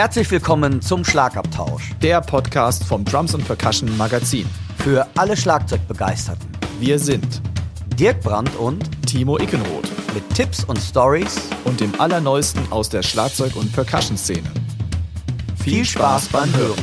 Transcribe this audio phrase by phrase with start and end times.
[0.00, 1.90] Herzlich willkommen zum Schlagabtausch.
[2.00, 4.48] Der Podcast vom Drums und Percussion Magazin.
[4.78, 6.48] Für alle Schlagzeugbegeisterten.
[6.78, 7.42] Wir sind
[7.98, 9.90] Dirk Brandt und Timo Ickenroth.
[10.14, 14.50] Mit Tipps und Stories und dem Allerneuesten aus der Schlagzeug- und Percussion-Szene.
[15.62, 16.82] Viel, Viel Spaß beim Hören.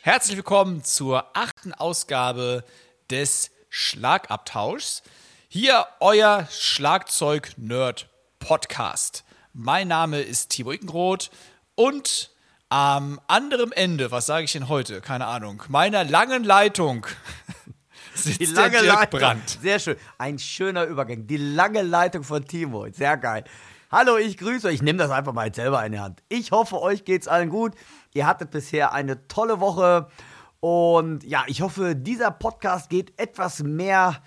[0.00, 2.64] Herzlich willkommen zur achten Ausgabe
[3.08, 5.04] des Schlagabtauschs.
[5.54, 9.22] Hier euer Schlagzeug-Nerd-Podcast.
[9.52, 11.30] Mein Name ist Timo Ickenroth
[11.74, 12.30] und
[12.70, 15.02] am anderen Ende, was sage ich denn heute?
[15.02, 17.06] Keine Ahnung, meiner langen Leitung
[18.14, 19.20] sitzt Die lange der Dirk Leitung.
[19.20, 19.58] Brandt.
[19.60, 19.96] Sehr schön.
[20.16, 21.26] Ein schöner Übergang.
[21.26, 22.86] Die lange Leitung von Timo.
[22.90, 23.44] Sehr geil.
[23.90, 24.76] Hallo, ich grüße euch.
[24.76, 26.22] Ich nehme das einfach mal selber in die Hand.
[26.30, 27.74] Ich hoffe, euch geht's allen gut.
[28.14, 30.08] Ihr hattet bisher eine tolle Woche.
[30.60, 34.22] Und ja, ich hoffe, dieser Podcast geht etwas mehr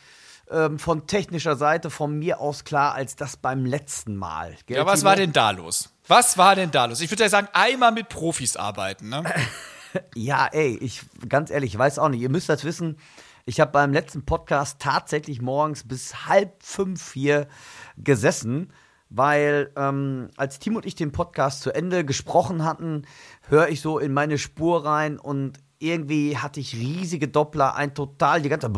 [0.52, 4.56] ähm, von technischer Seite von mir aus klar als das beim letzten Mal.
[4.66, 5.10] Gell, ja, was Timo?
[5.10, 5.90] war denn da los?
[6.08, 7.02] Was war denn da los?
[7.02, 9.24] Ich würde ja sagen, einmal mit Profis arbeiten, ne?
[10.16, 12.22] ja, ey, ich ganz ehrlich, ich weiß auch nicht.
[12.22, 12.98] Ihr müsst das wissen.
[13.46, 17.48] Ich habe beim letzten Podcast tatsächlich morgens bis halb fünf hier
[17.98, 18.74] gesessen,
[19.10, 23.04] weil ähm, als Timo und ich den Podcast zu Ende gesprochen hatten,
[23.48, 28.42] höre ich so in meine Spur rein und irgendwie hatte ich riesige Doppler, ein total
[28.42, 28.70] die ganze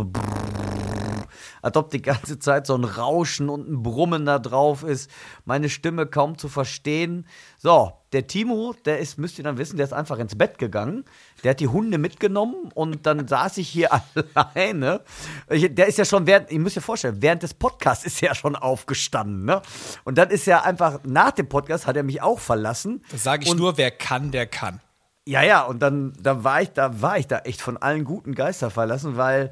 [1.67, 5.11] als ob die ganze Zeit so ein Rauschen und ein Brummen da drauf ist,
[5.43, 7.27] meine Stimme kaum zu verstehen.
[7.57, 11.03] So, der Timo, der ist, müsst ihr dann wissen, der ist einfach ins Bett gegangen.
[11.43, 13.89] Der hat die Hunde mitgenommen und dann saß ich hier
[14.33, 15.01] alleine.
[15.49, 18.35] Der ist ja schon während, ihr müsst euch vorstellen, während des Podcasts ist er ja
[18.35, 19.61] schon aufgestanden, ne?
[20.05, 23.03] Und dann ist er einfach, nach dem Podcast hat er mich auch verlassen.
[23.11, 24.79] Das sage ich nur, wer kann, der kann.
[25.25, 28.35] Ja, ja, und dann da war ich, da war ich da echt von allen guten
[28.35, 29.51] Geister verlassen, weil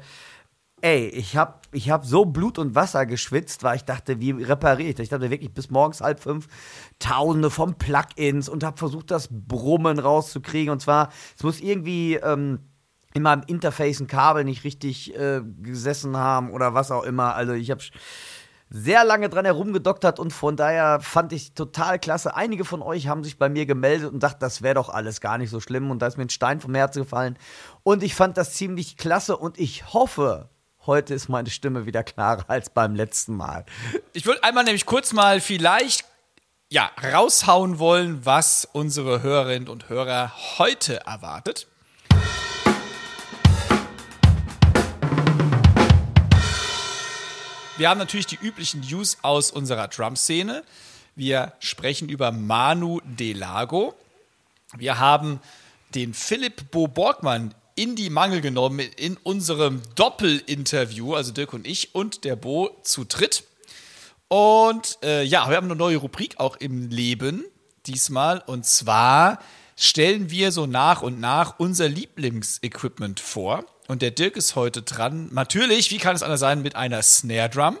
[0.86, 4.90] Ey, ich habe ich hab so Blut und Wasser geschwitzt, weil ich dachte, wie repariere
[4.90, 5.02] ich das?
[5.02, 6.46] Ich dachte wirklich bis morgens halb fünf
[7.00, 10.70] Tausende von Plugins und habe versucht, das Brummen rauszukriegen.
[10.70, 12.60] Und zwar, es muss irgendwie ähm,
[13.14, 17.34] in meinem Interface ein Kabel nicht richtig äh, gesessen haben oder was auch immer.
[17.34, 17.82] Also ich habe
[18.70, 22.36] sehr lange dran herumgedoktert und von daher fand ich total klasse.
[22.36, 25.36] Einige von euch haben sich bei mir gemeldet und dachten, das wäre doch alles gar
[25.36, 27.36] nicht so schlimm und da ist mir ein Stein vom Herzen gefallen.
[27.82, 30.48] Und ich fand das ziemlich klasse und ich hoffe,
[30.86, 33.66] Heute ist meine Stimme wieder klarer als beim letzten Mal.
[34.12, 36.04] Ich würde einmal nämlich kurz mal vielleicht
[36.68, 41.66] ja, raushauen wollen, was unsere Hörerinnen und Hörer heute erwartet.
[47.76, 50.62] Wir haben natürlich die üblichen News aus unserer Drum-Szene.
[51.16, 53.94] Wir sprechen über Manu Delago.
[54.76, 55.40] Wir haben
[55.96, 61.94] den Philipp Bo Borgmann in die Mangel genommen in unserem Doppelinterview, also Dirk und ich
[61.94, 63.44] und der Bo zu dritt.
[64.28, 67.44] Und äh, ja, wir haben eine neue Rubrik auch im Leben
[67.86, 68.42] diesmal.
[68.46, 69.38] Und zwar
[69.76, 73.64] stellen wir so nach und nach unser Lieblingsequipment vor.
[73.86, 75.28] Und der Dirk ist heute dran.
[75.32, 77.78] Natürlich, wie kann es anders sein, mit einer Snare Drum.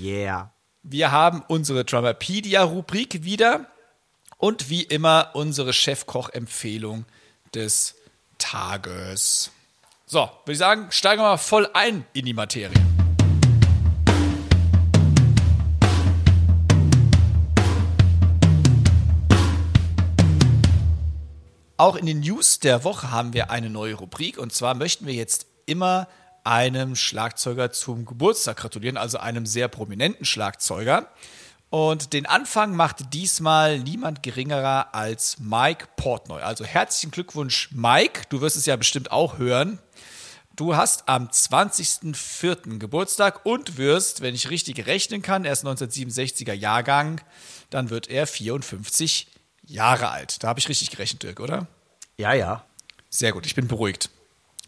[0.00, 0.52] Yeah.
[0.84, 3.66] Wir haben unsere Drummerpedia-Rubrik wieder.
[4.36, 7.04] Und wie immer unsere Chefkoch-Empfehlung
[7.54, 7.94] des
[8.42, 9.52] Tages.
[10.04, 12.74] So, würde ich sagen, steigen wir mal voll ein in die Materie.
[21.76, 25.14] Auch in den News der Woche haben wir eine neue Rubrik und zwar möchten wir
[25.14, 26.08] jetzt immer
[26.42, 31.08] einem Schlagzeuger zum Geburtstag gratulieren, also einem sehr prominenten Schlagzeuger.
[31.72, 36.42] Und den Anfang macht diesmal niemand geringerer als Mike Portnoy.
[36.42, 38.24] Also herzlichen Glückwunsch, Mike.
[38.28, 39.78] Du wirst es ja bestimmt auch hören.
[40.54, 42.78] Du hast am 20.04.
[42.78, 47.22] Geburtstag und wirst, wenn ich richtig rechnen kann, er ist 1967er Jahrgang,
[47.70, 49.28] dann wird er 54
[49.62, 50.42] Jahre alt.
[50.42, 51.68] Da habe ich richtig gerechnet, Dirk, oder?
[52.18, 52.66] Ja, ja.
[53.08, 54.10] Sehr gut, ich bin beruhigt.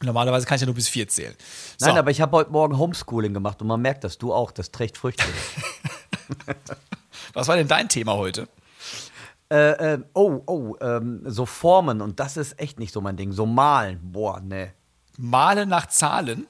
[0.02, 1.34] Normalerweise kann ich ja nur bis vier zählen.
[1.76, 1.84] So.
[1.84, 4.70] Nein, aber ich habe heute Morgen Homeschooling gemacht und man merkt das, du auch, das
[4.70, 5.22] trägt Früchte.
[7.34, 8.48] Was war denn dein Thema heute?
[9.50, 13.32] Äh, äh, oh, oh, ähm, so Formen und das ist echt nicht so mein Ding.
[13.32, 14.72] So malen, boah, ne.
[15.18, 16.46] Malen nach Zahlen?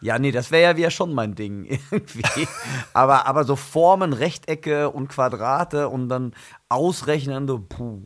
[0.00, 2.46] Ja, nee, das wäre ja wieder schon mein Ding irgendwie.
[2.92, 6.34] aber, aber so Formen, Rechtecke und Quadrate und dann
[6.68, 8.02] ausrechnen, so, puh.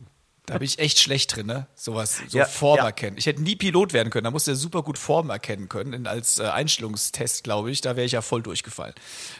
[0.49, 1.67] Da bin ich echt schlecht drin, ne?
[1.75, 2.85] Sowas, so ja, Form ja.
[2.85, 3.17] erkennen.
[3.17, 6.39] Ich hätte nie Pilot werden können, da musste er super gut Form erkennen können, als
[6.39, 7.81] äh, Einstellungstest, glaube ich.
[7.81, 8.93] Da wäre ich ja voll durchgefallen.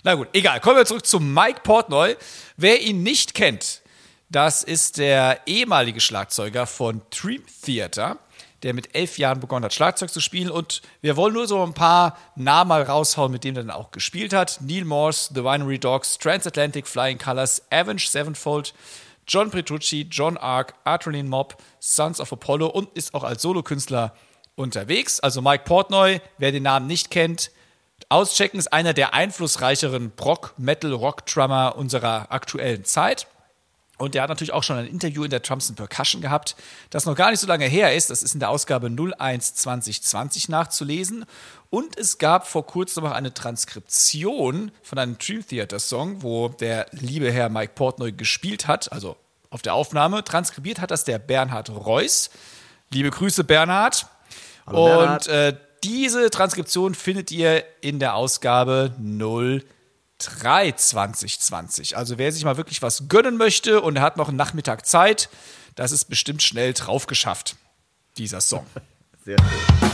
[0.03, 0.59] Na gut, egal.
[0.59, 2.15] Kommen wir zurück zu Mike Portnoy.
[2.57, 3.81] Wer ihn nicht kennt,
[4.29, 8.19] das ist der ehemalige Schlagzeuger von Dream Theater.
[8.63, 10.51] der mit elf Jahren begonnen hat, Schlagzeug zu spielen.
[10.51, 13.91] Und wir wollen nur so ein paar Namen mal raushauen, mit denen er dann auch
[13.91, 14.59] gespielt hat.
[14.61, 18.73] Neil Morse, The Winery Dogs, Transatlantic Flying Colors, Avenge Sevenfold,
[19.29, 24.15] John Petrucci, John Ark, Artrilene Mob, Sons of Apollo und ist auch als Solokünstler
[24.55, 25.19] unterwegs.
[25.19, 27.51] Also Mike Portnoy, wer den Namen nicht kennt,
[28.09, 33.27] auschecken, ist einer der einflussreicheren Brock-Metal-Rock-Drummer unserer aktuellen Zeit.
[33.99, 36.55] Und der hat natürlich auch schon ein Interview in der Trumpson Percussion gehabt,
[36.89, 38.09] das noch gar nicht so lange her ist.
[38.09, 41.25] Das ist in der Ausgabe 01 2020 nachzulesen.
[41.69, 46.85] Und es gab vor kurzem noch eine Transkription von einem Dream Theater Song, wo der
[46.91, 49.17] liebe Herr Mike Portnoy gespielt hat, also
[49.49, 50.23] auf der Aufnahme.
[50.23, 52.29] Transkribiert hat das der Bernhard Reuss.
[52.91, 54.07] Liebe Grüße, Bernhard.
[54.65, 55.27] Hallo, Bernhard.
[55.27, 58.93] Und äh, diese Transkription findet ihr in der Ausgabe
[60.19, 61.95] 03 2020.
[61.95, 65.29] Also wer sich mal wirklich was gönnen möchte und er hat noch einen Nachmittag Zeit,
[65.75, 67.55] das ist bestimmt schnell drauf geschafft,
[68.17, 68.65] dieser Song.
[69.25, 69.89] Sehr schön.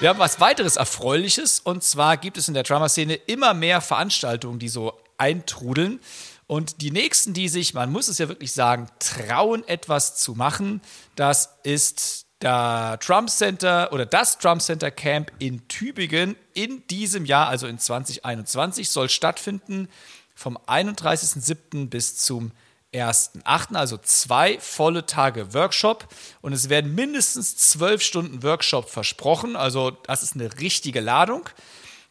[0.00, 4.58] Wir haben was weiteres Erfreuliches und zwar gibt es in der Drama-Szene immer mehr Veranstaltungen,
[4.58, 6.00] die so eintrudeln.
[6.46, 10.80] Und die nächsten, die sich, man muss es ja wirklich sagen, trauen, etwas zu machen,
[11.16, 17.48] das ist der Trump Center oder das Trump Center Camp in Tübingen in diesem Jahr,
[17.48, 19.88] also in 2021, soll stattfinden
[20.34, 21.88] vom 31.07.
[21.88, 22.52] bis zum
[22.92, 26.08] 1.8., also zwei volle Tage Workshop
[26.40, 31.48] und es werden mindestens zwölf Stunden Workshop versprochen, also das ist eine richtige Ladung.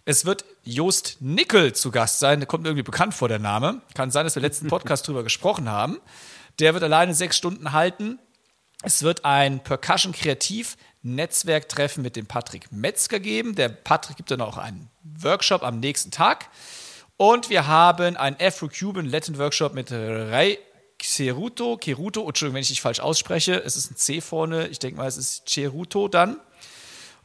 [0.05, 2.39] Es wird Jost Nickel zu Gast sein.
[2.39, 3.81] Der kommt mir irgendwie bekannt vor, der Name.
[3.93, 5.99] Kann sein, dass wir letzten Podcast drüber gesprochen haben.
[6.57, 8.17] Der wird alleine sechs Stunden halten.
[8.83, 13.55] Es wird ein Percussion-Kreativ-Netzwerktreffen mit dem Patrick Metzger geben.
[13.55, 16.47] Der Patrick gibt dann auch einen Workshop am nächsten Tag.
[17.17, 20.59] Und wir haben einen Afro-Cuban Latin Workshop mit Ray
[21.01, 24.97] Ceruto, Keruto, Entschuldigung, wenn ich dich falsch ausspreche, es ist ein C vorne, ich denke
[24.97, 26.37] mal, es ist Ceruto dann.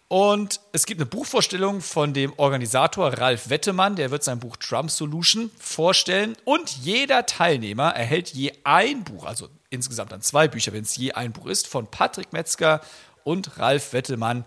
[0.09, 4.89] Und es gibt eine Buchvorstellung von dem Organisator Ralf Wettemann, der wird sein Buch Drum
[4.89, 6.37] Solution vorstellen.
[6.45, 11.13] Und jeder Teilnehmer erhält je ein Buch, also insgesamt dann zwei Bücher, wenn es je
[11.13, 12.81] ein Buch ist, von Patrick Metzger
[13.25, 14.45] und Ralf Wettemann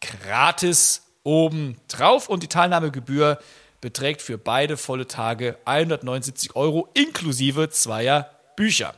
[0.00, 2.28] gratis oben drauf.
[2.28, 3.38] Und die Teilnahmegebühr
[3.80, 8.94] beträgt für beide volle Tage 179 Euro inklusive zweier Bücher.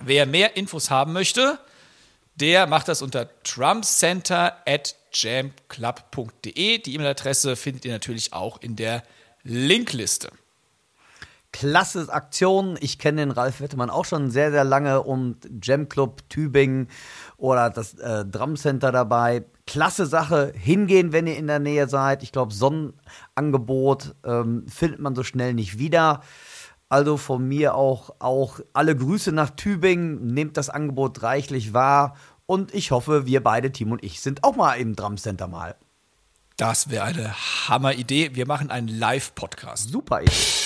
[0.00, 1.58] Wer mehr Infos haben möchte,
[2.34, 6.78] der macht das unter trumpcenter at jamclub.de.
[6.78, 9.02] Die E-Mail-Adresse findet ihr natürlich auch in der
[9.42, 10.30] Linkliste.
[11.58, 12.76] Klasse Aktion.
[12.80, 16.88] Ich kenne den Ralf Wettemann auch schon sehr, sehr lange und Jam Club Tübingen
[17.38, 19.42] oder das äh, Drum Center dabei.
[19.66, 20.52] Klasse Sache.
[20.54, 22.22] Hingehen, wenn ihr in der Nähe seid.
[22.22, 26.20] Ich glaube, Sonnenangebot ähm, findet man so schnell nicht wieder.
[26.90, 30.26] Also von mir auch, auch alle Grüße nach Tübingen.
[30.26, 34.56] Nehmt das Angebot reichlich wahr und ich hoffe, wir beide, Team und ich, sind auch
[34.56, 35.74] mal im Drum Center mal.
[36.58, 37.34] Das wäre eine
[37.66, 38.34] Hammer-Idee.
[38.34, 39.90] Wir machen einen Live-Podcast.
[39.90, 40.65] Super Idee.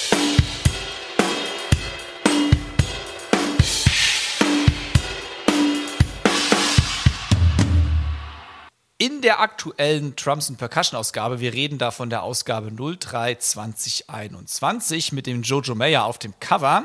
[9.02, 15.26] In der aktuellen Drums Percussion Ausgabe, wir reden da von der Ausgabe 03 2021 mit
[15.26, 16.84] dem Jojo Mayer auf dem Cover,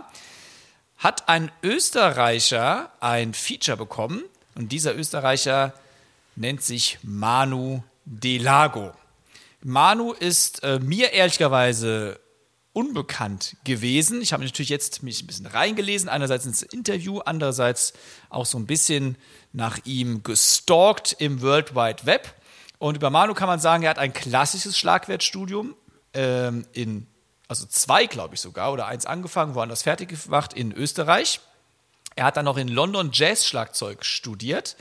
[0.97, 4.23] hat ein Österreicher ein Feature bekommen,
[4.55, 5.73] und dieser Österreicher
[6.37, 8.93] nennt sich Manu Delago.
[9.61, 12.21] Manu ist äh, mir ehrlicherweise
[12.75, 14.21] unbekannt gewesen.
[14.21, 17.93] Ich habe mich natürlich jetzt mich ein bisschen reingelesen, einerseits ins Interview, andererseits
[18.29, 19.17] auch so ein bisschen
[19.53, 22.35] nach ihm gestalkt im World Wide Web.
[22.77, 25.73] Und über Manu kann man sagen, er hat ein klassisches Schlagwertstudium
[26.13, 27.07] ähm, in,
[27.47, 31.39] also zwei, glaube ich sogar, oder eins angefangen, woanders fertig gemacht in Österreich.
[32.17, 34.75] Er hat dann noch in London Jazz-Schlagzeug studiert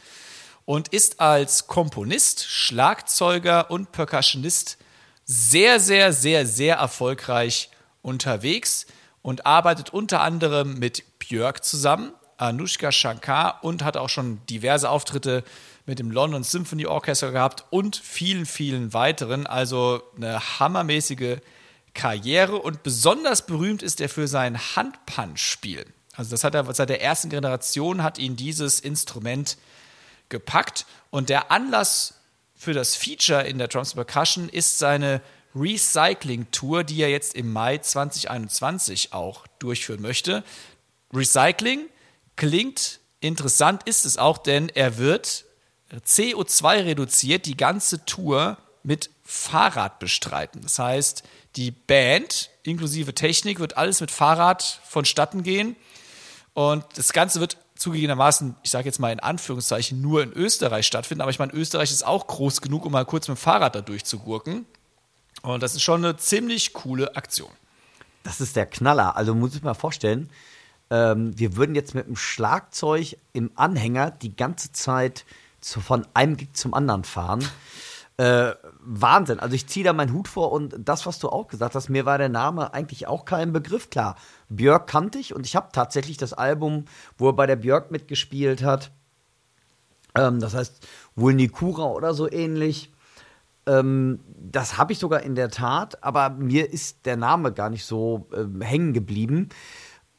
[0.64, 4.78] und ist als Komponist, Schlagzeuger und Percussionist
[5.24, 7.70] sehr, sehr, sehr, sehr erfolgreich
[8.04, 8.86] unterwegs
[9.22, 15.44] und arbeitet unter anderem mit Björk zusammen, Anushka Shankar und hat auch schon diverse Auftritte
[15.86, 19.46] mit dem London Symphony Orchestra gehabt und vielen, vielen weiteren.
[19.46, 21.38] Also eine hammermäßige
[21.94, 25.86] Karriere und besonders berühmt ist er für sein Handpunch-Spiel.
[26.16, 29.56] Also das hat er seit der ersten Generation hat ihn dieses Instrument
[30.28, 32.14] gepackt und der Anlass
[32.54, 35.20] für das Feature in der Drums Percussion ist seine
[35.54, 40.42] Recycling Tour, die er jetzt im Mai 2021 auch durchführen möchte.
[41.12, 41.86] Recycling
[42.36, 45.44] klingt interessant, ist es auch, denn er wird
[45.92, 50.62] CO2 reduziert die ganze Tour mit Fahrrad bestreiten.
[50.62, 51.22] Das heißt,
[51.56, 55.76] die Band inklusive Technik, wird alles mit Fahrrad vonstatten gehen.
[56.54, 61.22] Und das Ganze wird zugegebenermaßen, ich sage jetzt mal in Anführungszeichen, nur in Österreich stattfinden.
[61.22, 63.80] Aber ich meine, Österreich ist auch groß genug, um mal kurz mit dem Fahrrad da
[63.82, 64.66] durchzugurken.
[65.44, 67.50] Und das ist schon eine ziemlich coole Aktion.
[68.22, 69.14] Das ist der Knaller.
[69.14, 70.30] Also muss ich mal vorstellen,
[70.88, 75.26] ähm, wir würden jetzt mit dem Schlagzeug im Anhänger die ganze Zeit
[75.60, 77.46] zu, von einem Gig zum anderen fahren.
[78.16, 79.38] Äh, Wahnsinn.
[79.38, 82.06] Also ich ziehe da meinen Hut vor und das, was du auch gesagt hast, mir
[82.06, 83.90] war der Name eigentlich auch kein Begriff.
[83.90, 84.16] Klar,
[84.48, 86.86] Björk kannte ich und ich habe tatsächlich das Album,
[87.18, 88.92] wo er bei der Björk mitgespielt hat.
[90.14, 90.86] Ähm, das heißt
[91.16, 92.93] Vulnikura oder so ähnlich.
[93.66, 97.84] Ähm, das habe ich sogar in der Tat, aber mir ist der Name gar nicht
[97.84, 99.48] so ähm, hängen geblieben.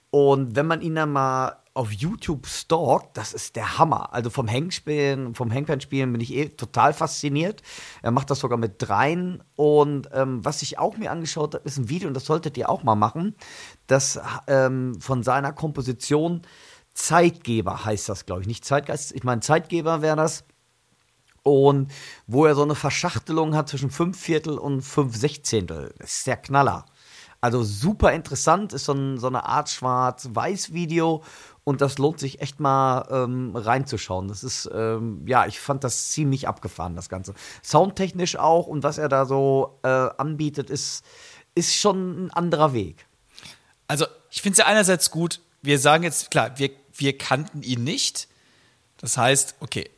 [0.10, 4.14] Und wenn man ihn dann mal auf YouTube stalkt, das ist der Hammer.
[4.14, 7.62] Also vom Hangspielen, vom Hangpan-Spielen bin ich eh total fasziniert.
[8.02, 9.44] Er macht das sogar mit dreien.
[9.56, 12.70] Und ähm, was ich auch mir angeschaut habe, ist ein Video, und das solltet ihr
[12.70, 13.36] auch mal machen,
[13.88, 16.44] das ähm, von seiner Komposition
[16.94, 18.48] Zeitgeber heißt das, glaube ich.
[18.48, 20.46] Nicht Zeitgeist, ich meine Zeitgeber wäre das.
[21.48, 21.92] Und
[22.26, 25.94] wo er so eine Verschachtelung hat zwischen fünf Viertel und fünf Sechzehntel.
[26.00, 26.86] Das ist der Knaller.
[27.40, 31.24] Also super interessant, ist so, ein, so eine Art Schwarz-Weiß-Video
[31.64, 34.28] und das lohnt sich echt mal ähm, reinzuschauen.
[34.28, 37.36] Das ist, ähm, ja, ich fand das ziemlich abgefahren, das Ganze.
[37.64, 41.06] Soundtechnisch auch und was er da so äh, anbietet, ist,
[41.54, 43.06] ist schon ein anderer Weg.
[43.88, 47.84] Also, ich finde es ja einerseits gut, wir sagen jetzt, klar, wir, wir kannten ihn
[47.84, 48.28] nicht.
[48.98, 49.92] Das heißt, okay.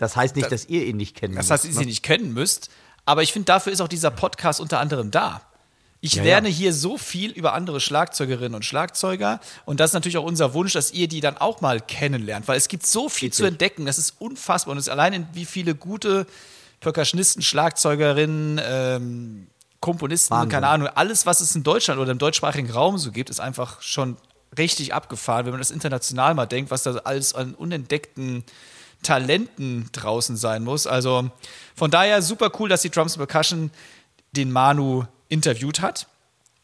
[0.00, 1.50] Das heißt nicht, das, dass ihr ihn nicht kennen müsst.
[1.50, 2.70] Das heißt, dass ihr ihn nicht kennen müsst.
[3.04, 5.42] Aber ich finde, dafür ist auch dieser Podcast unter anderem da.
[6.00, 6.54] Ich ja, lerne ja.
[6.54, 10.72] hier so viel über andere Schlagzeugerinnen und Schlagzeuger und das ist natürlich auch unser Wunsch,
[10.72, 13.36] dass ihr die dann auch mal kennenlernt, weil es gibt so viel Richtig.
[13.36, 16.26] zu entdecken, das ist unfassbar und es ist allein wie viele gute
[16.80, 19.46] Percussionisten, Schlagzeugerinnen, ähm,
[19.80, 20.48] Komponisten, Wahnsinn.
[20.48, 23.82] keine Ahnung, alles, was es in Deutschland oder im deutschsprachigen Raum so gibt, ist einfach
[23.82, 24.16] schon
[24.56, 28.44] richtig abgefahren, wenn man das international mal denkt, was da alles an unentdeckten
[29.02, 30.86] Talenten draußen sein muss.
[30.86, 31.30] Also
[31.74, 33.70] von daher super cool, dass die Drums Percussion
[34.32, 36.06] den Manu interviewt hat.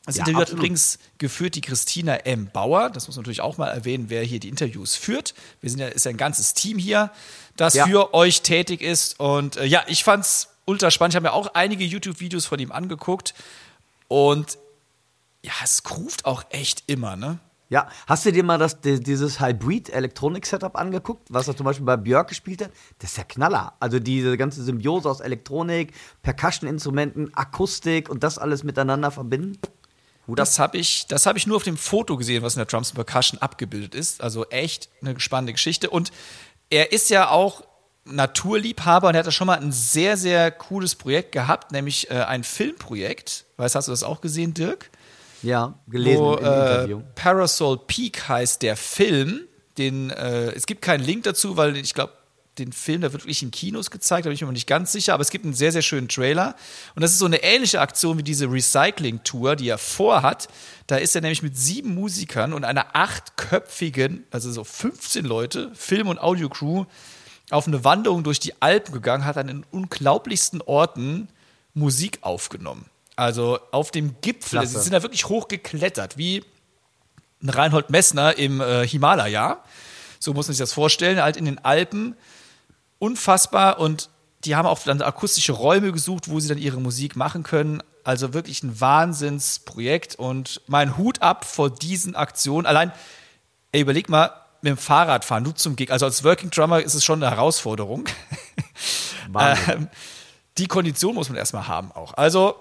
[0.07, 0.59] Das ja, Interview absolut.
[0.59, 2.49] hat übrigens geführt die Christina M.
[2.53, 2.91] Bauer.
[2.91, 5.35] Das muss man natürlich auch mal erwähnen, wer hier die Interviews führt.
[5.61, 7.11] Wir sind ja, ist ja ein ganzes Team hier,
[7.57, 7.87] das ja.
[7.87, 9.19] für euch tätig ist.
[9.19, 11.15] Und äh, ja, ich fand's ultra spannend.
[11.15, 13.35] Ich habe mir auch einige YouTube-Videos von ihm angeguckt.
[14.07, 14.59] Und
[15.43, 17.41] ja, es ruft auch echt immer, ne?
[17.69, 22.29] Ja, hast du dir mal das, dieses Hybrid-Elektronik-Setup angeguckt, was er zum Beispiel bei Björk
[22.29, 22.71] gespielt hat?
[23.01, 23.75] Das ist ja Knaller.
[23.81, 25.93] Also diese ganze Symbiose aus Elektronik,
[26.23, 29.59] Percussion-Instrumenten, Akustik und das alles miteinander verbinden.
[30.29, 33.41] Das habe ich, hab ich nur auf dem Foto gesehen, was in der Drums Percussion
[33.41, 34.21] abgebildet ist.
[34.21, 35.91] Also echt eine spannende Geschichte.
[35.91, 36.13] Und
[36.71, 37.63] er ist ja auch
[38.05, 42.15] Naturliebhaber und er hat da schon mal ein sehr, sehr cooles Projekt gehabt, nämlich äh,
[42.15, 43.45] ein Filmprojekt.
[43.57, 44.91] Weißt, hast du das auch gesehen, Dirk?
[45.43, 46.99] Ja, gelesen wo, im Interview.
[47.01, 49.43] Äh, Parasol Peak heißt der Film.
[49.79, 52.13] Den, äh, es gibt keinen Link dazu, weil ich glaube,
[52.59, 55.15] den Film, der wird wirklich in Kinos gezeigt, da bin ich mir nicht ganz sicher,
[55.15, 56.57] aber es gibt einen sehr, sehr schönen Trailer.
[56.95, 60.49] Und das ist so eine ähnliche Aktion wie diese Recycling-Tour, die er vorhat.
[60.87, 66.09] Da ist er nämlich mit sieben Musikern und einer achtköpfigen, also so 15 Leute, Film-
[66.09, 66.87] und Audio-Crew,
[67.51, 71.29] auf eine Wanderung durch die Alpen gegangen, hat an den unglaublichsten Orten
[71.75, 72.87] Musik aufgenommen.
[73.17, 76.45] Also auf dem Gipfel, sie sind da wirklich hochgeklettert, wie
[77.43, 79.63] ein Reinhold Messner im äh, Himalaya.
[80.19, 82.15] So muss man sich das vorstellen, halt in den Alpen.
[82.99, 84.11] Unfassbar und
[84.45, 87.83] die haben auch dann akustische Räume gesucht, wo sie dann ihre Musik machen können.
[88.05, 92.67] Also wirklich ein Wahnsinnsprojekt und mein Hut ab vor diesen Aktionen.
[92.67, 92.93] Allein,
[93.73, 94.31] ey, überleg mal,
[94.63, 95.91] mit dem Fahrrad fahren, du zum Gig.
[95.91, 98.05] Also als Working Drummer ist es schon eine Herausforderung.
[99.39, 99.89] ähm,
[100.59, 102.15] die Kondition muss man erstmal haben auch.
[102.15, 102.57] Also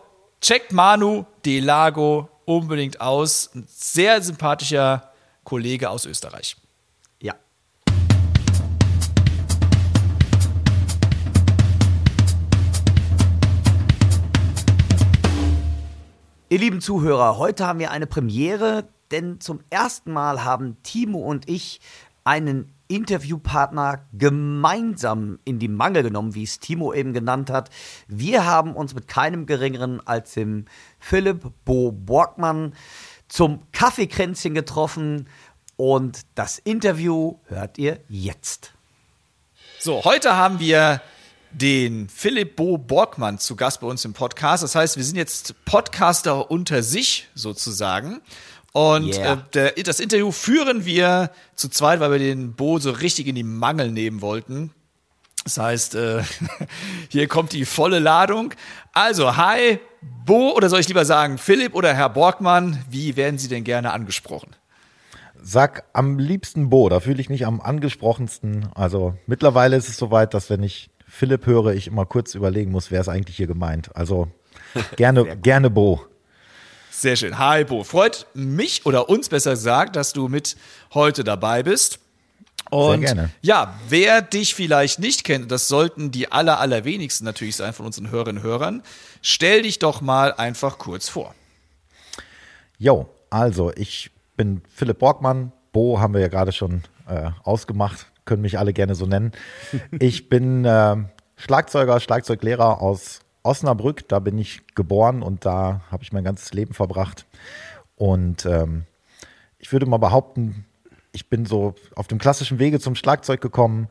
[0.46, 3.50] checkt Manu Delago unbedingt aus.
[3.56, 5.12] Ein sehr sympathischer
[5.44, 6.56] Kollege aus Österreich.
[7.20, 7.34] Ja.
[16.50, 21.50] Ihr lieben Zuhörer, heute haben wir eine Premiere, denn zum ersten Mal haben Timo und
[21.50, 21.82] ich
[22.24, 27.70] einen Interviewpartner gemeinsam in die Mangel genommen, wie es Timo eben genannt hat.
[28.08, 30.66] Wir haben uns mit keinem geringeren als dem
[31.00, 32.74] Philipp Bo Borgmann
[33.28, 35.28] zum Kaffeekränzchen getroffen
[35.78, 38.72] und das Interview hört ihr jetzt.
[39.80, 41.02] So, heute haben wir
[41.52, 44.64] den Philipp Bo Borgmann zu Gast bei uns im Podcast.
[44.64, 48.22] Das heißt, wir sind jetzt Podcaster unter sich sozusagen.
[48.76, 49.36] Und yeah.
[49.36, 53.36] äh, der, das Interview führen wir zu zweit, weil wir den Bo so richtig in
[53.36, 54.72] die Mangel nehmen wollten.
[55.46, 56.24] Das heißt, äh,
[57.10, 58.54] hier kommt die volle Ladung.
[58.92, 59.80] Also, hi,
[60.26, 63.94] Bo, oder soll ich lieber sagen, Philipp oder Herr Borgmann, wie werden Sie denn gerne
[63.94, 64.58] angesprochen?
[65.42, 68.68] Sag am liebsten Bo, da fühle ich mich am angesprochensten.
[68.76, 72.92] Also mittlerweile ist es soweit, dass wenn ich Philipp höre, ich immer kurz überlegen muss,
[72.92, 73.96] wer ist eigentlich hier gemeint.
[73.96, 74.28] Also
[74.98, 76.02] gerne, gerne Bo.
[76.98, 77.38] Sehr schön.
[77.38, 80.56] Hi Bo, freut mich oder uns besser gesagt, dass du mit
[80.94, 82.00] heute dabei bist.
[82.70, 83.32] Und Sehr gerne.
[83.42, 88.12] ja, wer dich vielleicht nicht kennt, das sollten die aller, allerwenigsten natürlich sein von unseren
[88.12, 88.84] Hörerinnen und Hörern,
[89.22, 91.36] stell dich doch mal einfach kurz vor.
[92.78, 95.52] Jo, also ich bin Philipp Borgmann.
[95.74, 99.34] Bo haben wir ja gerade schon äh, ausgemacht, können mich alle gerne so nennen.
[100.00, 100.96] Ich bin äh,
[101.36, 104.08] Schlagzeuger, Schlagzeuglehrer aus Osnabrück.
[104.08, 107.26] Da bin ich geboren und da habe ich mein ganzes Leben verbracht.
[107.96, 108.84] Und ähm,
[109.60, 110.66] ich würde mal behaupten,
[111.12, 113.88] ich bin so auf dem klassischen Wege zum Schlagzeug gekommen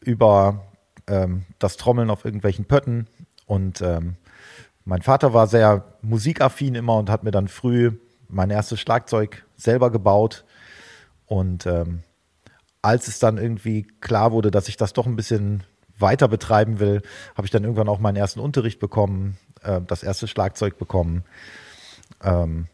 [0.00, 0.64] über
[1.06, 3.06] ähm, das Trommeln auf irgendwelchen Pötten.
[3.46, 4.16] Und ähm,
[4.84, 7.92] mein Vater war sehr musikaffin immer und hat mir dann früh
[8.28, 10.44] mein erstes Schlagzeug selber gebaut.
[11.26, 12.02] Und ähm,
[12.80, 15.62] als es dann irgendwie klar wurde, dass ich das doch ein bisschen
[15.98, 17.02] weiter betreiben will,
[17.36, 21.24] habe ich dann irgendwann auch meinen ersten Unterricht bekommen, äh, das erste Schlagzeug bekommen.
[22.22, 22.66] Ähm,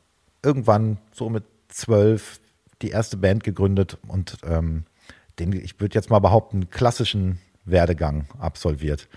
[0.43, 2.41] irgendwann so mit zwölf
[2.83, 4.85] die erste Band gegründet und ähm,
[5.39, 9.09] den, ich würde jetzt mal behaupten, klassischen Werdegang absolviert.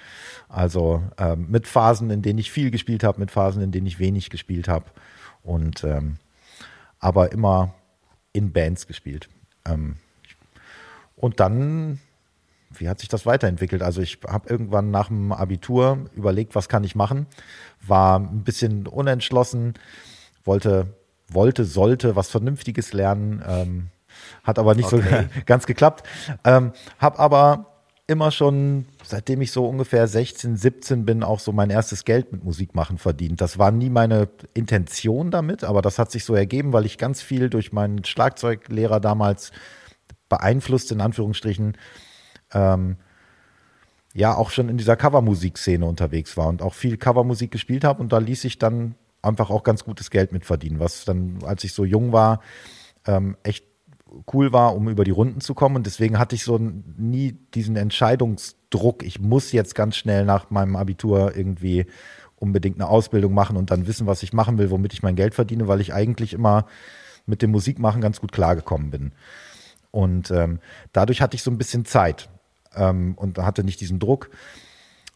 [0.50, 4.00] Also ähm, mit Phasen, in denen ich viel gespielt habe, mit Phasen, in denen ich
[4.00, 4.86] wenig gespielt habe.
[5.44, 6.18] Und ähm,
[7.00, 7.74] aber immer
[8.34, 9.30] in Bands gespielt.
[9.66, 9.96] Ähm,
[11.16, 12.00] und dann,
[12.74, 13.82] wie hat sich das weiterentwickelt?
[13.82, 17.28] Also ich habe irgendwann nach dem Abitur überlegt, was kann ich machen,
[17.86, 19.74] war ein bisschen unentschlossen,
[20.44, 20.96] wollte,
[21.28, 23.88] wollte, sollte was Vernünftiges lernen, ähm,
[24.44, 25.28] hat aber nicht Okay.
[25.34, 26.08] so ganz geklappt.
[26.44, 27.68] Ähm, habe aber
[28.08, 32.44] immer schon, seitdem ich so ungefähr 16, 17 bin, auch so mein erstes Geld mit
[32.44, 33.40] Musik machen verdient.
[33.40, 37.22] Das war nie meine Intention damit, aber das hat sich so ergeben, weil ich ganz
[37.22, 39.52] viel durch meinen Schlagzeuglehrer damals
[40.28, 41.78] beeinflusst, in Anführungsstrichen,
[42.54, 42.98] ähm,
[44.14, 48.12] ja, auch schon in dieser Covermusikszene unterwegs war und auch viel Covermusik gespielt habe und
[48.12, 51.74] da ließ ich dann einfach auch ganz gutes Geld mit verdienen, was dann, als ich
[51.74, 52.42] so jung war,
[53.06, 53.66] ähm, echt
[54.34, 55.78] cool war, um über die Runden zu kommen.
[55.78, 60.76] Und deswegen hatte ich so nie diesen Entscheidungsdruck, ich muss jetzt ganz schnell nach meinem
[60.76, 61.86] Abitur irgendwie
[62.36, 65.36] unbedingt eine Ausbildung machen und dann wissen, was ich machen will, womit ich mein Geld
[65.36, 66.66] verdiene, weil ich eigentlich immer
[67.26, 69.12] mit dem Musikmachen ganz gut klargekommen bin.
[69.92, 70.60] Und ähm,
[70.92, 72.30] dadurch hatte ich so ein bisschen Zeit
[72.76, 74.30] ähm, und hatte nicht diesen Druck,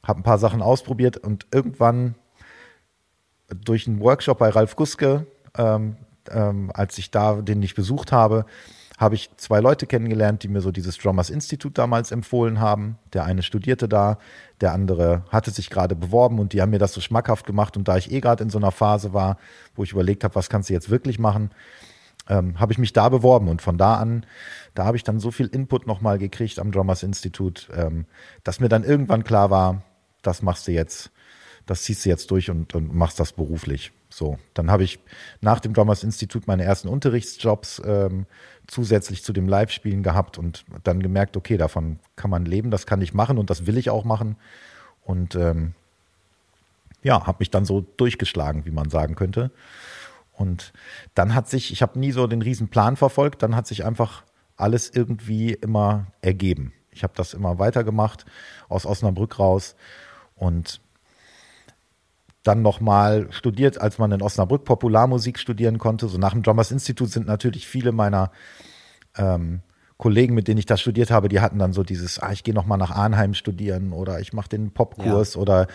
[0.04, 2.16] habe ein paar Sachen ausprobiert und irgendwann
[3.50, 5.98] durch einen Workshop bei Ralf Guske, ähm,
[6.32, 8.46] ähm, als ich da den nicht besucht habe,
[8.98, 12.98] habe ich zwei Leute kennengelernt, die mir so dieses Drummers Institute damals empfohlen haben.
[13.14, 14.18] Der eine studierte da,
[14.62, 17.76] der andere hatte sich gerade beworben und die haben mir das so schmackhaft gemacht.
[17.76, 19.38] Und da ich eh gerade in so einer Phase war,
[19.76, 21.52] wo ich überlegt habe, was kannst du jetzt wirklich machen,
[22.30, 23.50] ähm, habe ich mich da beworben.
[23.50, 24.26] Und von da an,
[24.76, 28.06] da habe ich dann so viel Input nochmal gekriegt am Drummers Institute, ähm,
[28.44, 29.82] dass mir dann irgendwann klar war,
[30.22, 31.12] das machst du jetzt,
[31.66, 33.92] das ziehst du jetzt durch und, und machst das beruflich.
[34.10, 35.00] So, dann habe ich
[35.42, 38.28] nach dem Drummers Institut meine ersten Unterrichtsjobs ähm,
[38.68, 43.02] zusätzlich zu dem Live-Spielen gehabt und dann gemerkt, okay, davon kann man leben, das kann
[43.02, 44.36] ich machen und das will ich auch machen.
[45.04, 45.74] Und ähm,
[47.02, 49.52] ja, habe mich dann so durchgeschlagen, wie man sagen könnte.
[50.34, 50.74] Und
[51.14, 54.24] dann hat sich, ich habe nie so den riesen Plan verfolgt, dann hat sich einfach
[54.58, 56.74] alles irgendwie immer ergeben.
[56.92, 58.26] Ich habe das immer weitergemacht
[58.70, 59.76] aus Osnabrück raus
[60.36, 60.82] und
[62.44, 66.08] dann nochmal studiert, als man in Osnabrück Popularmusik studieren konnte.
[66.08, 68.32] So nach dem Drummers Institute sind natürlich viele meiner
[69.18, 69.62] ähm,
[69.98, 72.54] Kollegen, mit denen ich da studiert habe, die hatten dann so dieses, ah, ich gehe
[72.54, 75.68] nochmal nach Arnheim studieren oder ich mache den Popkurs oder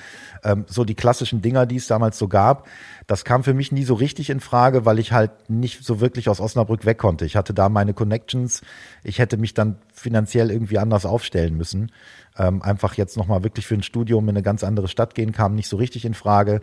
[0.45, 2.69] ähm, so die klassischen Dinger, die es damals so gab.
[3.07, 6.29] Das kam für mich nie so richtig in Frage, weil ich halt nicht so wirklich
[6.29, 7.25] aus Osnabrück weg konnte.
[7.25, 8.61] Ich hatte da meine Connections.
[9.05, 11.91] Ich hätte mich dann finanziell irgendwie anders aufstellen müssen.
[12.37, 15.55] Ähm, einfach jetzt nochmal wirklich für ein Studium in eine ganz andere Stadt gehen, kam
[15.55, 16.61] nicht so richtig in Frage.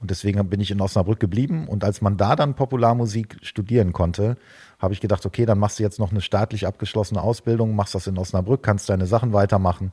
[0.00, 1.66] Und deswegen bin ich in Osnabrück geblieben.
[1.68, 4.36] Und als man da dann Popularmusik studieren konnte,
[4.78, 8.06] habe ich gedacht, okay, dann machst du jetzt noch eine staatlich abgeschlossene Ausbildung, machst das
[8.06, 9.92] in Osnabrück, kannst deine Sachen weitermachen.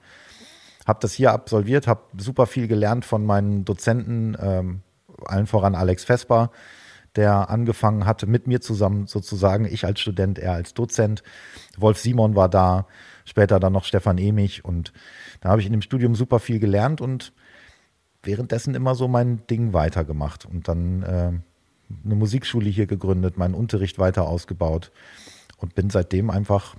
[0.86, 4.82] Habe das hier absolviert, habe super viel gelernt von meinen Dozenten, ähm,
[5.26, 6.52] allen voran Alex Vesper,
[7.16, 11.24] der angefangen hatte mit mir zusammen sozusagen, ich als Student, er als Dozent.
[11.78, 12.88] Wolf Simon war da,
[13.26, 14.94] später dann noch Stefan Emich und
[15.42, 17.34] da habe ich in dem Studium super viel gelernt und
[18.24, 21.32] währenddessen immer so mein Ding weitergemacht und dann äh,
[22.06, 24.92] eine Musikschule hier gegründet, meinen Unterricht weiter ausgebaut
[25.58, 26.76] und bin seitdem einfach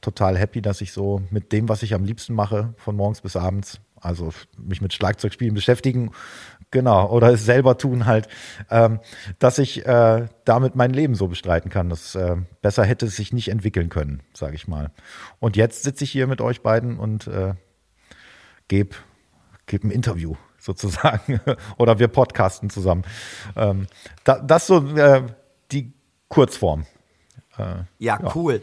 [0.00, 3.36] total happy, dass ich so mit dem, was ich am liebsten mache, von morgens bis
[3.36, 6.10] abends, also mich mit Schlagzeugspielen beschäftigen,
[6.70, 8.28] genau, oder es selber tun halt,
[8.70, 9.00] ähm,
[9.38, 11.88] dass ich äh, damit mein Leben so bestreiten kann.
[11.88, 14.92] Das äh, besser hätte es sich nicht entwickeln können, sage ich mal.
[15.40, 17.54] Und jetzt sitze ich hier mit euch beiden und äh,
[18.68, 18.96] gebe
[19.66, 21.40] geb ein Interview sozusagen.
[21.78, 23.04] oder wir podcasten zusammen.
[23.56, 23.86] Ähm,
[24.24, 25.22] da, das so äh,
[25.72, 25.92] die
[26.28, 26.84] Kurzform.
[27.58, 27.62] Äh,
[27.98, 28.62] ja, ja, cool.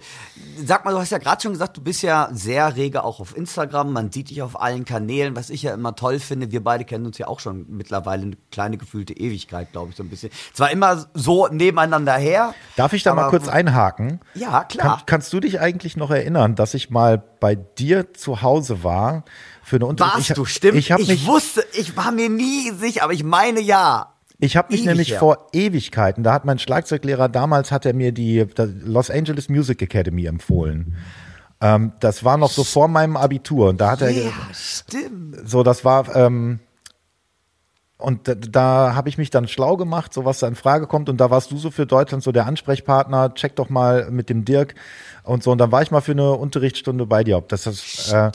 [0.63, 3.35] Sag mal, du hast ja gerade schon gesagt, du bist ja sehr rege auch auf
[3.35, 3.91] Instagram.
[3.91, 6.51] Man sieht dich auf allen Kanälen, was ich ja immer toll finde.
[6.51, 10.03] Wir beide kennen uns ja auch schon mittlerweile eine kleine gefühlte Ewigkeit, glaube ich, so
[10.03, 10.31] ein bisschen.
[10.53, 12.53] Zwar immer so nebeneinander her.
[12.75, 14.19] Darf ich da mal kurz einhaken?
[14.35, 14.97] Ja, klar.
[14.97, 19.23] Kann, kannst du dich eigentlich noch erinnern, dass ich mal bei dir zu Hause war?
[19.65, 20.15] Für eine Unterricht.
[20.15, 20.77] Warst ich, du, stimmt.
[20.77, 24.12] Ich, ich wusste, ich war mir nie sicher, aber ich meine ja.
[24.43, 25.19] Ich habe mich Ewig, nämlich ja.
[25.19, 28.45] vor Ewigkeiten, da hat mein Schlagzeuglehrer damals, hat er mir die,
[28.83, 30.97] Los Angeles Music Academy empfohlen.
[31.61, 34.09] Ähm, das war noch so vor meinem Abitur und da hat er.
[34.09, 35.49] Ja, stimmt.
[35.49, 36.13] So, das war.
[36.13, 36.59] Ähm,
[37.97, 41.07] und da, da habe ich mich dann schlau gemacht, so was da in Frage kommt.
[41.07, 43.33] Und da warst du so für Deutschland so der Ansprechpartner.
[43.35, 44.75] Check doch mal mit dem Dirk
[45.23, 45.53] und so.
[45.53, 47.37] Und dann war ich mal für eine Unterrichtsstunde bei dir.
[47.37, 48.31] Ob das, das äh,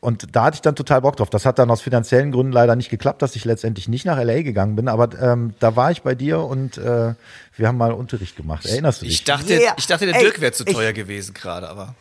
[0.00, 1.28] und da hatte ich dann total Bock drauf.
[1.28, 4.42] Das hat dann aus finanziellen Gründen leider nicht geklappt, dass ich letztendlich nicht nach LA
[4.42, 4.86] gegangen bin.
[4.86, 7.14] Aber ähm, da war ich bei dir und äh,
[7.56, 8.64] wir haben mal Unterricht gemacht.
[8.64, 9.14] Erinnerst du dich?
[9.14, 9.74] Ich dachte, yeah.
[9.76, 11.96] ich dachte der Ey, Dirk wäre zu teuer ich, gewesen gerade, aber.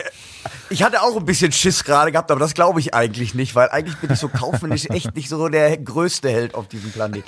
[0.70, 3.70] Ich hatte auch ein bisschen Schiss gerade gehabt, aber das glaube ich eigentlich nicht, weil
[3.70, 7.26] eigentlich bin ich so kaufmännisch echt nicht so der größte Held auf diesem Planet.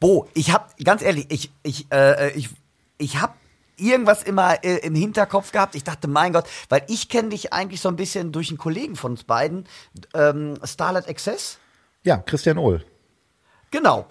[0.00, 2.48] Bo, ich habe ganz ehrlich, ich ich äh, ich
[2.96, 3.34] ich habe
[3.80, 5.74] irgendwas immer äh, im Hinterkopf gehabt.
[5.74, 8.96] Ich dachte, mein Gott, weil ich kenne dich eigentlich so ein bisschen durch einen Kollegen
[8.96, 9.66] von uns beiden,
[10.14, 11.58] ähm, Starlight Access.
[12.02, 12.84] Ja, Christian Ohl.
[13.70, 14.06] Genau.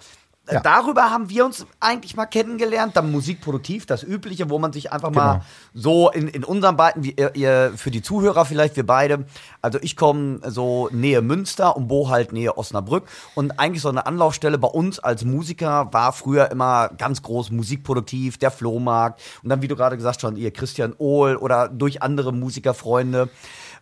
[0.50, 0.60] Ja.
[0.60, 2.96] Darüber haben wir uns eigentlich mal kennengelernt.
[2.96, 5.24] Dann Musikproduktiv, das Übliche, wo man sich einfach genau.
[5.24, 5.42] mal
[5.74, 9.26] so in, in unseren beiden, wie ihr, für die Zuhörer vielleicht, wir beide.
[9.62, 13.04] Also ich komme so Nähe Münster und Bo halt Nähe Osnabrück.
[13.34, 18.38] Und eigentlich so eine Anlaufstelle bei uns als Musiker war früher immer ganz groß Musikproduktiv,
[18.38, 19.20] der Flohmarkt.
[19.42, 23.28] Und dann, wie du gerade gesagt hast, ihr Christian Ohl oder durch andere Musikerfreunde.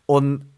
[0.07, 0.53] Und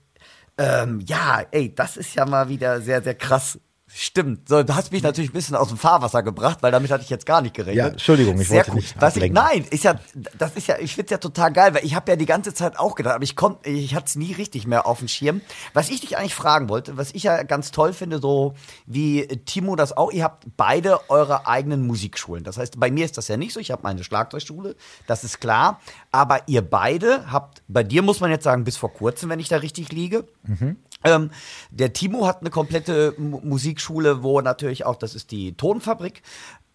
[0.58, 3.58] ähm, ja, ey, das ist ja mal wieder sehr, sehr krass
[3.92, 4.48] Stimmt.
[4.48, 7.10] So, du hast mich natürlich ein bisschen aus dem Fahrwasser gebracht, weil damit hatte ich
[7.10, 7.76] jetzt gar nicht gerechnet.
[7.76, 8.76] Ja, Entschuldigung, ich Sehr wollte cool.
[8.76, 9.98] nicht Was ich, Nein, ist ja,
[10.38, 12.78] das ist ja, ich find's ja total geil, weil ich habe ja die ganze Zeit
[12.78, 15.40] auch gedacht, aber ich konnte, ich hatte es nie richtig mehr auf dem Schirm.
[15.74, 18.54] Was ich dich eigentlich fragen wollte, was ich ja ganz toll finde, so
[18.86, 22.44] wie Timo das auch, ihr habt beide eure eigenen Musikschulen.
[22.44, 23.58] Das heißt, bei mir ist das ja nicht so.
[23.58, 24.76] Ich habe meine Schlagzeugschule,
[25.08, 25.80] das ist klar.
[26.12, 29.48] Aber ihr beide habt, bei dir muss man jetzt sagen, bis vor kurzem, wenn ich
[29.48, 30.28] da richtig liege.
[30.44, 31.30] Mhm ähm,
[31.70, 36.22] der Timo hat eine komplette M Musikschule, wo natürlich auch, das ist die Tonfabrik,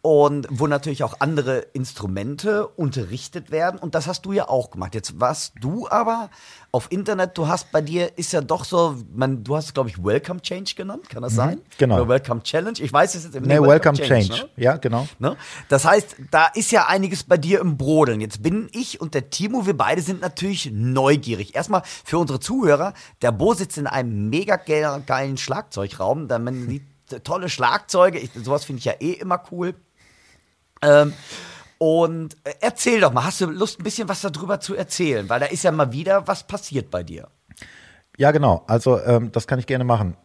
[0.06, 3.80] und wo natürlich auch andere Instrumente unterrichtet werden.
[3.80, 4.94] Und das hast du ja auch gemacht.
[4.94, 6.30] Jetzt warst du aber
[6.72, 9.90] auf Internet, du hast bei dir, ist ja doch so, man, du hast es, glaube
[9.90, 11.62] ich, Welcome Change genannt, kann das mhm, sein?
[11.80, 11.96] Genau.
[11.96, 14.44] Oder Welcome Challenge, ich weiß es jetzt im nee, Welcome, Welcome Change, Change.
[14.44, 14.64] Ne?
[14.64, 15.08] ja, genau.
[15.18, 15.36] Ne?
[15.70, 18.22] Das heißt, da ist ja einiges bei dir im Brodeln.
[18.22, 21.56] Jetzt bin ich und der Timo, wir beide sind natürlich neugierig.
[21.56, 26.84] Erstmal für unsere Zuhörer, der Bo sitzt in einem mega geilen Schlagzeugraum, da man sieht
[27.24, 29.74] tolle Schlagzeuge, ich, sowas finde ich ja eh immer cool.
[30.86, 31.14] Ähm,
[31.78, 35.28] und äh, erzähl doch mal, hast du Lust, ein bisschen was darüber zu erzählen?
[35.30, 37.28] Weil da ist ja mal wieder was passiert bei dir.
[38.18, 38.64] Ja, genau.
[38.68, 40.16] Also, ähm, das kann ich gerne machen.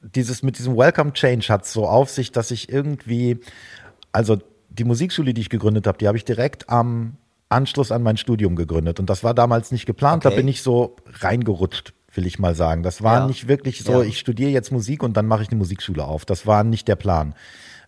[0.00, 3.40] Dieses mit diesem Welcome Change hat so auf sich, dass ich irgendwie,
[4.12, 4.38] also
[4.68, 7.16] die Musikschule, die ich gegründet habe, die habe ich direkt am
[7.48, 9.00] Anschluss an mein Studium gegründet.
[9.00, 10.24] Und das war damals nicht geplant.
[10.24, 10.34] Okay.
[10.34, 12.82] Da bin ich so reingerutscht, will ich mal sagen.
[12.82, 13.26] Das war ja.
[13.26, 14.08] nicht wirklich so, ja.
[14.08, 16.24] ich studiere jetzt Musik und dann mache ich eine Musikschule auf.
[16.24, 17.34] Das war nicht der Plan.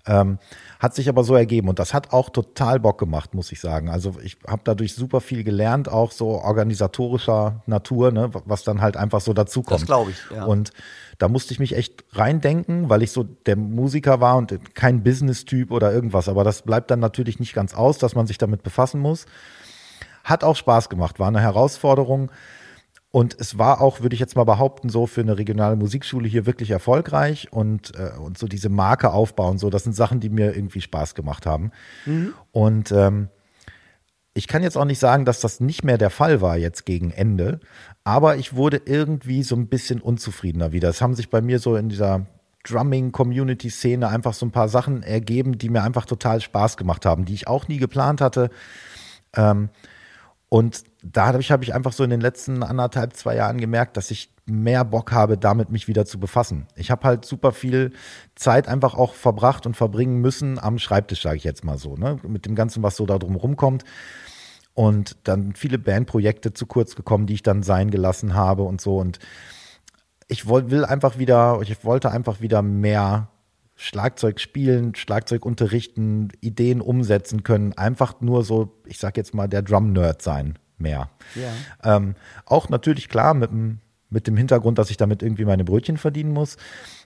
[0.06, 0.38] Ähm,
[0.78, 3.88] hat sich aber so ergeben und das hat auch total Bock gemacht, muss ich sagen.
[3.88, 8.96] Also ich habe dadurch super viel gelernt, auch so organisatorischer Natur, ne, was dann halt
[8.96, 9.80] einfach so dazukommt.
[9.80, 10.18] Das glaube ich.
[10.34, 10.44] Ja.
[10.44, 10.72] Und
[11.18, 15.70] da musste ich mich echt reindenken, weil ich so der Musiker war und kein Business-Typ
[15.70, 16.28] oder irgendwas.
[16.28, 19.26] Aber das bleibt dann natürlich nicht ganz aus, dass man sich damit befassen muss.
[20.24, 22.30] Hat auch Spaß gemacht, war eine Herausforderung.
[23.10, 26.44] Und es war auch, würde ich jetzt mal behaupten, so für eine regionale Musikschule hier
[26.44, 30.54] wirklich erfolgreich und, äh, und so diese Marke aufbauen, so, das sind Sachen, die mir
[30.54, 31.70] irgendwie Spaß gemacht haben.
[32.04, 32.34] Mhm.
[32.52, 33.28] Und ähm,
[34.34, 37.10] ich kann jetzt auch nicht sagen, dass das nicht mehr der Fall war jetzt gegen
[37.10, 37.60] Ende,
[38.04, 40.90] aber ich wurde irgendwie so ein bisschen unzufriedener wieder.
[40.90, 42.26] Es haben sich bei mir so in dieser
[42.64, 47.34] Drumming-Community-Szene einfach so ein paar Sachen ergeben, die mir einfach total Spaß gemacht haben, die
[47.34, 48.50] ich auch nie geplant hatte.
[49.34, 49.70] Ähm,
[50.48, 54.32] und da habe ich, einfach so in den letzten anderthalb, zwei Jahren gemerkt, dass ich
[54.46, 56.66] mehr Bock habe, damit mich wieder zu befassen.
[56.76, 57.92] Ich habe halt super viel
[58.36, 62.18] Zeit einfach auch verbracht und verbringen müssen am Schreibtisch, sage ich jetzt mal so, ne?
[62.26, 63.84] mit dem Ganzen, was so da drum rumkommt.
[64.74, 68.98] und dann viele Bandprojekte zu kurz gekommen, die ich dann sein gelassen habe und so
[68.98, 69.18] und
[70.28, 73.28] ich will einfach wieder, ich wollte einfach wieder mehr
[73.76, 79.62] Schlagzeug spielen, Schlagzeug unterrichten, Ideen umsetzen können, einfach nur so, ich sag jetzt mal, der
[79.62, 81.10] Drum-Nerd sein mehr.
[81.34, 81.96] Ja.
[81.96, 82.14] Ähm,
[82.46, 86.32] auch natürlich klar mit dem, mit dem Hintergrund, dass ich damit irgendwie meine Brötchen verdienen
[86.32, 86.56] muss,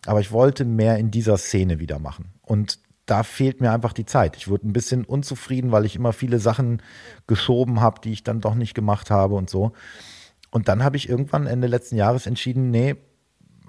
[0.06, 2.32] aber ich wollte mehr in dieser Szene wieder machen.
[2.42, 4.36] Und da fehlt mir einfach die Zeit.
[4.36, 6.80] Ich wurde ein bisschen unzufrieden, weil ich immer viele Sachen
[7.26, 9.72] geschoben habe, die ich dann doch nicht gemacht habe und so.
[10.50, 12.96] Und dann habe ich irgendwann Ende letzten Jahres entschieden, nee,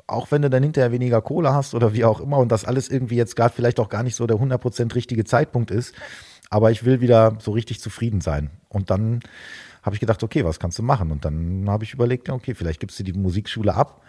[0.08, 2.90] auch wenn du dann hinterher weniger Kohle hast oder wie auch immer und das alles
[2.90, 5.96] irgendwie jetzt gerade vielleicht auch gar nicht so der 100% richtige Zeitpunkt ist,
[6.50, 8.50] aber ich will wieder so richtig zufrieden sein.
[8.70, 9.22] Und dann
[9.84, 11.12] habe ich gedacht, okay, was kannst du machen?
[11.12, 14.02] Und dann habe ich überlegt, okay, vielleicht gibst du die Musikschule ab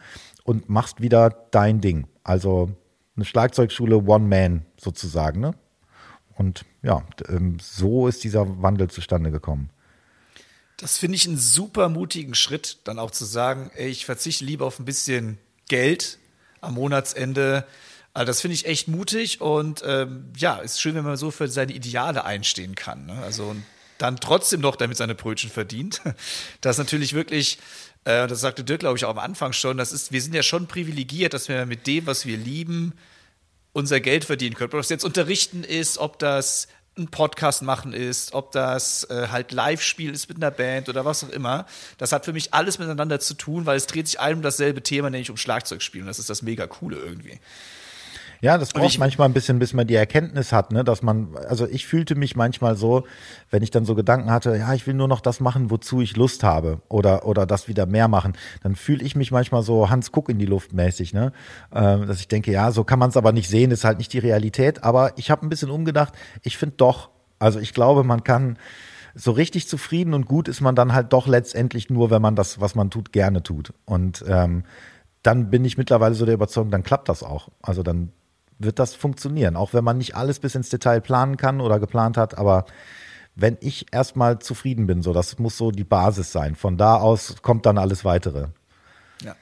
[0.44, 2.06] und machst wieder dein Ding.
[2.24, 2.70] Also
[3.16, 5.40] eine Schlagzeugschule One Man sozusagen.
[5.40, 5.52] Ne?
[6.36, 9.70] Und ja, ähm, so ist dieser Wandel zustande gekommen.
[10.76, 14.66] Das finde ich einen super mutigen Schritt, dann auch zu sagen, ey, ich verzichte lieber
[14.66, 16.18] auf ein bisschen Geld
[16.60, 17.66] am Monatsende.
[18.14, 21.48] Also das finde ich echt mutig und ähm, ja, ist schön, wenn man so für
[21.48, 23.06] seine Ideale einstehen kann.
[23.06, 23.18] Ne?
[23.22, 23.56] Also
[23.98, 26.02] dann trotzdem noch damit seine Brötchen verdient.
[26.60, 27.58] Das ist natürlich wirklich,
[28.04, 30.42] äh, das sagte Dirk, glaube ich, auch am Anfang schon, das ist, wir sind ja
[30.42, 32.92] schon privilegiert, dass wir mit dem, was wir lieben,
[33.72, 34.72] unser Geld verdienen können.
[34.72, 39.52] Ob das jetzt Unterrichten ist, ob das ein Podcast machen ist, ob das äh, halt
[39.52, 41.66] Live-Spiel ist mit einer Band oder was auch immer.
[41.96, 44.82] Das hat für mich alles miteinander zu tun, weil es dreht sich allem um dasselbe
[44.82, 46.06] Thema, nämlich um Schlagzeugspielen.
[46.06, 47.40] Das ist das mega coole irgendwie.
[48.42, 51.64] Ja, das braucht manchmal ein bisschen, bis man die Erkenntnis hat, ne, dass man, also
[51.68, 53.04] ich fühlte mich manchmal so,
[53.50, 56.16] wenn ich dann so Gedanken hatte, ja, ich will nur noch das machen, wozu ich
[56.16, 58.32] Lust habe oder, oder das wieder mehr machen,
[58.64, 61.32] dann fühle ich mich manchmal so Hans Guck in die Luft mäßig, ne,
[61.70, 64.12] äh, dass ich denke, ja, so kann man es aber nicht sehen, ist halt nicht
[64.12, 68.24] die Realität, aber ich habe ein bisschen umgedacht, ich finde doch, also ich glaube, man
[68.24, 68.58] kann,
[69.14, 72.60] so richtig zufrieden und gut ist man dann halt doch letztendlich nur, wenn man das,
[72.60, 73.74] was man tut, gerne tut.
[73.84, 74.64] Und ähm,
[75.22, 77.50] dann bin ich mittlerweile so der Überzeugung, dann klappt das auch.
[77.60, 78.10] Also dann
[78.62, 79.56] wird das funktionieren.
[79.56, 82.64] Auch wenn man nicht alles bis ins Detail planen kann oder geplant hat, aber
[83.34, 86.54] wenn ich erstmal zufrieden bin, so, das muss so die Basis sein.
[86.54, 88.48] Von da aus kommt dann alles weitere.
[89.22, 89.34] Ja.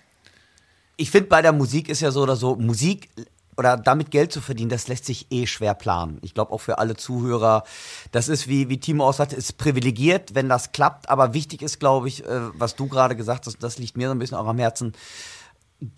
[0.96, 3.09] Ich finde, bei der Musik ist ja so oder so, Musik
[3.56, 6.18] oder damit Geld zu verdienen, das lässt sich eh schwer planen.
[6.22, 7.64] Ich glaube auch für alle Zuhörer,
[8.11, 11.11] das ist, wie, wie Timo auch sagte, ist privilegiert, wenn das klappt.
[11.11, 14.14] Aber wichtig ist, glaube ich, äh, was du gerade gesagt hast, das liegt mir so
[14.14, 14.94] ein bisschen auch am Herzen,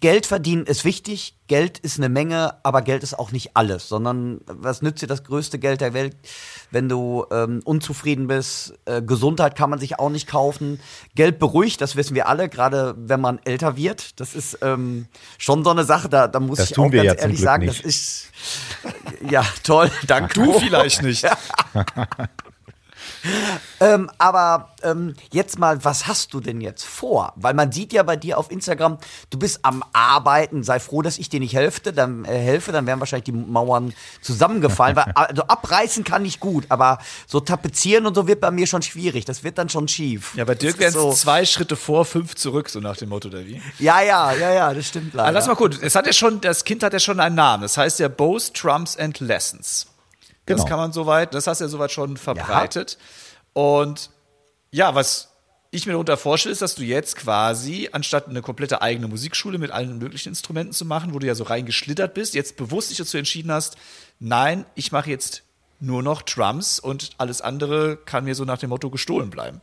[0.01, 4.41] Geld verdienen ist wichtig, Geld ist eine Menge, aber Geld ist auch nicht alles, sondern
[4.47, 6.17] was nützt dir das größte Geld der Welt,
[6.71, 8.75] wenn du ähm, unzufrieden bist?
[8.85, 10.79] Äh, Gesundheit kann man sich auch nicht kaufen.
[11.17, 14.21] Geld beruhigt, das wissen wir alle, gerade wenn man älter wird.
[14.21, 17.41] Das ist ähm, schon so eine Sache, da, da muss das ich auch ganz ehrlich
[17.41, 17.81] sagen, nicht.
[17.81, 18.31] das ist
[19.29, 20.35] ja toll, danke.
[20.35, 21.27] Du vielleicht nicht.
[23.81, 27.33] ähm, aber ähm, jetzt mal, was hast du denn jetzt vor?
[27.37, 28.99] Weil man sieht ja bei dir auf Instagram,
[29.31, 30.63] du bist am Arbeiten.
[30.63, 31.93] Sei froh, dass ich dir nicht helfe.
[31.93, 34.97] Dann äh, helfe, dann wären wahrscheinlich die Mauern zusammengefallen.
[34.97, 38.83] weil, also abreißen kann ich gut, aber so tapezieren und so wird bei mir schon
[38.83, 39.25] schwierig.
[39.25, 40.35] Das wird dann schon schief.
[40.35, 43.47] Ja, bei Dirk wären so zwei Schritte vor, fünf zurück, so nach dem Motto, oder
[43.47, 43.63] wie?
[43.79, 45.29] Ja, ja, ja, ja, das stimmt leider.
[45.29, 45.79] Aber lass mal gut.
[45.83, 47.63] Es hat ja schon, das Kind hat ja schon einen Namen.
[47.63, 49.87] Das heißt ja Bows, Trumps and Lessons.
[50.47, 50.69] Das genau.
[50.69, 52.99] kann man soweit, das hast du ja soweit schon verbreitet.
[52.99, 53.63] Ja.
[53.63, 54.11] Und
[54.71, 55.29] ja, was
[55.71, 59.71] ich mir darunter vorstelle, ist, dass du jetzt quasi, anstatt eine komplette eigene Musikschule mit
[59.71, 63.17] allen möglichen Instrumenten zu machen, wo du ja so reingeschlittert bist, jetzt bewusst dich dazu
[63.17, 63.77] entschieden hast,
[64.21, 65.43] nein, ich mache jetzt
[65.81, 69.61] nur noch Drums und alles andere kann mir so nach dem Motto gestohlen bleiben.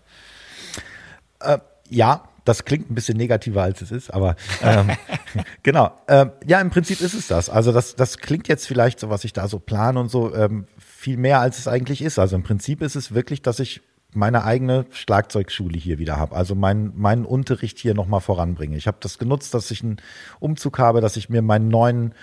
[1.39, 4.89] Äh, ja, das klingt ein bisschen negativer, als es ist, aber ähm,
[5.63, 5.91] genau.
[6.07, 7.47] Ähm, ja, im Prinzip ist es das.
[7.47, 10.65] Also das, das klingt jetzt vielleicht so, was ich da so plane und so, ähm,
[10.79, 12.17] viel mehr, als es eigentlich ist.
[12.17, 13.81] Also im Prinzip ist es wirklich, dass ich
[14.13, 16.35] meine eigene Schlagzeugschule hier wieder habe.
[16.35, 18.75] Also mein, meinen Unterricht hier nochmal voranbringe.
[18.75, 19.97] Ich habe das genutzt, dass ich einen
[20.39, 22.15] Umzug habe, dass ich mir meinen neuen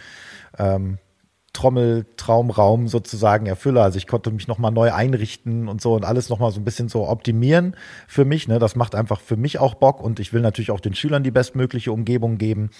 [0.58, 0.98] ähm,
[1.56, 3.82] Trommeltraumraum sozusagen erfülle.
[3.82, 6.90] Also ich konnte mich nochmal neu einrichten und so und alles nochmal so ein bisschen
[6.90, 8.46] so optimieren für mich.
[8.46, 8.58] Ne?
[8.58, 11.30] Das macht einfach für mich auch Bock und ich will natürlich auch den Schülern die
[11.30, 12.70] bestmögliche Umgebung geben.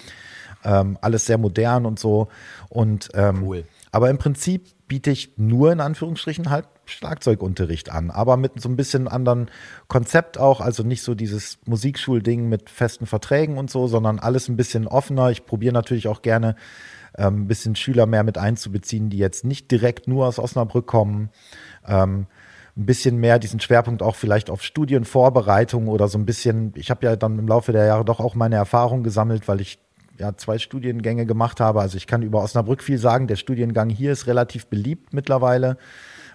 [0.63, 2.29] Ähm, alles sehr modern und so.
[2.69, 3.65] Und ähm, cool.
[3.93, 8.77] aber im Prinzip biete ich nur in Anführungsstrichen halt Schlagzeugunterricht an, aber mit so ein
[8.77, 9.51] bisschen anderen
[9.89, 14.57] Konzept auch, also nicht so dieses Musikschulding mit festen Verträgen und so, sondern alles ein
[14.57, 15.31] bisschen offener.
[15.31, 16.57] Ich probiere natürlich auch gerne
[17.19, 21.31] ähm, ein bisschen Schüler mehr mit einzubeziehen, die jetzt nicht direkt nur aus Osnabrück kommen.
[21.87, 22.27] Ähm,
[22.77, 27.07] ein bisschen mehr diesen Schwerpunkt auch vielleicht auf Studienvorbereitung oder so ein bisschen, ich habe
[27.07, 29.79] ja dann im Laufe der Jahre doch auch meine Erfahrung gesammelt, weil ich
[30.19, 31.81] ja zwei Studiengänge gemacht habe.
[31.81, 33.27] Also ich kann über Osnabrück viel sagen.
[33.29, 35.79] Der Studiengang hier ist relativ beliebt mittlerweile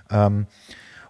[0.10, 0.48] ähm,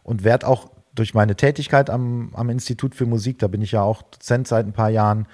[0.04, 3.82] und werde auch durch meine Tätigkeit am, am Institut für Musik, da bin ich ja
[3.82, 5.28] auch Dozent seit ein paar Jahren,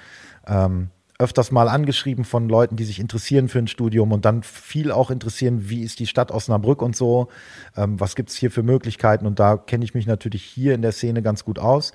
[0.46, 0.90] ähm,
[1.20, 5.10] öfters mal angeschrieben von Leuten, die sich interessieren für ein Studium und dann viel auch
[5.10, 7.30] interessieren, wie ist die Stadt Osnabrück und so,
[7.76, 10.92] ähm, was gibt's hier für Möglichkeiten und da kenne ich mich natürlich hier in der
[10.92, 11.92] Szene ganz gut aus.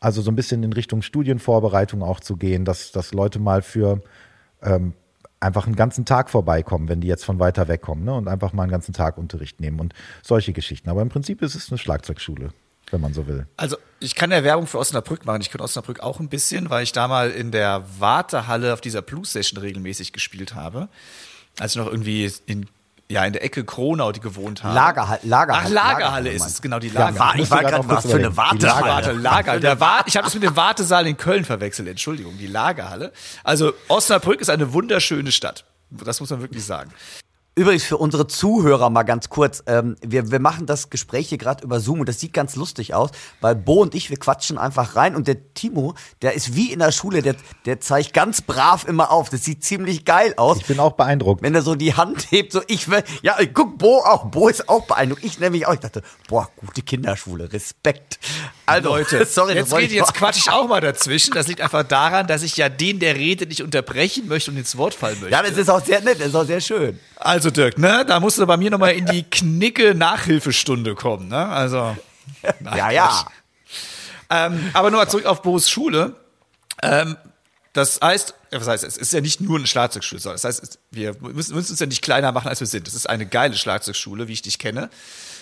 [0.00, 4.02] Also so ein bisschen in Richtung Studienvorbereitung auch zu gehen, dass, dass Leute mal für
[4.62, 4.94] ähm,
[5.40, 8.12] einfach einen ganzen Tag vorbeikommen, wenn die jetzt von weiter weg kommen ne?
[8.12, 10.90] und einfach mal einen ganzen Tag Unterricht nehmen und solche Geschichten.
[10.90, 12.52] Aber im Prinzip ist es eine Schlagzeugschule
[12.92, 13.46] wenn man so will.
[13.56, 15.40] Also ich kann ja Werbung für Osnabrück machen.
[15.40, 19.02] Ich kenne Osnabrück auch ein bisschen, weil ich da mal in der Wartehalle auf dieser
[19.02, 20.88] Blues Session regelmäßig gespielt habe.
[21.58, 22.66] Als ich noch irgendwie in
[23.12, 24.74] ja, in der Ecke Kronau, die gewohnt haben.
[24.74, 25.20] Lagerhalle.
[25.24, 27.38] Lagerhalle Ach, Lagerhalle, Lagerhalle ist es, genau, die Lagerhalle.
[27.38, 28.86] Ja, ich war gerade was für eine Wartehalle.
[28.86, 32.46] Warte, Lager, der Wart, ich habe das mit dem Wartesaal in Köln verwechselt, Entschuldigung, die
[32.46, 33.12] Lagerhalle.
[33.44, 35.66] Also Osnabrück ist eine wunderschöne Stadt.
[35.90, 36.90] Das muss man wirklich sagen.
[37.54, 41.62] Übrigens für unsere Zuhörer mal ganz kurz, ähm, wir, wir machen das Gespräch hier gerade
[41.62, 43.10] über Zoom und das sieht ganz lustig aus,
[43.42, 46.78] weil Bo und ich, wir quatschen einfach rein und der Timo, der ist wie in
[46.78, 47.36] der Schule, der,
[47.66, 49.28] der zeigt ganz brav immer auf.
[49.28, 50.58] Das sieht ziemlich geil aus.
[50.58, 51.42] Ich bin auch beeindruckt.
[51.42, 54.70] Wenn er so die Hand hebt, so ich will, ja, guck, Bo auch, Bo ist
[54.70, 55.22] auch beeindruckt.
[55.22, 58.18] Ich nämlich auch, ich dachte, boah, gute Kinderschule, Respekt.
[58.66, 61.34] Also, Leute, sorry, jetzt, geht, jetzt quatsch ich auch mal dazwischen.
[61.34, 64.76] Das liegt einfach daran, dass ich ja den, der redet, nicht unterbrechen möchte und ins
[64.76, 65.32] Wort fallen möchte.
[65.32, 66.98] Ja, das ist auch sehr nett, das ist auch sehr schön.
[67.16, 71.46] Also Dirk, ne, da musst du bei mir nochmal in die Knicke Nachhilfestunde kommen, ne?
[71.48, 71.96] Also.
[72.60, 73.26] Nein, ja, ja.
[74.30, 76.16] Ähm, aber nochmal zurück auf Bo's Schule.
[76.82, 77.16] Ähm,
[77.72, 81.14] das heißt, was heißt, es ist ja nicht nur eine Schlagzeugschule, sondern das heißt, wir
[81.20, 82.86] müssen, müssen uns ja nicht kleiner machen, als wir sind.
[82.86, 84.90] Das ist eine geile Schlagzeugschule, wie ich dich kenne.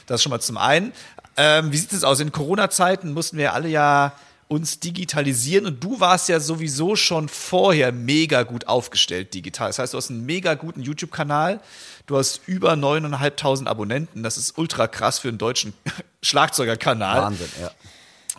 [0.06, 0.92] Das schon mal zum einen.
[1.36, 2.20] Ähm, wie sieht es aus?
[2.20, 4.12] In Corona-Zeiten mussten wir alle ja
[4.50, 9.68] uns digitalisieren und du warst ja sowieso schon vorher mega gut aufgestellt digital.
[9.68, 11.60] Das heißt, du hast einen mega guten YouTube-Kanal,
[12.06, 15.72] du hast über 9.500 Abonnenten, das ist ultra krass für einen deutschen
[16.22, 17.22] Schlagzeugerkanal.
[17.22, 17.70] Wahnsinn, ja.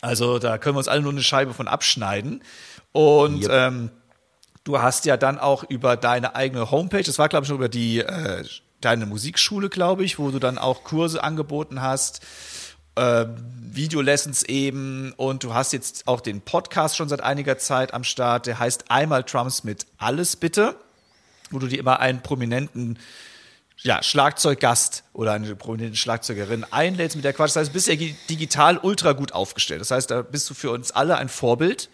[0.01, 2.43] Also da können wir uns alle nur eine Scheibe von abschneiden.
[2.91, 3.51] Und yep.
[3.51, 3.89] ähm,
[4.65, 7.69] du hast ja dann auch über deine eigene Homepage, das war glaube ich schon über
[7.69, 8.43] die äh,
[8.82, 12.19] deine Musikschule, glaube ich, wo du dann auch Kurse angeboten hast
[12.95, 13.25] äh,
[13.73, 18.47] Videolessons eben und du hast jetzt auch den Podcast schon seit einiger Zeit am Start,
[18.47, 20.75] der heißt Einmal Drums mit Alles bitte,
[21.51, 22.99] wo du dir immer einen prominenten
[23.77, 27.49] ja, Schlagzeuggast oder eine prominente Schlagzeugerin einlädst mit der Quatsch.
[27.49, 27.95] Das heißt, du bist ja
[28.30, 29.82] digital ultra gut aufgestellt.
[29.82, 31.89] Das heißt, da bist du für uns alle ein Vorbild.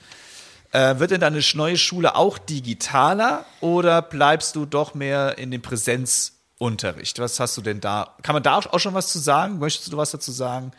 [0.71, 5.61] Äh, wird denn deine neue Schule auch digitaler oder bleibst du doch mehr in dem
[5.61, 7.19] Präsenz Unterricht.
[7.19, 8.15] Was hast du denn da?
[8.23, 9.59] Kann man da auch schon was zu sagen?
[9.59, 10.71] Möchtest du was dazu sagen?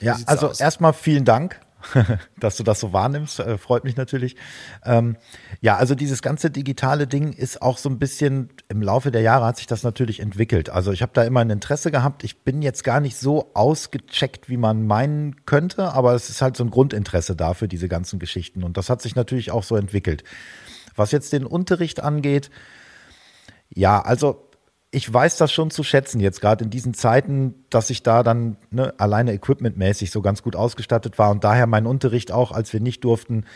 [0.00, 0.60] Ja, also aus?
[0.60, 1.60] erstmal vielen Dank,
[2.38, 3.40] dass du das so wahrnimmst.
[3.40, 4.36] Äh, freut mich natürlich.
[4.84, 5.16] Ähm,
[5.60, 9.44] ja, also dieses ganze digitale Ding ist auch so ein bisschen im Laufe der Jahre
[9.44, 10.70] hat sich das natürlich entwickelt.
[10.70, 12.22] Also ich habe da immer ein Interesse gehabt.
[12.22, 16.56] Ich bin jetzt gar nicht so ausgecheckt, wie man meinen könnte, aber es ist halt
[16.56, 18.62] so ein Grundinteresse da für diese ganzen Geschichten.
[18.62, 20.22] Und das hat sich natürlich auch so entwickelt.
[20.94, 22.50] Was jetzt den Unterricht angeht,
[23.74, 24.51] ja, also
[24.94, 28.58] ich weiß das schon zu schätzen jetzt gerade in diesen Zeiten, dass ich da dann
[28.70, 32.80] ne, alleine equipmentmäßig so ganz gut ausgestattet war und daher meinen Unterricht auch, als wir
[32.80, 33.46] nicht durften,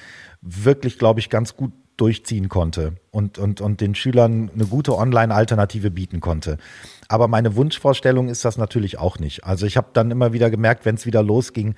[0.41, 5.91] wirklich, glaube ich, ganz gut durchziehen konnte und, und, und den Schülern eine gute Online-Alternative
[5.91, 6.57] bieten konnte.
[7.09, 9.45] Aber meine Wunschvorstellung ist das natürlich auch nicht.
[9.45, 11.75] Also ich habe dann immer wieder gemerkt, wenn es wieder losging,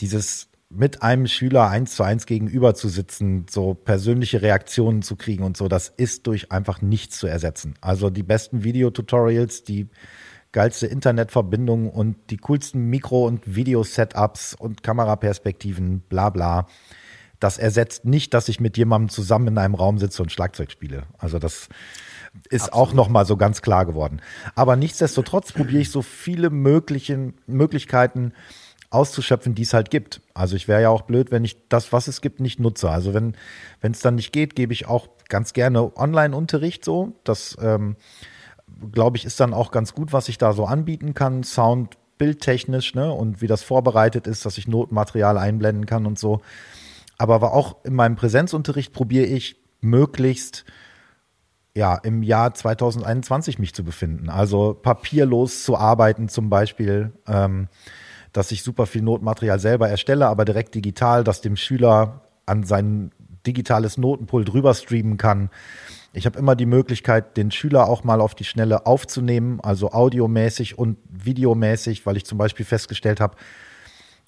[0.00, 5.42] dieses mit einem Schüler eins zu eins gegenüber zu sitzen, so persönliche Reaktionen zu kriegen
[5.42, 7.74] und so, das ist durch einfach nichts zu ersetzen.
[7.80, 9.88] Also die besten Videotutorials, die
[10.52, 16.66] geilste Internetverbindung und die coolsten Mikro- und Video-Setups und Kameraperspektiven, bla bla.
[17.40, 21.04] Das ersetzt nicht, dass ich mit jemandem zusammen in einem Raum sitze und Schlagzeug spiele.
[21.18, 21.68] Also das
[22.50, 22.88] ist Absolut.
[22.88, 24.20] auch noch mal so ganz klar geworden.
[24.54, 28.32] Aber nichtsdestotrotz probiere ich so viele möglichen Möglichkeiten
[28.90, 30.22] auszuschöpfen, die es halt gibt.
[30.34, 32.90] Also ich wäre ja auch blöd, wenn ich das, was es gibt, nicht nutze.
[32.90, 33.36] Also wenn
[33.80, 37.12] wenn es dann nicht geht, gebe ich auch ganz gerne Online-Unterricht so.
[37.24, 37.96] Das ähm,
[38.92, 42.94] glaube ich ist dann auch ganz gut, was ich da so anbieten kann, Sound, bildtechnisch,
[42.94, 46.40] ne und wie das vorbereitet ist, dass ich Notmaterial einblenden kann und so.
[47.18, 50.64] Aber auch in meinem Präsenzunterricht probiere ich möglichst
[51.74, 54.30] ja, im Jahr 2021 mich zu befinden.
[54.30, 57.12] Also papierlos zu arbeiten zum Beispiel.
[57.28, 57.68] Ähm,
[58.32, 63.12] dass ich super viel Notmaterial selber erstelle, aber direkt digital, dass dem Schüler an sein
[63.46, 65.50] digitales Notenpult drüber streamen kann.
[66.12, 70.78] Ich habe immer die Möglichkeit, den Schüler auch mal auf die Schnelle aufzunehmen, also audiomäßig
[70.78, 73.36] und videomäßig, weil ich zum Beispiel festgestellt habe,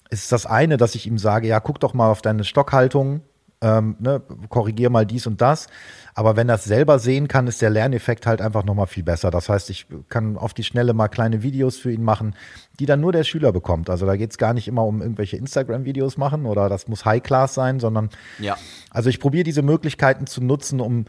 [0.09, 3.21] ist das eine, dass ich ihm sage, ja, guck doch mal auf deine Stockhaltung
[3.61, 5.67] ähm, ne, korrigier mal dies und das.
[6.13, 9.31] Aber wenn es selber sehen kann, ist der Lerneffekt halt einfach nochmal viel besser.
[9.31, 12.35] Das heißt, ich kann auf die Schnelle mal kleine Videos für ihn machen,
[12.79, 13.89] die dann nur der Schüler bekommt.
[13.89, 17.53] Also da geht es gar nicht immer um irgendwelche Instagram-Videos machen oder das muss High-Class
[17.53, 18.09] sein, sondern
[18.39, 18.57] Ja.
[18.89, 21.05] also ich probiere diese Möglichkeiten zu nutzen, um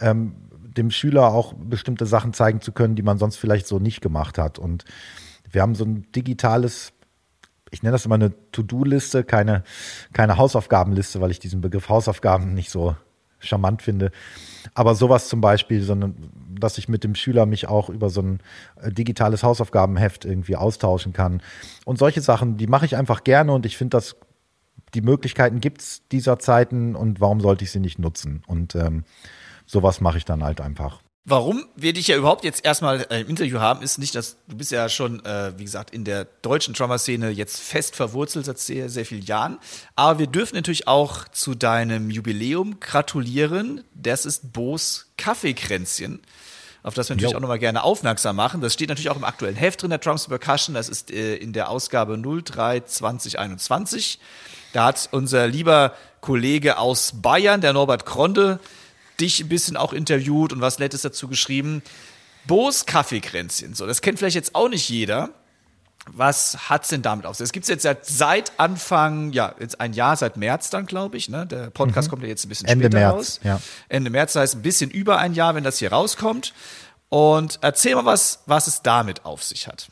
[0.00, 0.34] ähm,
[0.76, 4.38] dem Schüler auch bestimmte Sachen zeigen zu können, die man sonst vielleicht so nicht gemacht
[4.38, 4.58] hat.
[4.58, 4.84] Und
[5.50, 6.92] wir haben so ein digitales,
[7.70, 9.62] ich nenne das immer eine To-Do-Liste, keine,
[10.12, 12.96] keine Hausaufgabenliste, weil ich diesen Begriff Hausaufgaben nicht so
[13.40, 14.10] charmant finde.
[14.74, 16.16] Aber sowas zum Beispiel, sondern
[16.58, 18.40] dass ich mit dem Schüler mich auch über so ein
[18.80, 21.40] äh, digitales Hausaufgabenheft irgendwie austauschen kann.
[21.84, 24.16] Und solche Sachen, die mache ich einfach gerne und ich finde das
[24.94, 28.42] die Möglichkeiten gibt's dieser Zeiten und warum sollte ich sie nicht nutzen?
[28.46, 29.04] Und ähm,
[29.66, 31.02] sowas mache ich dann halt einfach.
[31.30, 34.56] Warum wir dich ja überhaupt jetzt erstmal äh, im Interview haben, ist nicht, dass du
[34.56, 38.88] bist ja schon, äh, wie gesagt, in der deutschen Drummer-Szene jetzt fest verwurzelt seit sehr,
[38.88, 39.58] sehr vielen Jahren.
[39.94, 43.84] Aber wir dürfen natürlich auch zu deinem Jubiläum gratulieren.
[43.94, 46.22] Das ist Bo's Kaffeekränzchen,
[46.82, 47.36] auf das wir natürlich Jo.
[47.36, 48.62] auch nochmal gerne aufmerksam machen.
[48.62, 50.74] Das steht natürlich auch im aktuellen Heft drin, der Drums Percussion.
[50.74, 54.18] Das ist äh, in der Ausgabe 03 2021.
[54.72, 58.60] Da hat unser lieber Kollege aus Bayern, der Norbert Kronde,
[59.20, 61.82] dich ein bisschen auch interviewt und was Nettes dazu geschrieben.
[62.46, 63.74] Bo's Kaffeekränzchen.
[63.74, 65.30] So, das kennt vielleicht jetzt auch nicht jeder.
[66.10, 67.44] Was hat's denn damit auf sich?
[67.44, 71.28] Das gibt's jetzt seit, seit Anfang, ja, jetzt ein Jahr, seit März dann, glaube ich.
[71.28, 71.46] Ne?
[71.46, 73.40] Der Podcast kommt ja jetzt ein bisschen Ende später März, raus.
[73.42, 73.60] ja.
[73.88, 76.54] Ende März das heißt ein bisschen über ein Jahr, wenn das hier rauskommt.
[77.10, 79.88] Und erzähl mal was, was es damit auf sich hat.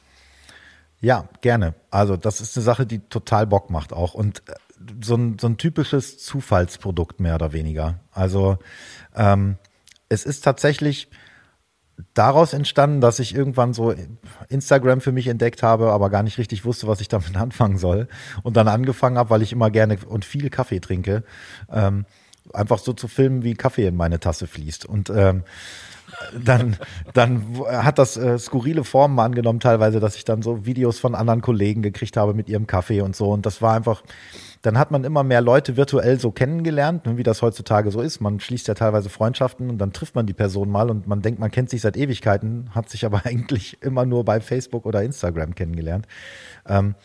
[1.00, 1.74] Ja, gerne.
[1.90, 4.14] Also das ist eine Sache, die total Bock macht auch.
[4.14, 4.54] Und äh,
[5.02, 8.00] so ein, so ein typisches Zufallsprodukt mehr oder weniger.
[8.12, 8.58] Also
[9.16, 9.56] ähm,
[10.08, 11.08] es ist tatsächlich
[12.14, 13.94] daraus entstanden, dass ich irgendwann so
[14.48, 18.08] Instagram für mich entdeckt habe, aber gar nicht richtig wusste, was ich damit anfangen soll.
[18.42, 21.24] Und dann angefangen habe, weil ich immer gerne und viel Kaffee trinke,
[21.72, 22.04] ähm,
[22.52, 24.86] einfach so zu filmen, wie Kaffee in meine Tasse fließt.
[24.86, 25.42] Und ähm,
[26.38, 26.76] dann,
[27.14, 31.40] dann hat das äh, skurrile Formen angenommen, teilweise, dass ich dann so Videos von anderen
[31.40, 33.32] Kollegen gekriegt habe mit ihrem Kaffee und so.
[33.32, 34.02] Und das war einfach,
[34.66, 38.20] dann hat man immer mehr Leute virtuell so kennengelernt, ne, wie das heutzutage so ist.
[38.20, 41.38] Man schließt ja teilweise Freundschaften und dann trifft man die Person mal und man denkt,
[41.38, 45.54] man kennt sich seit Ewigkeiten, hat sich aber eigentlich immer nur bei Facebook oder Instagram
[45.54, 46.08] kennengelernt.
[46.66, 46.96] Ähm,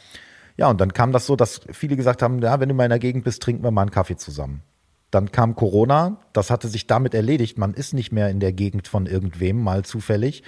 [0.58, 2.90] ja, und dann kam das so, dass viele gesagt haben, ja, wenn du mal in
[2.90, 4.64] der Gegend bist, trinken wir mal einen Kaffee zusammen.
[5.12, 7.60] Dann kam Corona, das hatte sich damit erledigt.
[7.60, 10.42] Man ist nicht mehr in der Gegend von irgendwem, mal zufällig.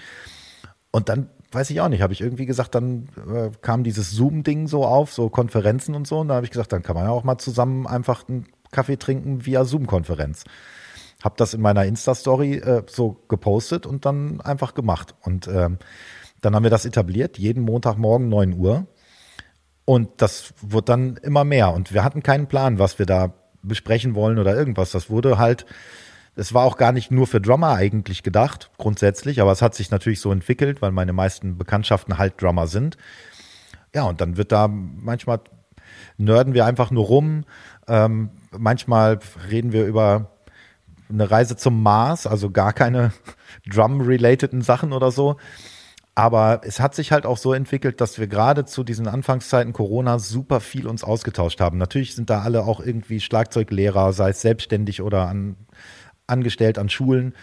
[0.89, 4.67] Und dann weiß ich auch nicht, habe ich irgendwie gesagt, dann äh, kam dieses Zoom-Ding
[4.67, 6.19] so auf, so Konferenzen und so.
[6.19, 8.97] Und da habe ich gesagt, dann kann man ja auch mal zusammen einfach einen Kaffee
[8.97, 10.43] trinken via Zoom-Konferenz.
[11.23, 15.15] Habe das in meiner Insta-Story äh, so gepostet und dann einfach gemacht.
[15.21, 15.77] Und ähm,
[16.41, 18.87] dann haben wir das etabliert, jeden Montagmorgen 9 Uhr.
[19.85, 21.73] Und das wird dann immer mehr.
[21.73, 24.91] Und wir hatten keinen Plan, was wir da besprechen wollen oder irgendwas.
[24.91, 25.65] Das wurde halt,
[26.35, 29.91] es war auch gar nicht nur für Drummer eigentlich gedacht, grundsätzlich, aber es hat sich
[29.91, 32.97] natürlich so entwickelt, weil meine meisten Bekanntschaften halt Drummer sind.
[33.93, 35.41] Ja, und dann wird da manchmal
[36.17, 37.43] nörden wir einfach nur rum.
[37.87, 39.19] Ähm, manchmal
[39.49, 40.31] reden wir über
[41.09, 43.11] eine Reise zum Mars, also gar keine
[43.69, 45.37] Drum-relateden Sachen oder so.
[46.15, 50.19] Aber es hat sich halt auch so entwickelt, dass wir gerade zu diesen Anfangszeiten Corona
[50.19, 51.79] super viel uns ausgetauscht haben.
[51.79, 55.55] Natürlich sind da alle auch irgendwie Schlagzeuglehrer, sei es selbstständig oder an,
[56.27, 57.33] angestellt an Schulen,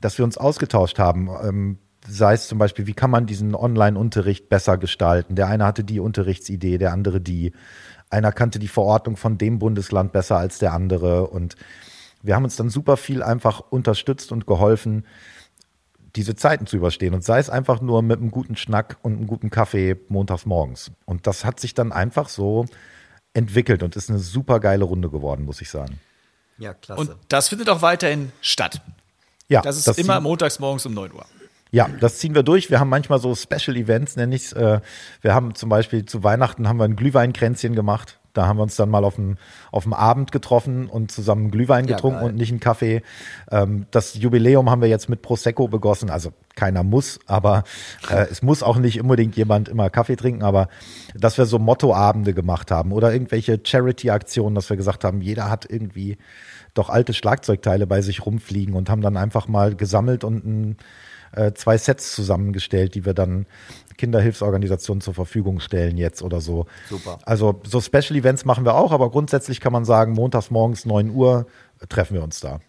[0.00, 1.28] dass wir uns ausgetauscht haben.
[1.42, 5.34] Ähm, sei es zum Beispiel, wie kann man diesen Online-Unterricht besser gestalten?
[5.34, 7.52] Der eine hatte die Unterrichtsidee, der andere die.
[8.08, 11.28] Einer kannte die Verordnung von dem Bundesland besser als der andere.
[11.28, 11.56] Und
[12.22, 15.04] wir haben uns dann super viel einfach unterstützt und geholfen,
[16.16, 17.14] diese Zeiten zu überstehen.
[17.14, 20.90] Und sei es einfach nur mit einem guten Schnack und einem guten Kaffee montags morgens.
[21.04, 22.66] Und das hat sich dann einfach so
[23.32, 26.00] entwickelt und ist eine super geile Runde geworden, muss ich sagen.
[26.60, 27.00] Ja, klasse.
[27.00, 28.80] Und das findet auch weiterhin statt.
[29.48, 31.24] Ja, Das ist immer ziehen- montags morgens um 9 Uhr.
[31.72, 32.68] Ja, das ziehen wir durch.
[32.70, 34.52] Wir haben manchmal so Special Events, nenne ich es.
[34.52, 34.80] Äh,
[35.22, 38.18] wir haben zum Beispiel zu Weihnachten haben wir ein Glühweinkränzchen gemacht.
[38.32, 39.38] Da haben wir uns dann mal auf dem,
[39.72, 42.28] auf dem Abend getroffen und zusammen Glühwein Ja, getrunken geil.
[42.30, 43.02] und nicht einen Kaffee.
[43.50, 46.10] Ähm, das Jubiläum haben wir jetzt mit Prosecco begossen.
[46.10, 47.64] Also keiner muss, aber
[48.08, 50.68] äh, es muss auch nicht unbedingt jemand immer Kaffee trinken, aber
[51.14, 55.66] dass wir so Mottoabende gemacht haben oder irgendwelche Charity-Aktionen, dass wir gesagt haben, jeder hat
[55.68, 56.16] irgendwie
[56.74, 60.76] doch alte Schlagzeugteile bei sich rumfliegen und haben dann einfach mal gesammelt und ein
[61.32, 63.46] äh, zwei Sets zusammengestellt, die wir dann
[63.96, 66.66] Kinderhilfsorganisationen zur Verfügung stellen jetzt oder so.
[66.88, 67.18] Super.
[67.24, 71.10] Also so Special Events machen wir auch, aber grundsätzlich kann man sagen, montags morgens 9
[71.10, 71.46] Uhr
[71.88, 72.60] treffen wir uns da.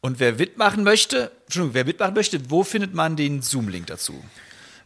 [0.00, 4.14] Und wer mitmachen möchte, Entschuldigung, wer mitmachen möchte, wo findet man den Zoom-Link dazu?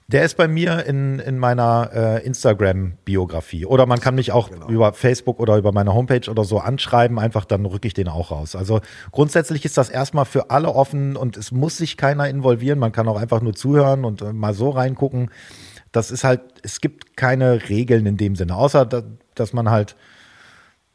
[0.07, 3.65] Der ist bei mir in, in meiner äh, Instagram-Biografie.
[3.65, 4.69] Oder man kann mich auch genau.
[4.69, 8.31] über Facebook oder über meine Homepage oder so anschreiben, einfach dann rücke ich den auch
[8.31, 8.55] raus.
[8.55, 8.81] Also
[9.13, 12.79] grundsätzlich ist das erstmal für alle offen und es muss sich keiner involvieren.
[12.79, 15.31] Man kann auch einfach nur zuhören und äh, mal so reingucken.
[15.91, 19.97] Das ist halt, es gibt keine Regeln in dem Sinne, außer dass, dass man halt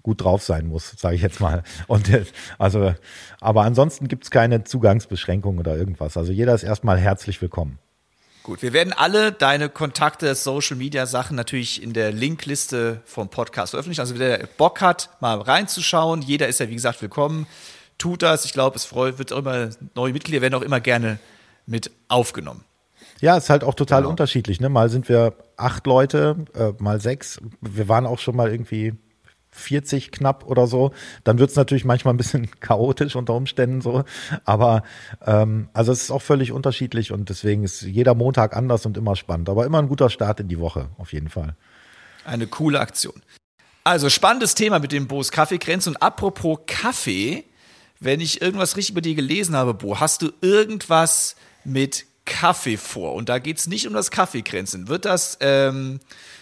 [0.04, 1.64] gut drauf sein muss, sage ich jetzt mal.
[1.88, 2.26] Und äh,
[2.60, 2.94] also,
[3.42, 6.16] aber ansonsten gibt es keine Zugangsbeschränkungen oder irgendwas.
[6.16, 7.80] Also jeder ist erstmal herzlich willkommen.
[8.50, 13.70] Gut, wir werden alle deine Kontakte, Social Media Sachen natürlich in der Linkliste vom Podcast
[13.74, 14.02] veröffentlichen.
[14.02, 17.46] Also wer Bock hat, mal reinzuschauen, jeder ist ja wie gesagt willkommen.
[18.00, 18.46] Tut das.
[18.46, 21.20] Ich glaube, es freut, wird auch immer neue Mitglieder werden auch immer gerne
[21.68, 22.66] mit aufgenommen.
[23.22, 24.10] Ja, ist halt auch total genau.
[24.10, 24.60] unterschiedlich.
[24.60, 24.70] Ne?
[24.70, 27.40] Mal sind wir acht Leute, äh, mal sechs.
[27.62, 28.94] Wir waren auch schon mal irgendwie
[29.52, 30.92] 40 knapp oder so,
[31.24, 34.04] dann wird es natürlich manchmal ein bisschen chaotisch unter Umständen so.
[34.46, 34.84] Aber
[35.26, 39.16] ähm, also es ist auch völlig unterschiedlich und deswegen ist jeder Montag anders und immer
[39.16, 39.50] spannend.
[39.50, 41.56] Aber immer ein guter Start in die Woche, auf jeden Fall.
[42.26, 43.22] Eine coole Aktion.
[43.84, 45.90] Also spannendes Thema mit dem Bo's Kaffeegrenze.
[45.90, 47.46] Und apropos Kaffee,
[48.00, 53.16] wenn ich irgendwas richtig über dir gelesen habe, Bo, hast du irgendwas mit Kaffee vor?
[53.16, 54.88] Und da geht es nicht um das Kaffeegrenzen.
[54.88, 56.00] Wird das ähm,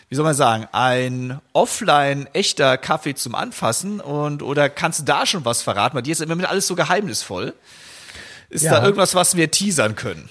[0.10, 5.26] wie soll man sagen, ein offline echter Kaffee zum Anfassen und oder kannst du da
[5.26, 5.96] schon was verraten?
[5.96, 7.54] Bei dir ist immer alles so geheimnisvoll.
[8.50, 8.80] Ist ja.
[8.80, 10.30] da irgendwas, was wir teasern können?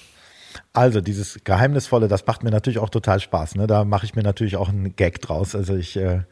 [0.72, 3.56] Also dieses Geheimnisvolle, das macht mir natürlich auch total Spaß.
[3.56, 3.66] Ne?
[3.66, 5.54] Da mache ich mir natürlich auch einen Gag draus.
[5.54, 6.22] Also ich äh,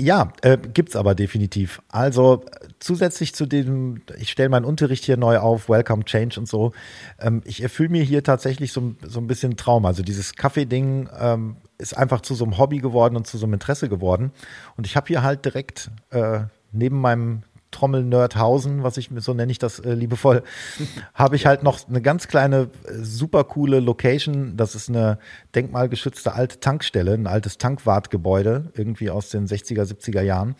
[0.00, 1.82] ja, äh, gibt's aber definitiv.
[1.88, 2.44] Also
[2.78, 6.72] zusätzlich zu dem, ich stelle meinen Unterricht hier neu auf, Welcome Change und so.
[7.20, 9.84] Ähm, ich erfülle mir hier tatsächlich so, so ein bisschen Traum.
[9.84, 13.54] Also dieses Kaffee-Ding ähm, ist einfach zu so einem Hobby geworden und zu so einem
[13.54, 14.32] Interesse geworden.
[14.76, 16.40] Und ich habe hier halt direkt äh,
[16.72, 20.42] neben meinem Trommel-Nerdhausen, was ich so nenne ich das äh, liebevoll,
[21.14, 24.56] habe ich halt noch eine ganz kleine, äh, super coole Location.
[24.56, 25.18] Das ist eine
[25.54, 30.56] denkmalgeschützte alte Tankstelle, ein altes Tankwartgebäude, irgendwie aus den 60er, 70er Jahren.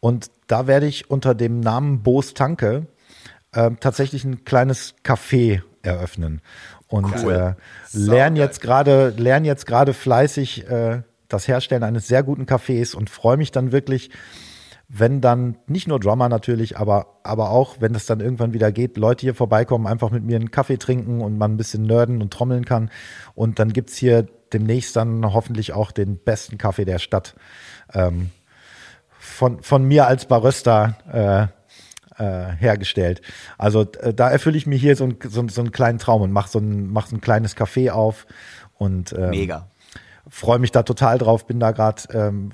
[0.00, 2.86] Und da werde ich unter dem Namen Boos Tanke
[3.52, 6.40] äh, tatsächlich ein kleines Café eröffnen
[6.94, 7.56] und cool.
[7.92, 12.94] äh, lernen jetzt gerade lernen jetzt gerade fleißig äh, das Herstellen eines sehr guten Cafés
[12.94, 14.10] und freue mich dann wirklich,
[14.88, 18.96] wenn dann nicht nur Drummer natürlich, aber aber auch, wenn es dann irgendwann wieder geht,
[18.96, 22.32] Leute hier vorbeikommen, einfach mit mir einen Kaffee trinken und man ein bisschen nerden und
[22.32, 22.90] trommeln kann.
[23.34, 27.34] Und dann gibt's hier demnächst dann hoffentlich auch den besten Kaffee der Stadt.
[27.92, 28.30] Ähm,
[29.18, 31.63] von, von mir als Barista äh,
[32.18, 33.22] äh, hergestellt.
[33.58, 36.32] Also äh, da erfülle ich mir hier so, ein, so, so einen kleinen Traum und
[36.32, 38.26] mache so, ein, mach so ein kleines Café auf.
[38.76, 39.68] Und, ähm, Mega
[40.28, 42.50] freue mich da total drauf, bin da gerade, ähm,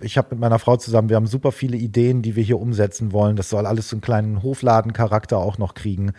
[0.00, 3.12] ich habe mit meiner Frau zusammen, wir haben super viele Ideen, die wir hier umsetzen
[3.12, 3.36] wollen.
[3.36, 6.12] Das soll alles so einen kleinen Hofladencharakter auch noch kriegen.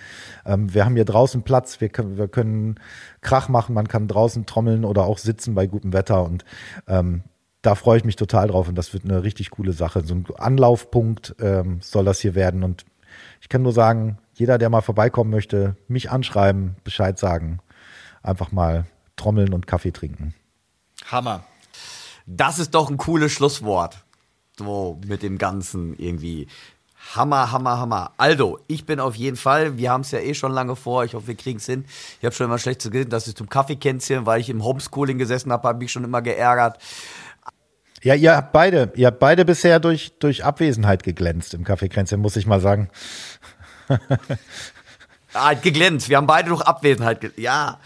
[0.46, 2.80] Ähm, wir haben hier draußen Platz, wir können, wir können
[3.22, 6.44] Krach machen, man kann draußen trommeln oder auch sitzen bei gutem Wetter und
[6.88, 7.24] ähm,
[7.66, 10.04] da freue ich mich total drauf und das wird eine richtig coole Sache.
[10.06, 12.86] So ein Anlaufpunkt ähm, soll das hier werden und
[13.42, 17.60] ich kann nur sagen, jeder, der mal vorbeikommen möchte, mich anschreiben, Bescheid sagen,
[18.22, 18.86] einfach mal
[19.16, 20.34] trommeln und Kaffee trinken.
[21.10, 21.44] Hammer.
[22.26, 24.04] Das ist doch ein cooles Schlusswort.
[24.58, 26.48] So mit dem Ganzen irgendwie.
[27.14, 28.12] Hammer, Hammer, Hammer.
[28.18, 31.14] Also, ich bin auf jeden Fall, wir haben es ja eh schon lange vor, ich
[31.14, 31.86] hoffe, wir kriegen es hin.
[32.20, 35.20] Ich habe schon immer schlecht zu gesehen, dass ich zum Kaffeekränzchen, weil ich im Homeschooling
[35.20, 36.80] gesessen habe, habe ich schon immer geärgert.
[38.06, 42.36] Ja, ihr habt beide, ihr habt beide bisher durch, durch Abwesenheit geglänzt im Kaffeekränzchen, muss
[42.36, 42.90] ich mal sagen.
[45.38, 46.08] Ah, geglänzt.
[46.08, 47.38] Wir haben beide durch Abwesenheit.
[47.38, 47.80] Ja,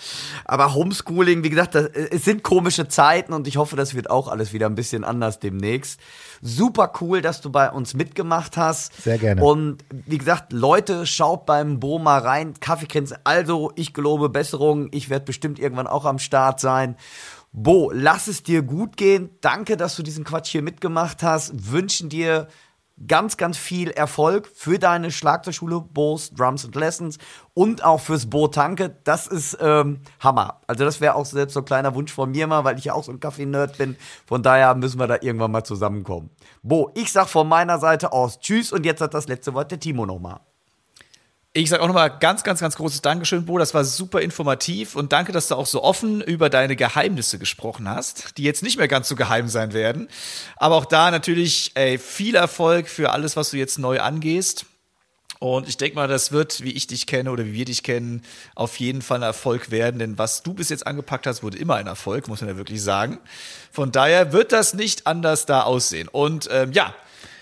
[0.45, 4.27] aber Homeschooling, wie gesagt, das, es sind komische Zeiten und ich hoffe, das wird auch
[4.27, 5.99] alles wieder ein bisschen anders demnächst.
[6.43, 9.01] Super cool, dass du bei uns mitgemacht hast.
[9.01, 9.43] Sehr gerne.
[9.43, 12.53] Und wie gesagt, Leute, schaut beim Bo mal rein.
[12.59, 13.17] Kaffeekränze.
[13.23, 14.89] Also, ich gelobe Besserung.
[14.91, 16.97] Ich werde bestimmt irgendwann auch am Start sein.
[17.51, 19.31] Bo, lass es dir gut gehen.
[19.41, 21.71] Danke, dass du diesen Quatsch hier mitgemacht hast.
[21.71, 22.47] Wünschen dir
[23.07, 27.17] ganz, ganz viel Erfolg für deine Schlagzeugschule, Bo's Drums and Lessons
[27.53, 28.97] und auch fürs Bo Tanke.
[29.03, 30.61] Das ist ähm, Hammer.
[30.67, 32.93] Also das wäre auch selbst so ein kleiner Wunsch von mir mal, weil ich ja
[32.93, 33.95] auch so ein Kaffee-Nerd bin.
[34.25, 36.29] Von daher müssen wir da irgendwann mal zusammenkommen.
[36.61, 39.79] Bo, ich sag von meiner Seite aus Tschüss und jetzt hat das letzte Wort der
[39.79, 40.41] Timo nochmal.
[41.51, 43.57] Ich sage auch nochmal ganz, ganz, ganz großes Dankeschön, Bo.
[43.57, 47.89] Das war super informativ und danke, dass du auch so offen über deine Geheimnisse gesprochen
[47.89, 50.09] hast, die jetzt nicht mehr ganz so geheim sein werden.
[50.57, 54.67] Aber auch da natürlich ey, viel Erfolg für alles, was du jetzt neu angehst.
[55.39, 58.23] Und ich denke mal, das wird, wie ich dich kenne oder wie wir dich kennen,
[58.53, 59.97] auf jeden Fall ein Erfolg werden.
[59.97, 62.83] Denn was du bis jetzt angepackt hast, wurde immer ein Erfolg, muss man ja wirklich
[62.83, 63.17] sagen.
[63.71, 66.09] Von daher wird das nicht anders da aussehen.
[66.09, 66.93] Und ähm, ja,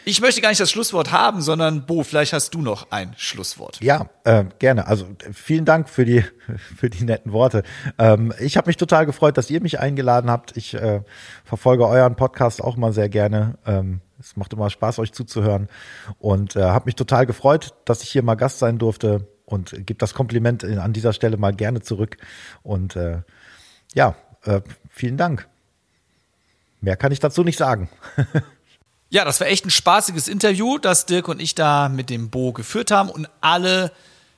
[0.08, 3.78] Ich möchte gar nicht das Schlusswort haben, sondern Bo, vielleicht hast du noch ein Schlusswort.
[3.82, 4.88] Ja, äh, gerne.
[4.88, 6.24] Also vielen Dank für die
[6.78, 7.64] für die netten Worte.
[7.98, 10.56] Ähm, ich habe mich total gefreut, dass ihr mich eingeladen habt.
[10.56, 11.02] Ich äh,
[11.44, 13.58] verfolge euren Podcast auch mal sehr gerne.
[13.66, 15.68] Ähm, es macht immer Spaß, euch zuzuhören
[16.20, 19.96] und äh, habe mich total gefreut, dass ich hier mal Gast sein durfte und gebe
[19.96, 22.16] das Kompliment an dieser Stelle mal gerne zurück.
[22.64, 23.24] Und äh,
[23.94, 25.50] ja, äh, vielen Dank.
[26.80, 27.90] Mehr kann ich dazu nicht sagen.
[29.10, 32.52] ja, das war echt ein spaßiges Interview, das Dirk und ich da mit dem Bo
[32.52, 33.10] geführt haben.
[33.10, 33.92] Und alle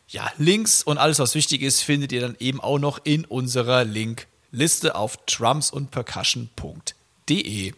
[0.10, 3.84] ja, Links und alles, was wichtig ist, findet ihr dann eben auch noch in unserer
[3.84, 7.74] Linkliste auf drumsundpercussion.de.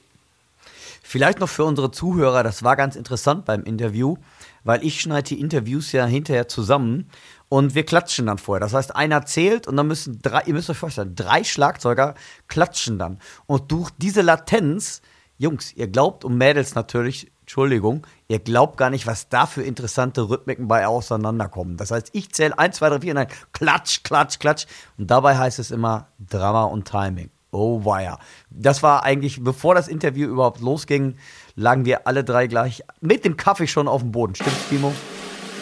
[1.04, 4.16] Vielleicht noch für unsere Zuhörer, das war ganz interessant beim Interview,
[4.64, 7.10] weil ich schneide die Interviews ja hinterher zusammen
[7.50, 8.62] und wir klatschen dann vorher.
[8.62, 12.16] Das heißt, einer zählt und dann müssen drei, ihr müsst euch vorstellen, drei Schlagzeuger
[12.48, 13.20] klatschen dann.
[13.46, 15.02] Und durch diese Latenz,
[15.42, 20.30] Jungs, ihr glaubt und Mädels natürlich, Entschuldigung, ihr glaubt gar nicht, was da für interessante
[20.30, 21.78] Rhythmiken bei auseinanderkommen.
[21.78, 24.68] Das heißt, ich zähle 1, 2, 3, 4 und dann klatsch, klatsch, klatsch.
[25.00, 27.32] Und dabei heißt es immer Drama und Timing.
[27.50, 28.20] Oh weia.
[28.52, 31.16] Das war eigentlich, bevor das Interview überhaupt losging,
[31.56, 34.36] lagen wir alle drei gleich mit dem Kaffee schon auf dem Boden.
[34.36, 34.94] Stimmt's, Timo?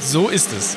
[0.02, 0.76] So ist es.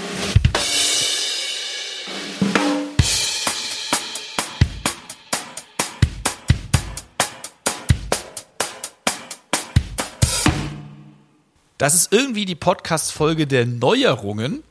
[11.82, 14.62] Das ist irgendwie die Podcast-Folge der Neuerungen,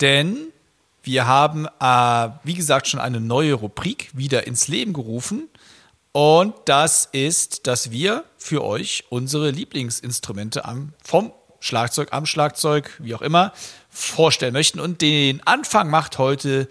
[0.00, 0.38] denn
[1.02, 5.50] wir haben, äh, wie gesagt, schon eine neue Rubrik wieder ins Leben gerufen.
[6.12, 11.30] Und das ist, dass wir für euch unsere Lieblingsinstrumente am, vom
[11.60, 13.52] Schlagzeug, am Schlagzeug, wie auch immer,
[13.90, 14.80] vorstellen möchten.
[14.80, 16.70] Und den Anfang macht heute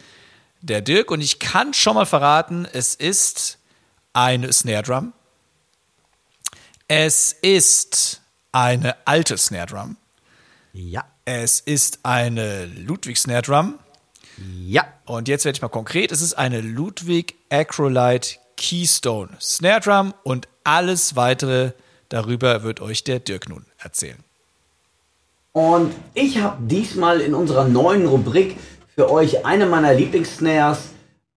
[0.61, 1.11] der Dirk.
[1.11, 3.59] Und ich kann schon mal verraten, es ist
[4.13, 5.13] eine Snare Drum.
[6.87, 8.23] Es ist
[8.55, 9.97] eine alte Snare Drum.
[10.71, 11.03] Ja.
[11.25, 13.75] Es ist eine Ludwig Snare Drum.
[14.65, 14.85] Ja.
[15.05, 16.11] Und jetzt werde ich mal konkret.
[16.11, 21.71] Es ist eine Ludwig Acrolite Keystone Snare Drum und alles weitere
[22.07, 24.23] darüber wird euch der Dirk nun erzählen.
[25.51, 28.55] Und ich habe diesmal in unserer neuen Rubrik
[28.95, 30.79] für euch eine meiner Lieblingssnares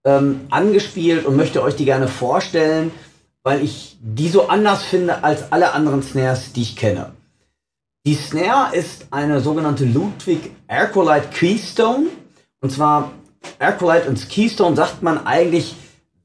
[0.05, 2.91] ähm, angespielt und möchte euch die gerne vorstellen
[3.43, 7.13] weil ich die so anders finde als alle anderen Snares, die ich kenne.
[8.05, 12.07] Die Snare ist eine sogenannte Ludwig Arcolite Keystone.
[12.61, 13.11] Und zwar
[13.59, 15.75] Arcolite und Keystone sagt man eigentlich,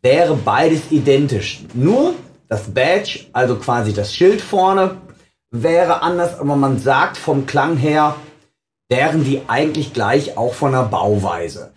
[0.03, 1.65] wäre beides identisch.
[1.75, 2.15] Nur
[2.49, 4.99] das Badge, also quasi das Schild vorne,
[5.51, 8.17] wäre anders, aber man sagt vom Klang her,
[8.89, 11.73] wären die eigentlich gleich auch von der Bauweise.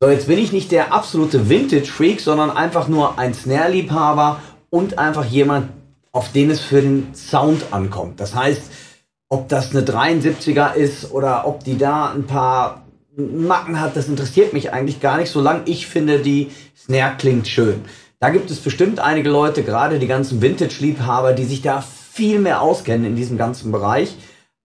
[0.00, 4.40] So, jetzt bin ich nicht der absolute Vintage-Freak, sondern einfach nur ein Snare-Liebhaber
[4.76, 5.70] und einfach jemand,
[6.12, 8.20] auf den es für den Sound ankommt.
[8.20, 8.60] Das heißt,
[9.28, 12.82] ob das eine 73er ist oder ob die da ein paar
[13.16, 17.86] Macken hat, das interessiert mich eigentlich gar nicht, solange ich finde, die Snare klingt schön.
[18.20, 22.60] Da gibt es bestimmt einige Leute, gerade die ganzen Vintage-Liebhaber, die sich da viel mehr
[22.60, 24.14] auskennen in diesem ganzen Bereich.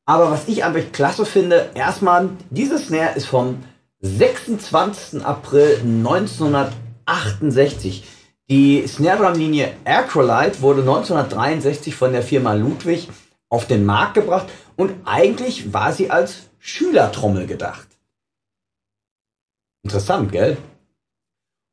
[0.05, 3.63] Aber was ich einfach klasse finde, erstmal, diese Snare ist vom
[4.01, 5.23] 26.
[5.23, 8.03] April 1968.
[8.51, 13.07] Die Snare Drum Linie Acrolite wurde 1963 von der Firma Ludwig
[13.47, 17.87] auf den Markt gebracht und eigentlich war sie als Schülertrommel gedacht.
[19.83, 20.57] Interessant, gell?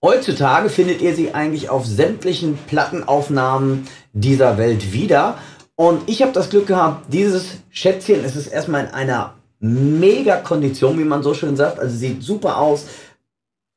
[0.04, 5.36] Heutzutage findet ihr sie eigentlich auf sämtlichen Plattenaufnahmen dieser Welt wieder.
[5.74, 10.96] Und ich habe das Glück gehabt, dieses Schätzchen, es ist erstmal in einer mega Kondition,
[11.00, 11.80] wie man so schön sagt.
[11.80, 12.86] Also sieht super aus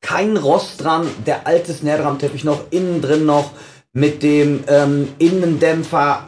[0.01, 3.51] kein Rost dran, der alte Snare-Drum-Teppich noch innen drin noch
[3.93, 6.27] mit dem ähm, Innendämpfer.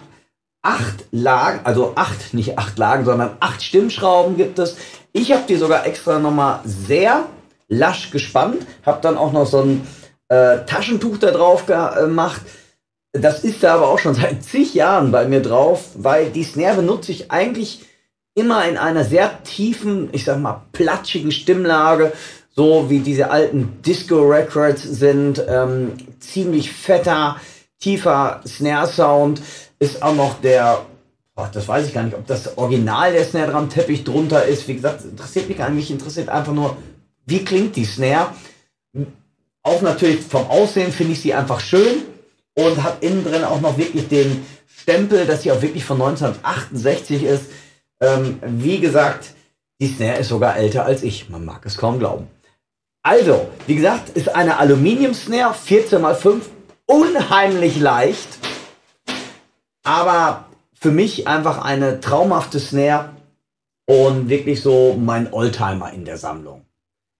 [0.66, 4.78] Acht Lagen, also acht, nicht acht Lagen, sondern acht Stimmschrauben gibt es.
[5.12, 7.26] Ich habe die sogar extra nochmal sehr
[7.68, 9.86] lasch gespannt, habe dann auch noch so ein
[10.30, 12.42] äh, Taschentuch da drauf gemacht.
[13.12, 16.78] Das ist da aber auch schon seit zig Jahren bei mir drauf, weil die Snare
[16.78, 17.86] benutze ich eigentlich
[18.36, 22.14] immer in einer sehr tiefen, ich sag mal, platschigen Stimmlage,
[22.56, 25.43] so wie diese alten Disco-Records sind.
[25.47, 27.38] Ähm, ziemlich fetter,
[27.80, 29.41] tiefer Snare-Sound.
[29.80, 30.86] Ist auch noch der,
[31.36, 34.68] oh, das weiß ich gar nicht, ob das Original der Snare Drum Teppich drunter ist.
[34.68, 35.89] Wie gesagt, interessiert mich gar nicht.
[35.89, 36.78] Mich interessiert einfach nur,
[37.26, 38.30] wie klingt die Snare.
[39.64, 42.04] Auch natürlich vom Aussehen finde ich sie einfach schön
[42.54, 47.24] und hat innen drin auch noch wirklich den Stempel, dass sie auch wirklich von 1968
[47.24, 47.45] ist.
[47.99, 49.32] Ähm, wie gesagt,
[49.80, 51.30] die Snare ist sogar älter als ich.
[51.30, 52.28] Man mag es kaum glauben.
[53.06, 56.49] Also, wie gesagt, ist eine Aluminium-Snare, 14 x 5,
[56.86, 58.30] unheimlich leicht.
[59.84, 63.10] Aber für mich einfach eine traumhafte Snare
[63.86, 66.66] und wirklich so mein Oldtimer in der Sammlung.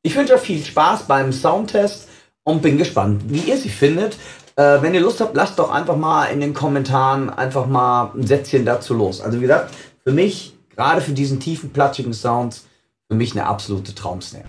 [0.03, 2.07] Ich wünsche euch viel Spaß beim Soundtest
[2.43, 4.15] und bin gespannt, wie ihr sie findet.
[4.55, 8.25] Äh, wenn ihr Lust habt, lasst doch einfach mal in den Kommentaren einfach mal ein
[8.25, 9.19] Sätzchen dazu los.
[9.19, 9.73] Also wie gesagt,
[10.05, 12.67] für mich, gerade für diesen tiefen, platschigen Sounds,
[13.09, 14.45] für mich eine absolute Traumsnare.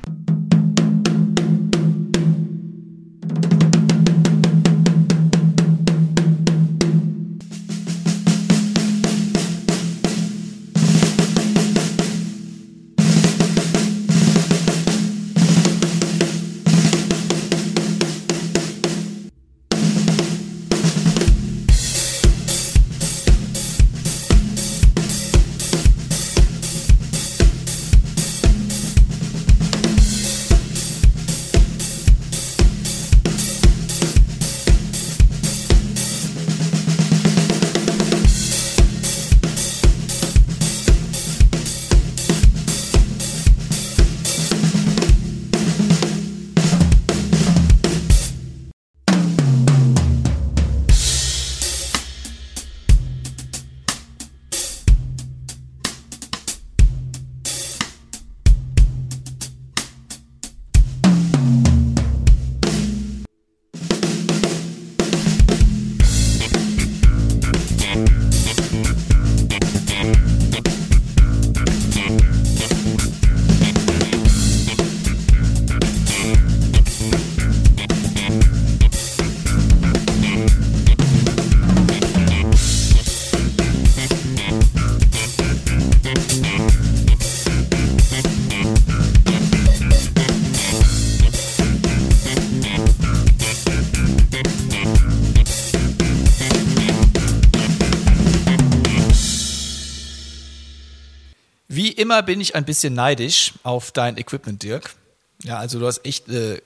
[102.04, 104.94] Immer bin ich ein bisschen neidisch auf dein Equipment, Dirk.
[105.42, 106.62] Ja, also du hast echt eine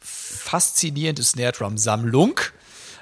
[0.00, 2.38] faszinierende Snare Drum Sammlung.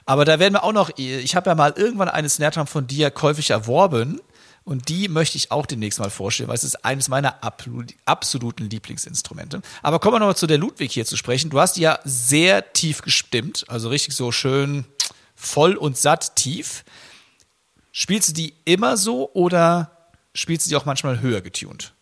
[0.07, 2.86] Aber da werden wir auch noch, ich habe ja mal irgendwann eine Snare Drum von
[2.86, 4.20] dir käufig erworben
[4.62, 9.61] und die möchte ich auch demnächst mal vorstellen, weil es ist eines meiner absoluten Lieblingsinstrumente.
[9.82, 11.51] Aber kommen wir nochmal zu der Ludwig hier zu sprechen.
[11.51, 14.84] Du hast die ja sehr tief gestimmt, also richtig so schön
[15.34, 16.84] voll und satt tief.
[17.91, 19.97] Spielst du die immer so oder
[20.34, 21.94] spielst du die auch manchmal höher getuned?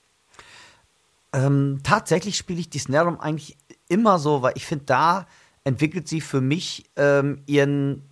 [1.32, 3.56] Ähm, tatsächlich spiele ich die Snare Drum eigentlich
[3.88, 5.26] immer so, weil ich finde, da
[5.64, 8.02] entwickelt sie für mich ähm, ihren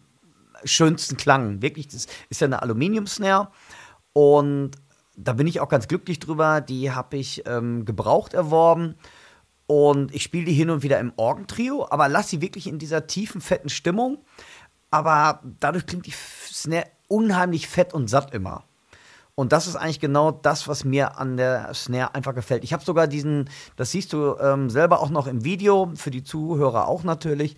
[0.65, 1.63] schönsten Klang.
[1.63, 3.49] Wirklich, das ist ja eine Aluminium-Snare
[4.13, 4.73] und
[5.17, 6.61] da bin ich auch ganz glücklich drüber.
[6.61, 8.97] Die habe ich ähm, gebraucht erworben
[9.67, 13.07] und ich spiele die hin und wieder im Orgentrio, aber lass sie wirklich in dieser
[13.07, 14.19] tiefen, fetten Stimmung.
[14.91, 16.15] Aber dadurch klingt die
[16.53, 18.65] Snare unheimlich fett und satt immer.
[19.39, 22.65] Und das ist eigentlich genau das, was mir an der Snare einfach gefällt.
[22.65, 26.25] Ich habe sogar diesen, das siehst du ähm, selber auch noch im Video, für die
[26.25, 27.55] Zuhörer auch natürlich,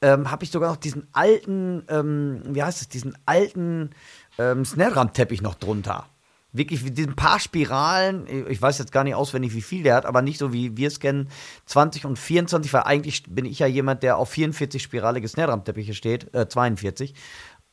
[0.00, 3.90] ähm, habe ich sogar noch diesen alten, ähm, wie heißt es, diesen alten
[4.38, 6.06] ähm, Snare-Drum-Teppich noch drunter.
[6.52, 10.06] Wirklich mit diesen paar Spiralen, ich weiß jetzt gar nicht auswendig, wie viel der hat,
[10.06, 11.28] aber nicht so wie wir es kennen,
[11.66, 16.32] 20 und 24, weil eigentlich bin ich ja jemand, der auf 44 spiralige Snare-Drum-Teppiche steht,
[16.32, 17.14] äh, 42.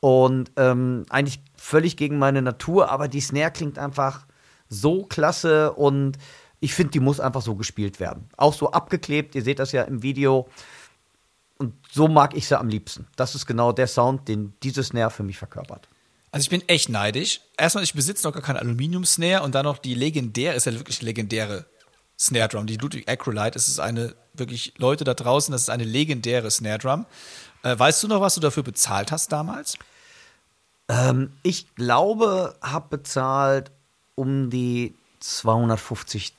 [0.06, 4.24] Und ähm, eigentlich völlig gegen meine Natur, aber die Snare klingt einfach
[4.68, 6.16] so klasse und
[6.60, 8.28] ich finde, die muss einfach so gespielt werden.
[8.36, 10.48] Auch so abgeklebt, ihr seht das ja im Video.
[11.58, 13.08] Und so mag ich sie am liebsten.
[13.16, 15.88] Das ist genau der Sound, den diese Snare für mich verkörpert.
[16.30, 17.40] Also ich bin echt neidisch.
[17.58, 21.02] Erstmal, ich besitze noch gar keine Aluminium-Snare und dann noch die legendäre, ist ja wirklich
[21.02, 21.66] legendäre
[22.16, 23.50] Snare Drum, die Ludwig Acrolite.
[23.54, 27.06] Das ist eine, wirklich, Leute da draußen, das ist eine legendäre Snare Drum.
[27.64, 29.76] Äh, weißt du noch, was du dafür bezahlt hast damals?
[30.88, 33.70] Ähm, ich glaube, habe bezahlt
[34.14, 36.32] um die 250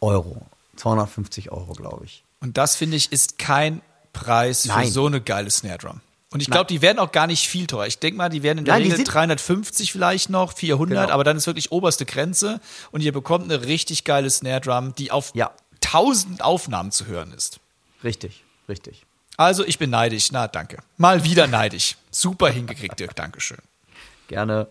[0.00, 0.46] Euro.
[0.76, 2.24] 250 Euro, glaube ich.
[2.40, 4.86] Und das, finde ich, ist kein Preis Nein.
[4.86, 6.00] für so eine geile Snare Drum.
[6.32, 7.86] Und ich glaube, die werden auch gar nicht viel teurer.
[7.86, 11.12] Ich denke mal, die werden in der Nein, Regel sind- 350 vielleicht noch, 400, Genau.
[11.14, 12.58] aber dann ist wirklich oberste Grenze
[12.90, 15.50] und ihr bekommt eine richtig geile Snare Drum, die auf Ja.
[15.82, 17.60] 1000 Aufnahmen zu hören ist.
[18.02, 19.04] Richtig, richtig.
[19.36, 20.30] Also ich bin neidisch.
[20.32, 20.78] Na, danke.
[20.98, 21.96] Mal wieder neidisch.
[22.10, 23.16] Super hingekriegt, Dirk.
[23.16, 23.58] Dankeschön.
[24.28, 24.68] Gerne.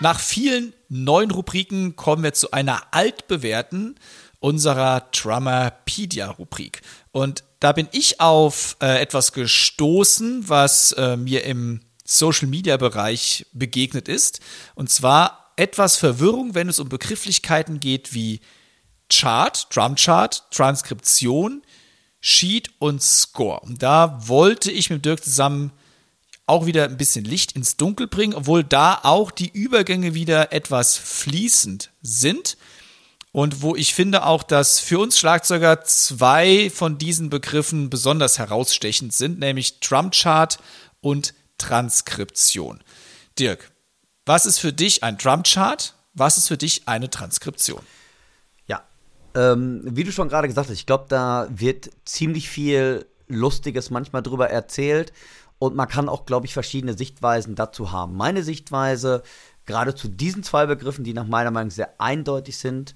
[0.00, 3.98] Nach vielen neuen Rubriken kommen wir zu einer altbewährten
[4.38, 6.82] unserer Drummerpedia-Rubrik.
[7.10, 14.38] Und da bin ich auf äh, etwas gestoßen, was äh, mir im Social-Media-Bereich begegnet ist.
[14.76, 18.40] Und zwar etwas Verwirrung, wenn es um Begrifflichkeiten geht wie
[19.10, 21.62] Chart, Drumchart, Transkription,
[22.20, 23.60] Sheet und Score.
[23.60, 25.72] Und da wollte ich mit Dirk zusammen
[26.46, 30.96] auch wieder ein bisschen Licht ins Dunkel bringen, obwohl da auch die Übergänge wieder etwas
[30.96, 32.56] fließend sind.
[33.32, 39.12] Und wo ich finde auch, dass für uns Schlagzeuger zwei von diesen Begriffen besonders herausstechend
[39.12, 40.58] sind, nämlich Drumchart
[41.00, 42.82] und Transkription.
[43.38, 43.70] Dirk,
[44.28, 45.94] was ist für dich ein Drumchart?
[46.12, 47.80] Was ist für dich eine Transkription?
[48.66, 48.82] Ja,
[49.34, 54.22] ähm, wie du schon gerade gesagt hast, ich glaube, da wird ziemlich viel Lustiges manchmal
[54.22, 55.14] drüber erzählt
[55.58, 58.16] und man kann auch, glaube ich, verschiedene Sichtweisen dazu haben.
[58.16, 59.22] Meine Sichtweise,
[59.64, 62.94] gerade zu diesen zwei Begriffen, die nach meiner Meinung sehr eindeutig sind,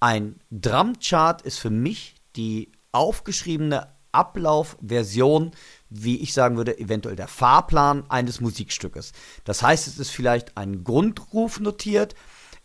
[0.00, 5.52] ein Drumchart ist für mich die aufgeschriebene Ablaufversion,
[5.90, 9.12] wie ich sagen würde, eventuell der Fahrplan eines Musikstückes.
[9.44, 12.14] Das heißt, es ist vielleicht ein Grundruf notiert,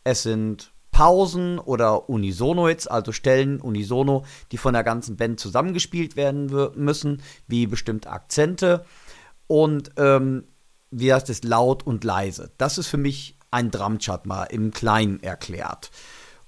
[0.03, 6.51] es sind Pausen oder Unisono-Hits, also Stellen unisono, die von der ganzen Band zusammengespielt werden
[6.75, 8.85] müssen, wie bestimmte Akzente
[9.47, 10.45] und ähm,
[10.91, 12.51] wie heißt es, laut und leise.
[12.57, 15.91] Das ist für mich ein Drumchart mal im Kleinen erklärt.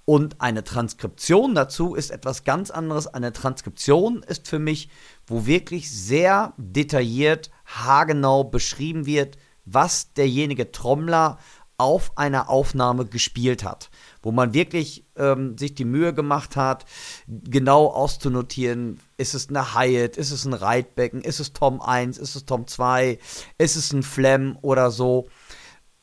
[0.06, 3.08] Und eine Transkription dazu ist etwas ganz anderes.
[3.08, 4.90] Eine Transkription ist für mich,
[5.26, 11.40] wo wirklich sehr detailliert, haargenau beschrieben wird, was derjenige Trommler
[11.78, 13.90] auf einer Aufnahme gespielt hat.
[14.22, 16.86] Wo man wirklich ähm, sich die Mühe gemacht hat,
[17.28, 22.36] genau auszunotieren, ist es eine Hyatt, ist es ein Reitbecken, ist es Tom 1, ist
[22.36, 23.20] es Tom 2,
[23.58, 25.28] ist es ein Flem oder so.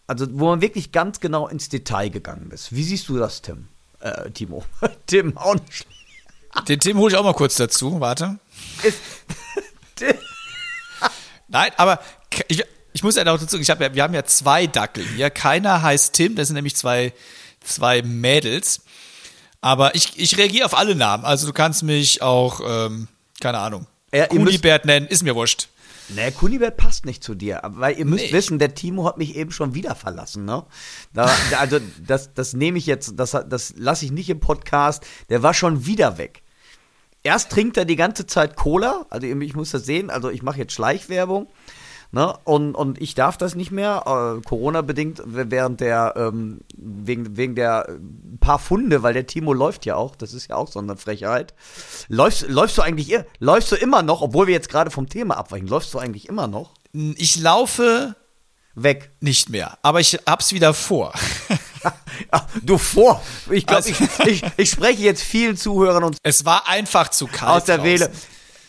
[0.07, 2.75] Also wo man wirklich ganz genau ins Detail gegangen ist.
[2.75, 3.69] Wie siehst du das, Tim?
[4.03, 4.65] Äh, Timo.
[5.07, 5.87] Tim auch nicht.
[6.69, 8.01] Den Tim hole ich auch mal kurz dazu.
[8.01, 8.39] Warte.
[8.83, 8.99] Ist,
[11.49, 12.01] Nein, aber
[12.49, 15.31] ich, ich muss ja auch dazu, ich hab ja, wir haben ja zwei Dackel hier.
[15.31, 17.13] Keiner heißt Tim, das sind nämlich zwei,
[17.63, 18.83] zwei Mädels.
[19.61, 21.25] Aber ich, ich reagiere auf alle Namen.
[21.25, 23.09] Also du kannst mich auch, ähm,
[23.41, 25.69] keine Ahnung, ja, Kunibert nennen, ist mir wurscht.
[26.15, 28.33] Nee, Kunibert passt nicht zu dir, weil ihr müsst nee.
[28.33, 30.65] wissen, der Timo hat mich eben schon wieder verlassen, ne?
[31.13, 35.05] Da, also das, das nehme ich jetzt, das, das lasse ich nicht im Podcast.
[35.29, 36.43] Der war schon wieder weg.
[37.23, 40.59] Erst trinkt er die ganze Zeit Cola, also ich muss das sehen, also ich mache
[40.59, 41.49] jetzt Schleichwerbung.
[42.15, 42.37] Ne?
[42.45, 47.89] Und, und ich darf das nicht mehr, äh, Corona-bedingt, während der, ähm, wegen, wegen der
[47.89, 47.93] äh,
[48.39, 51.55] paar Funde, weil der Timo läuft ja auch, das ist ja auch so eine Frechheit.
[52.09, 55.67] Läufst, läufst du eigentlich, läufst du immer noch, obwohl wir jetzt gerade vom Thema abweichen,
[55.67, 56.73] läufst du eigentlich immer noch?
[56.93, 58.15] Ich laufe
[58.75, 59.11] weg.
[59.21, 61.13] Nicht mehr, aber ich hab's wieder vor.
[62.63, 63.21] Du vor.
[63.51, 66.17] Ich glaube, also, ich, ich, ich, spreche jetzt vielen Zuhörern und.
[66.23, 67.63] Es war einfach zu kalt.
[67.63, 68.13] Aus der Wähle.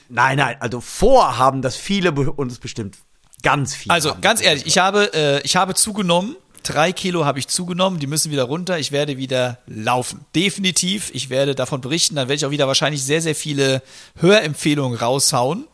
[0.09, 2.97] Nein, nein, also vorhaben das viele uns bestimmt
[3.43, 3.91] Ganz viel.
[3.91, 6.35] Also ganz ehrlich, ich habe, äh, ich habe zugenommen.
[6.63, 8.79] Drei Kilo habe ich zugenommen, die müssen wieder runter.
[8.79, 10.25] Ich werde wieder laufen.
[10.33, 11.11] Definitiv.
[11.13, 12.15] Ich werde davon berichten.
[12.15, 13.83] Dann werde ich auch wieder wahrscheinlich sehr, sehr viele
[14.15, 15.67] Hörempfehlungen raushauen.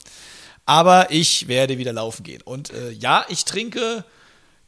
[0.66, 2.42] Aber ich werde wieder laufen gehen.
[2.42, 4.04] Und äh, ja, ich trinke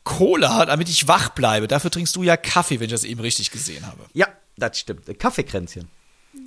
[0.04, 1.68] Cola, damit ich wach bleibe.
[1.68, 4.06] Dafür trinkst du ja Kaffee, wenn ich das eben richtig gesehen habe.
[4.14, 4.28] Ja,
[4.58, 5.20] das stimmt.
[5.20, 5.89] Kaffeekränzchen.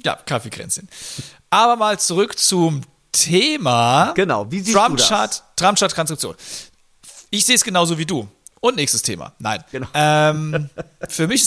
[0.04, 0.88] Ja, Kaffeekränzchen.
[1.50, 2.82] Aber mal zurück zum
[3.14, 4.12] Thema.
[4.14, 5.42] Genau, wie siehst Drumchart, du das?
[5.56, 6.34] Drumchart Konstruktion.
[7.30, 8.28] Ich sehe es genauso wie du.
[8.60, 9.32] Und nächstes Thema.
[9.38, 9.62] Nein.
[9.70, 9.86] Genau.
[9.94, 10.68] Ähm,
[11.08, 11.46] für, mich,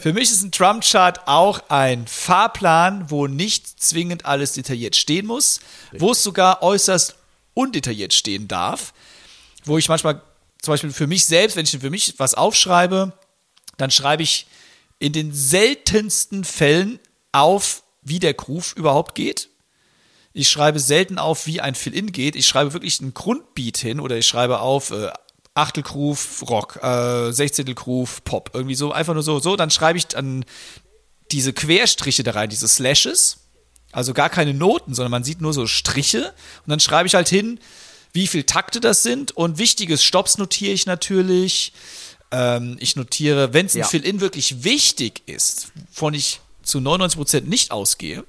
[0.00, 5.60] für mich ist ein Drumchart auch ein Fahrplan, wo nicht zwingend alles detailliert stehen muss,
[5.84, 6.00] Richtig.
[6.00, 7.16] wo es sogar äußerst
[7.54, 8.94] undetailliert stehen darf.
[9.64, 10.22] Wo ich manchmal,
[10.62, 13.12] zum Beispiel für mich selbst, wenn ich für mich was aufschreibe,
[13.76, 14.46] dann schreibe ich
[14.98, 16.98] in den seltensten Fällen
[17.32, 19.48] auf, wie der Groove überhaupt geht.
[20.32, 22.36] Ich schreibe selten auf, wie ein Fill-In geht.
[22.36, 25.10] Ich schreibe wirklich einen Grundbeat hin oder ich schreibe auf äh,
[25.54, 29.56] Achtelgroove Rock, äh, Sechzehntel Groove Pop, irgendwie so, einfach nur so, so.
[29.56, 30.44] Dann schreibe ich dann
[31.32, 33.38] diese Querstriche da rein, diese Slashes.
[33.90, 36.34] Also gar keine Noten, sondern man sieht nur so Striche.
[36.64, 37.58] Und dann schreibe ich halt hin,
[38.12, 39.32] wie viel Takte das sind.
[39.32, 41.72] Und wichtiges Stops notiere ich natürlich.
[42.30, 43.86] Ähm, ich notiere, wenn es ein ja.
[43.86, 48.24] Fill-In wirklich wichtig ist, von ich zu 99% nicht ausgehe,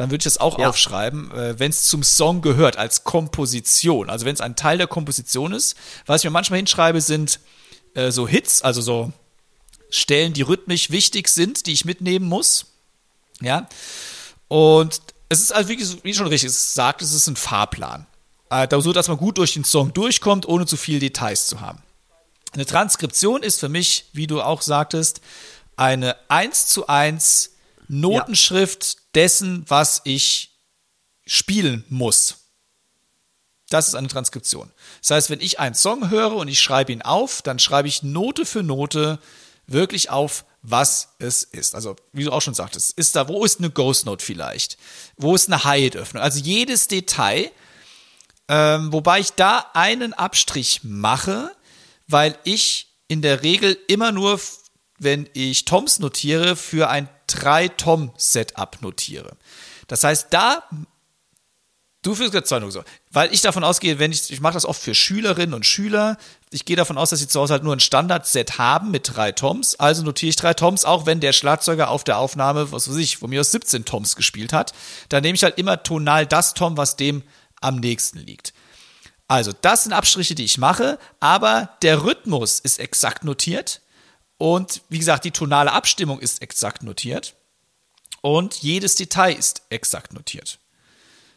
[0.00, 0.70] dann würde ich das auch ja.
[0.70, 4.08] aufschreiben, äh, wenn es zum Song gehört, als Komposition.
[4.08, 5.76] Also wenn es ein Teil der Komposition ist.
[6.06, 7.38] Was ich mir manchmal hinschreibe, sind
[7.92, 9.12] äh, so Hits, also so
[9.90, 12.64] Stellen, die rhythmisch wichtig sind, die ich mitnehmen muss.
[13.42, 13.68] Ja.
[14.48, 18.06] Und es ist also, wie, wie schon richtig sagt, es ist ein Fahrplan.
[18.48, 21.82] Äh, so, dass man gut durch den Song durchkommt, ohne zu viele Details zu haben.
[22.52, 25.20] Eine Transkription ist für mich, wie du auch sagtest,
[25.76, 27.49] eine 1 zu 1
[27.90, 30.58] Notenschrift dessen, was ich
[31.26, 32.36] spielen muss.
[33.68, 34.70] Das ist eine Transkription.
[35.00, 38.02] Das heißt, wenn ich einen Song höre und ich schreibe ihn auf, dann schreibe ich
[38.02, 39.18] Note für Note
[39.66, 41.74] wirklich auf, was es ist.
[41.74, 44.76] Also, wie du auch schon sagtest, ist da, wo ist eine Ghost Note vielleicht?
[45.16, 46.22] Wo ist eine Hyatt-Öffnung?
[46.22, 47.50] Also jedes Detail,
[48.48, 51.50] ähm, wobei ich da einen Abstrich mache,
[52.06, 54.40] weil ich in der Regel immer nur,
[55.00, 59.36] wenn ich Toms notiere, für ein 3-Tom-Setup notiere.
[59.88, 60.62] Das heißt, da
[62.02, 62.82] Du führst gerade Zeugung so.
[63.10, 66.16] Weil ich davon ausgehe, wenn ich, ich mache das oft für Schülerinnen und Schüler,
[66.50, 69.32] ich gehe davon aus, dass sie zu Hause halt nur ein Standard-Set haben mit drei
[69.32, 72.96] Toms, also notiere ich drei Toms, auch wenn der Schlagzeuger auf der Aufnahme, was weiß
[72.96, 74.72] ich, von mir aus 17 Toms gespielt hat,
[75.10, 77.22] dann nehme ich halt immer tonal das Tom, was dem
[77.60, 78.54] am nächsten liegt.
[79.28, 83.82] Also, das sind Abstriche, die ich mache, aber der Rhythmus ist exakt notiert
[84.40, 87.34] und wie gesagt, die tonale Abstimmung ist exakt notiert
[88.22, 90.58] und jedes Detail ist exakt notiert.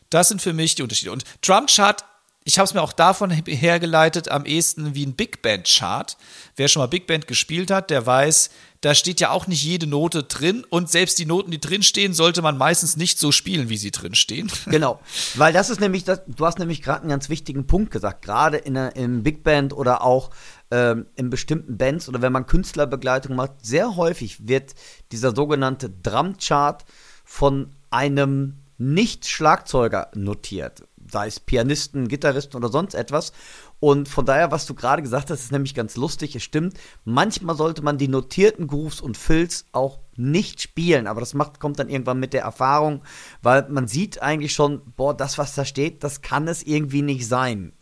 [0.09, 1.11] Das sind für mich die Unterschiede.
[1.11, 2.05] Und Drumchart,
[2.45, 6.15] ich habe es mir auch davon hergeleitet, am ehesten wie ein Big Band Chart.
[6.55, 9.87] Wer schon mal Big Band gespielt hat, der weiß, da steht ja auch nicht jede
[9.87, 13.67] Note drin und selbst die Noten, die drin stehen, sollte man meistens nicht so spielen,
[13.67, 14.49] wie sie drin stehen.
[14.65, 15.01] Genau,
[15.35, 18.57] weil das ist nämlich, das, du hast nämlich gerade einen ganz wichtigen Punkt gesagt, gerade
[18.57, 20.31] im Big Band oder auch
[20.73, 24.73] ähm, in bestimmten Bands oder wenn man Künstlerbegleitung macht, sehr häufig wird
[25.11, 26.83] dieser sogenannte Drumchart
[27.23, 33.33] von einem nicht-Schlagzeuger notiert, sei es Pianisten, Gitarristen oder sonst etwas.
[33.79, 36.35] Und von daher, was du gerade gesagt hast, ist nämlich ganz lustig.
[36.35, 41.35] Es stimmt, manchmal sollte man die notierten Grooves und Fills auch nicht spielen, aber das
[41.35, 43.03] macht, kommt dann irgendwann mit der Erfahrung,
[43.43, 47.27] weil man sieht eigentlich schon, boah, das, was da steht, das kann es irgendwie nicht
[47.27, 47.73] sein.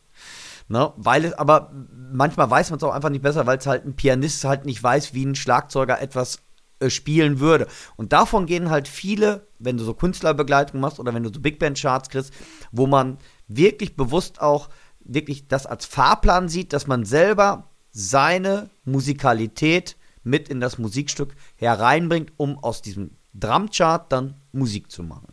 [0.71, 0.93] Ne?
[0.95, 1.71] Weil es, aber
[2.13, 4.81] manchmal weiß man es auch einfach nicht besser, weil es halt ein Pianist halt nicht
[4.81, 6.39] weiß, wie ein Schlagzeuger etwas
[6.79, 7.67] äh, spielen würde.
[7.97, 11.59] Und davon gehen halt viele, wenn du so Künstlerbegleitung machst oder wenn du so Big
[11.59, 12.31] Band Charts kriegst,
[12.71, 13.17] wo man
[13.49, 14.69] wirklich bewusst auch
[15.01, 22.31] wirklich das als Fahrplan sieht, dass man selber seine Musikalität mit in das Musikstück hereinbringt,
[22.37, 25.27] um aus diesem Drumchart dann Musik zu machen.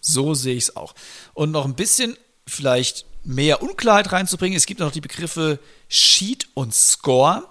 [0.00, 0.94] So sehe ich es auch.
[1.32, 2.16] Und noch ein bisschen
[2.46, 4.56] vielleicht mehr Unklarheit reinzubringen.
[4.56, 5.58] Es gibt noch die Begriffe
[5.88, 7.48] Sheet und Score.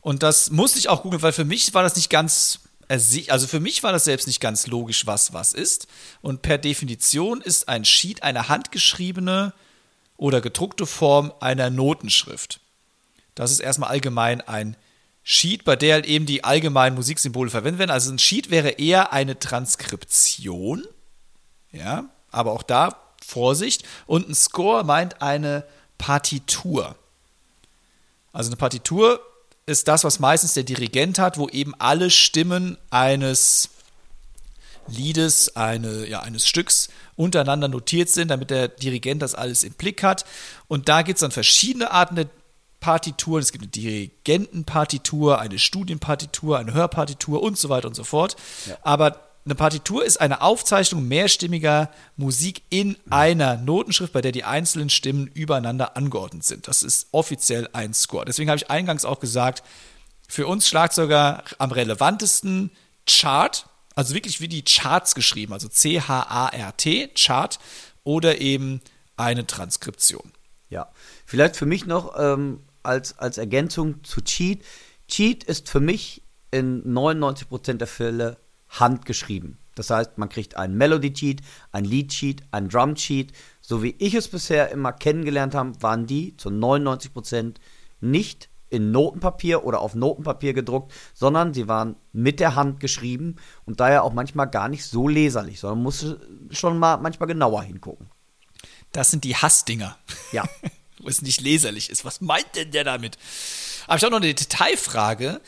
[0.00, 3.60] Und das musste ich auch googeln, weil für mich war das nicht ganz, also für
[3.60, 5.88] mich war das selbst nicht ganz logisch, was was ist.
[6.22, 9.52] Und per Definition ist ein Sheet eine handgeschriebene
[10.16, 12.60] oder gedruckte Form einer Notenschrift.
[13.34, 14.76] Das ist erstmal allgemein ein
[15.22, 17.90] Sheet, bei der halt eben die allgemeinen Musiksymbole verwendet werden.
[17.90, 20.86] Also ein Sheet wäre eher eine Transkription.
[21.72, 23.84] Ja, aber auch da Vorsicht.
[24.06, 25.64] Und ein Score meint eine
[25.98, 26.96] Partitur.
[28.32, 29.20] Also eine Partitur
[29.66, 33.70] ist das, was meistens der Dirigent hat, wo eben alle Stimmen eines
[34.88, 40.04] Liedes, eine, ja, eines Stücks untereinander notiert sind, damit der Dirigent das alles im Blick
[40.04, 40.24] hat.
[40.68, 42.28] Und da gibt es dann verschiedene Arten der
[42.78, 43.42] Partituren.
[43.42, 48.36] Es gibt eine Dirigentenpartitur, eine Studienpartitur, eine Hörpartitur und so weiter und so fort.
[48.66, 48.78] Ja.
[48.82, 54.90] Aber eine Partitur ist eine Aufzeichnung mehrstimmiger Musik in einer Notenschrift, bei der die einzelnen
[54.90, 56.66] Stimmen übereinander angeordnet sind.
[56.66, 58.24] Das ist offiziell ein Score.
[58.24, 59.62] Deswegen habe ich eingangs auch gesagt,
[60.28, 62.72] für uns Schlagzeuger am relevantesten
[63.06, 67.60] Chart, also wirklich wie die Charts geschrieben, also C-H-A-R-T, Chart,
[68.02, 68.80] oder eben
[69.16, 70.32] eine Transkription.
[70.70, 70.90] Ja,
[71.24, 74.64] vielleicht für mich noch ähm, als, als Ergänzung zu Cheat.
[75.06, 78.38] Cheat ist für mich in 99% der Fälle
[78.68, 79.58] handgeschrieben.
[79.74, 83.32] Das heißt, man kriegt einen Melody-Cheat, ein Lead-Cheat, ein Drum-Cheat.
[83.60, 87.56] So wie ich es bisher immer kennengelernt habe, waren die zu 99%
[88.00, 93.80] nicht in Notenpapier oder auf Notenpapier gedruckt, sondern sie waren mit der Hand geschrieben und
[93.80, 98.10] daher auch manchmal gar nicht so leserlich, sondern musste schon mal manchmal genauer hingucken.
[98.92, 99.96] Das sind die Hassdinger.
[100.32, 100.44] Ja.
[100.98, 102.04] Wo es nicht leserlich ist.
[102.06, 103.18] Was meint denn der damit?
[103.86, 105.40] Aber ich habe noch eine Detailfrage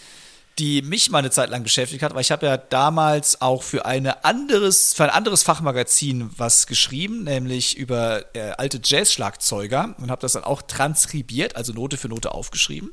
[0.58, 3.86] die mich mal eine Zeit lang beschäftigt hat, weil ich habe ja damals auch für,
[3.86, 10.20] eine anderes, für ein anderes Fachmagazin was geschrieben, nämlich über äh, alte Jazz-Schlagzeuger und habe
[10.20, 12.92] das dann auch transkribiert, also Note für Note aufgeschrieben.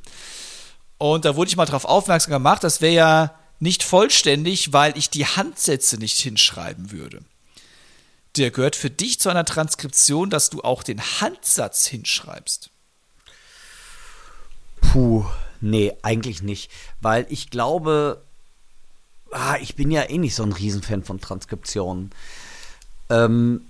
[1.00, 5.10] Und da wurde ich mal darauf aufmerksam gemacht, das wäre ja nicht vollständig, weil ich
[5.10, 7.22] die Handsätze nicht hinschreiben würde.
[8.38, 12.70] Der gehört für dich zu einer Transkription, dass du auch den Handsatz hinschreibst.
[14.82, 15.26] Puh.
[15.62, 16.72] Nee, eigentlich nicht.
[17.02, 18.22] Weil ich glaube,
[19.32, 22.12] ah, ich bin ja eh nicht so ein Riesenfan von Transkriptionen.
[23.10, 23.62] Ähm,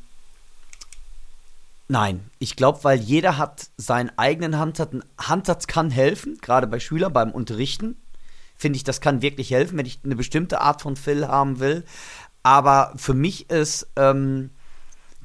[1.87, 4.93] nein, ich glaube, weil jeder hat seinen eigenen Handsatz.
[4.93, 7.97] Ein Handsatz kann helfen, gerade bei Schülern beim Unterrichten.
[8.57, 11.83] Finde ich, das kann wirklich helfen, wenn ich eine bestimmte Art von Fill haben will.
[12.43, 14.51] Aber für mich ist, ähm,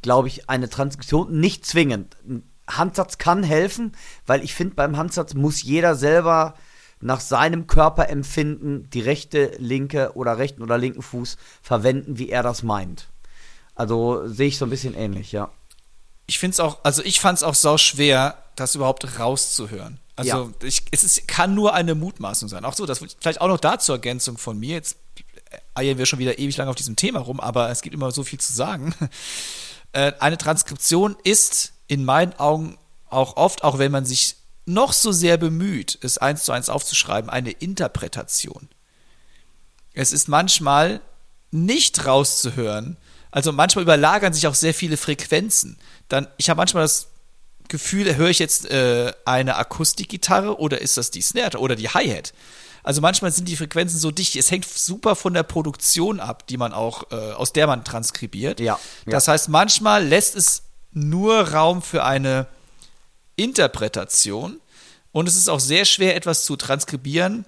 [0.03, 2.17] glaube ich, eine Transkription nicht zwingend.
[2.77, 3.93] Handsatz kann helfen,
[4.27, 6.55] weil ich finde, beim Handsatz muss jeder selber
[7.01, 12.62] nach seinem Körperempfinden die rechte, linke oder rechten oder linken Fuß verwenden, wie er das
[12.62, 13.09] meint.
[13.75, 15.51] Also sehe ich so ein bisschen ähnlich, ja.
[16.27, 19.99] Ich finde es auch, also ich fand es auch sau schwer, das überhaupt rauszuhören.
[20.16, 20.29] Also
[20.61, 20.66] Ja.
[20.66, 22.64] ich, es ist, kann nur eine Mutmaßung sein.
[22.66, 24.75] Auch so, das vielleicht auch noch da zur Ergänzung von mir.
[24.75, 24.97] Jetzt
[25.75, 28.23] eiern wir schon wieder ewig lang auf diesem Thema rum, aber es gibt immer so
[28.23, 28.95] viel zu sagen.
[29.93, 32.78] Äh, Eine Transkription ist in meinen Augen
[33.09, 37.28] auch oft, auch wenn man sich noch so sehr bemüht, es eins zu eins aufzuschreiben,
[37.28, 38.68] eine Interpretation.
[39.93, 41.01] Es ist manchmal
[41.51, 42.97] nicht rauszuhören.
[43.32, 45.78] Also manchmal überlagern sich auch sehr viele Frequenzen.
[46.09, 47.09] Dann, ich habe manchmal das
[47.66, 52.32] Gefühl, höre ich jetzt äh, eine Akustikgitarre oder ist das die Snare oder die Hi-Hat?
[52.84, 54.36] Also manchmal sind die Frequenzen so dicht.
[54.36, 58.61] Es hängt super von der Produktion ab, die man auch, äh, aus der man transkribiert.
[58.61, 59.11] Ja, ja.
[59.11, 60.62] Das heißt, manchmal lässt es
[60.93, 62.47] nur Raum für eine
[63.36, 64.61] Interpretation
[65.12, 67.45] und es ist auch sehr schwer, etwas zu transkribieren,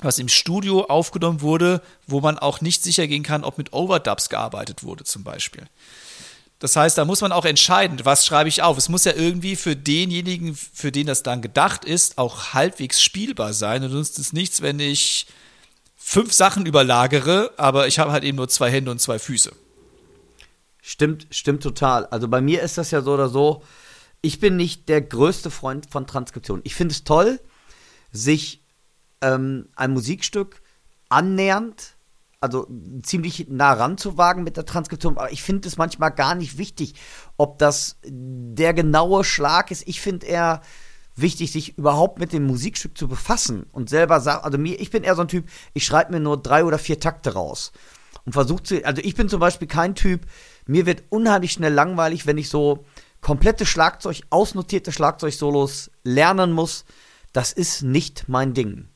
[0.00, 4.28] was im Studio aufgenommen wurde, wo man auch nicht sicher gehen kann, ob mit Overdubs
[4.28, 5.66] gearbeitet wurde, zum Beispiel.
[6.58, 8.78] Das heißt, da muss man auch entscheiden, was schreibe ich auf.
[8.78, 13.52] Es muss ja irgendwie für denjenigen, für den das dann gedacht ist, auch halbwegs spielbar
[13.52, 13.82] sein.
[13.82, 15.26] Und sonst ist nichts, wenn ich
[15.96, 19.52] fünf Sachen überlagere, aber ich habe halt eben nur zwei Hände und zwei Füße.
[20.84, 22.06] Stimmt, stimmt total.
[22.06, 23.62] Also bei mir ist das ja so oder so.
[24.20, 26.60] Ich bin nicht der größte Freund von Transkription.
[26.64, 27.40] Ich finde es toll,
[28.10, 28.64] sich
[29.20, 30.60] ähm, ein Musikstück
[31.08, 31.96] annähernd,
[32.40, 32.66] also
[33.04, 35.18] ziemlich nah ranzuwagen mit der Transkription.
[35.18, 36.94] Aber ich finde es manchmal gar nicht wichtig,
[37.36, 39.86] ob das der genaue Schlag ist.
[39.86, 40.62] Ich finde eher
[41.14, 45.04] wichtig, sich überhaupt mit dem Musikstück zu befassen und selber sagen, also mir, ich bin
[45.04, 47.70] eher so ein Typ, ich schreibe mir nur drei oder vier Takte raus
[48.24, 50.26] und versuche zu, also ich bin zum Beispiel kein Typ,
[50.66, 52.84] mir wird unheimlich schnell langweilig, wenn ich so
[53.20, 56.84] komplette Schlagzeug, ausnotierte Schlagzeugsolos lernen muss.
[57.32, 58.88] Das ist nicht mein Ding.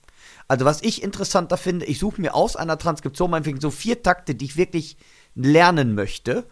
[0.48, 4.34] Also was ich interessanter finde, ich suche mir aus einer Transkription meinetwegen so vier Takte,
[4.34, 4.96] die ich wirklich
[5.34, 6.46] lernen möchte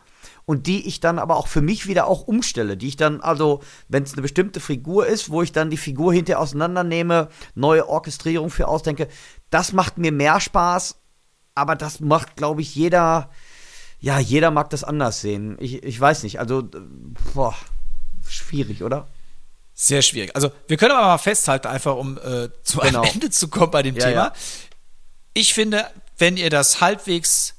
[0.47, 3.61] und die ich dann aber auch für mich wieder auch umstelle, die ich dann also,
[3.89, 8.51] wenn es eine bestimmte Figur ist, wo ich dann die Figur hinterher auseinandernehme, neue Orchestrierung
[8.51, 9.09] für ausdenke,
[9.51, 11.01] das macht mir mehr Spaß,
[11.55, 13.31] aber das macht, glaube ich, jeder,
[14.01, 15.57] ja, jeder mag das anders sehen.
[15.61, 16.69] Ich, ich weiß nicht, also,
[17.33, 17.55] boah,
[18.29, 19.07] schwierig, oder?
[19.75, 20.35] Sehr schwierig.
[20.37, 23.03] Also wir können aber mal festhalten, einfach um äh, zu Genau.
[23.03, 24.15] einem Ende zu kommen bei dem Ja, Thema.
[24.27, 24.33] ja.
[25.33, 25.89] Ich finde,
[26.19, 27.55] wenn ihr das halbwegs,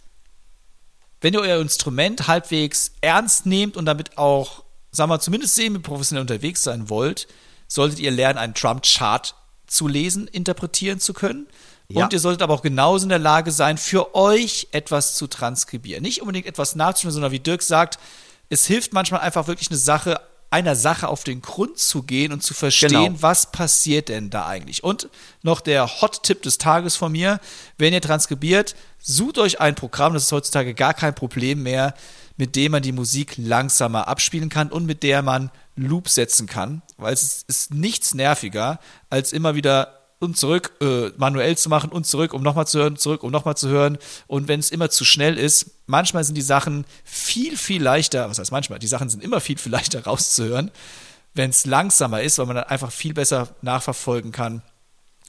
[1.20, 6.64] wenn ihr euer Instrument halbwegs ernst nehmt und damit auch, sagen wir, zumindest semi-professionell unterwegs
[6.64, 7.28] sein wollt,
[7.68, 9.36] solltet ihr lernen, einen Drum-Chart
[9.68, 11.48] zu lesen, interpretieren zu können.
[11.89, 12.03] Ja.
[12.05, 16.01] Und ihr solltet aber auch genauso in der Lage sein, für euch etwas zu transkribieren.
[16.01, 17.99] Nicht unbedingt etwas nachzuspielen, sondern wie Dirk sagt,
[18.49, 20.19] es hilft manchmal einfach wirklich eine Sache,
[20.49, 23.21] einer Sache auf den Grund zu gehen und zu verstehen, Genau.
[23.21, 24.83] was passiert denn da eigentlich.
[24.83, 25.09] Und
[25.41, 27.39] noch der Hot-Tipp des Tages von mir,
[27.77, 31.93] wenn ihr transkribiert, sucht euch ein Programm, das ist heutzutage gar kein Problem mehr,
[32.38, 36.81] mit dem man die Musik langsamer abspielen kann und mit der man Loop setzen kann,
[36.97, 38.79] weil es ist nichts nerviger,
[39.09, 42.97] als immer wieder und zurück äh, manuell zu machen und zurück, um nochmal zu hören,
[42.97, 43.97] zurück, um nochmal zu hören.
[44.28, 48.39] Und wenn es immer zu schnell ist, manchmal sind die Sachen viel, viel leichter, was
[48.39, 50.72] heißt manchmal, die Sachen sind immer viel, viel leichter rauszuhören,
[51.34, 54.61] wenn es langsamer ist, weil man dann einfach viel besser nachverfolgen kann,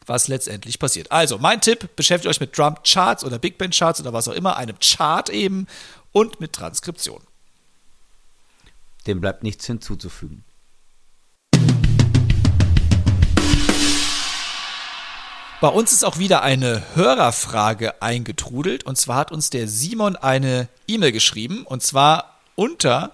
[0.06, 1.10] was letztendlich passiert.
[1.10, 4.34] Also, mein Tipp, beschäftigt euch mit Drum Charts oder Big Band Charts oder was auch
[4.34, 5.66] immer, einem Chart eben
[6.12, 7.20] und mit Transkription.
[9.08, 10.45] Dem bleibt nichts hinzuzufügen.
[15.58, 18.84] Bei uns ist auch wieder eine Hörerfrage eingetrudelt.
[18.84, 21.64] Und zwar hat uns der Simon eine E-Mail geschrieben.
[21.64, 23.12] Und zwar unter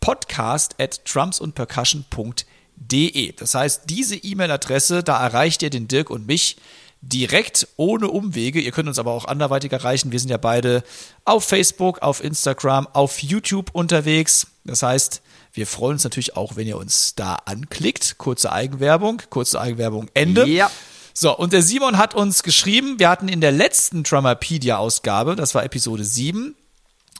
[0.00, 3.32] podcast at drumsundpercussion.de.
[3.32, 6.56] Das heißt, diese E-Mail-Adresse, da erreicht ihr den Dirk und mich
[7.02, 8.58] direkt ohne Umwege.
[8.58, 10.12] Ihr könnt uns aber auch anderweitig erreichen.
[10.12, 10.82] Wir sind ja beide
[11.26, 14.46] auf Facebook, auf Instagram, auf YouTube unterwegs.
[14.64, 15.20] Das heißt,
[15.52, 18.16] wir freuen uns natürlich auch, wenn ihr uns da anklickt.
[18.16, 20.46] Kurze Eigenwerbung, kurze Eigenwerbung, Ende.
[20.46, 20.70] Ja.
[21.18, 25.64] So, und der Simon hat uns geschrieben, wir hatten in der letzten Drummerpedia-Ausgabe, das war
[25.64, 26.54] Episode 7,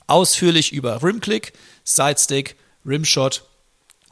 [0.07, 3.49] ausführlich über Rimclick, Sidestick, Rimshot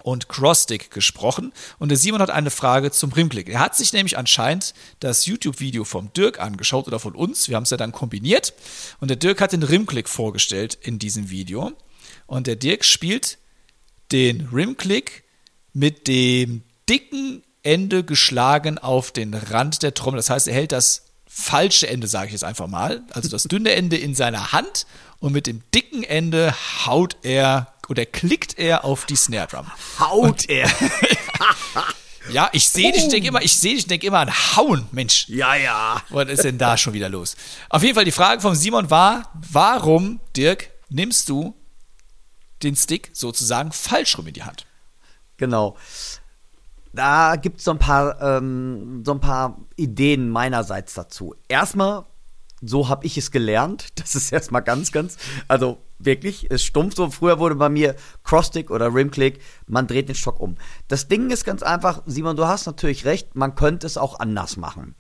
[0.03, 1.53] und Crossstick gesprochen.
[1.79, 3.51] Und der Simon hat eine Frage zum Rimclick.
[3.51, 7.51] Er hat sich nämlich anscheinend das YouTube-Video vom Dirk angeschaut oder von uns.
[7.51, 8.55] Wir haben es ja dann kombiniert.
[9.01, 11.73] Und der Dirk hat den Rimclick vorgestellt in diesem Video.
[12.27, 13.37] Und der Dirk spielt
[14.13, 15.25] den Rimclick
[15.75, 20.19] mit dem dicken Ende geschlagen auf den Rand der Trommel.
[20.19, 23.73] Das heißt, er hält das falsche Ende, sage ich jetzt einfach mal, also das dünne
[23.73, 24.87] Ende in seiner Hand
[25.19, 26.55] und mit dem dicken Ende
[26.87, 29.67] haut er oder klickt er auf die Snare Drum.
[29.99, 30.71] Haut er.
[32.31, 35.29] Ja, ich sehe dich, ich denke immer, ich sehe dich, denke immer an Hauen, Mensch.
[35.29, 36.03] Ja, ja.
[36.09, 37.37] Was ist denn da schon wieder los?
[37.69, 41.55] Auf jeden Fall die Frage von Simon war, warum, Dirk, nimmst du
[42.63, 44.65] den Stick sozusagen falsch rum in die Hand?
[45.37, 45.77] Genau.
[46.95, 51.35] Da gibt es so ein paar, ähm, so ein paar Ideen meinerseits dazu.
[51.49, 52.05] Erstmal,
[52.63, 53.89] so habe ich es gelernt.
[53.97, 55.17] Das ist erstmal ganz, ganz,
[55.49, 57.11] also wirklich, ist stumpf so.
[57.11, 60.57] Früher wurde bei mir Crossstick oder Rimclick, man dreht den Stock um.
[60.89, 64.57] Das Ding ist ganz einfach, Simon, du hast natürlich recht, man könnte es auch anders
[64.57, 64.95] machen.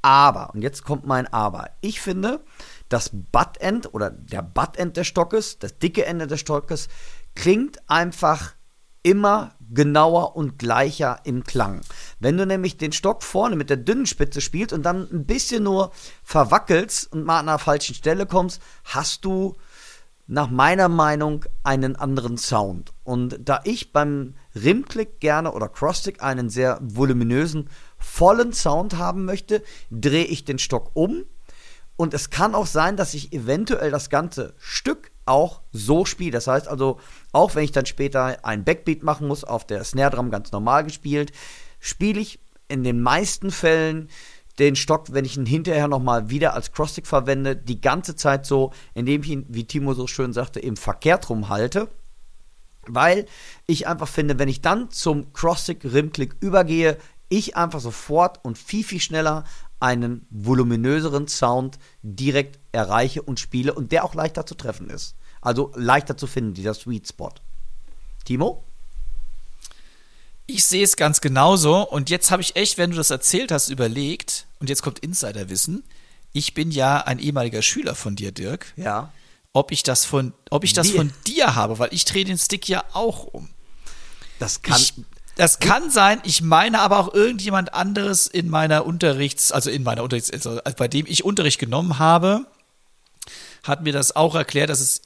[0.00, 1.70] Aber, und jetzt kommt mein Aber.
[1.80, 2.44] Ich finde,
[2.88, 6.88] das Buttend oder der Buttend des Stockes, das dicke Ende des Stockes,
[7.34, 8.54] klingt einfach
[9.02, 11.80] immer genauer und gleicher im Klang.
[12.20, 15.64] Wenn du nämlich den Stock vorne mit der dünnen Spitze spielst und dann ein bisschen
[15.64, 15.92] nur
[16.22, 19.56] verwackelst und mal an einer falschen Stelle kommst, hast du
[20.26, 22.92] nach meiner Meinung einen anderen Sound.
[23.02, 27.68] Und da ich beim Rimclick gerne oder Crosstick einen sehr voluminösen,
[27.98, 31.24] vollen Sound haben möchte, drehe ich den Stock um.
[31.96, 36.32] Und es kann auch sein, dass ich eventuell das ganze Stück auch so spiele.
[36.32, 37.00] Das heißt also,
[37.32, 40.84] auch wenn ich dann später ein Backbeat machen muss, auf der Snare Drum ganz normal
[40.84, 41.32] gespielt,
[41.80, 44.08] spiele ich in den meisten Fällen
[44.58, 48.72] den Stock, wenn ich ihn hinterher nochmal wieder als Crossstick verwende, die ganze Zeit so,
[48.94, 51.88] indem ich ihn, wie Timo so schön sagte, im verkehrt rum halte.
[52.86, 53.26] Weil
[53.66, 56.98] ich einfach finde, wenn ich dann zum Crossstick-Rimclick übergehe,
[57.28, 59.44] ich einfach sofort und viel, viel schneller
[59.84, 65.14] einen voluminöseren Sound direkt erreiche und spiele und der auch leichter zu treffen ist.
[65.42, 67.34] Also leichter zu finden, dieser Sweet Spot.
[68.24, 68.64] Timo?
[70.46, 73.68] Ich sehe es ganz genauso und jetzt habe ich echt, wenn du das erzählt hast,
[73.68, 75.84] überlegt und jetzt kommt Insiderwissen.
[76.32, 78.72] Ich bin ja ein ehemaliger Schüler von dir, Dirk.
[78.76, 79.12] Ja.
[79.52, 82.68] Ob ich das von, ob ich das von dir habe, weil ich drehe den Stick
[82.68, 83.50] ja auch um.
[84.38, 84.80] Das kann.
[84.80, 84.94] Ich,
[85.36, 90.02] das kann sein, ich meine aber auch irgendjemand anderes in meiner Unterrichts, also in meiner
[90.02, 92.46] Unterrichts, also bei dem ich Unterricht genommen habe,
[93.64, 95.02] hat mir das auch erklärt, dass es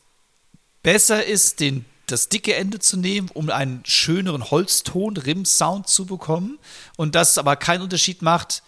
[0.82, 6.58] besser ist, den, das dicke Ende zu nehmen, um einen schöneren Holzton, Rim-Sound zu bekommen.
[6.96, 8.62] Und dass es aber keinen Unterschied macht,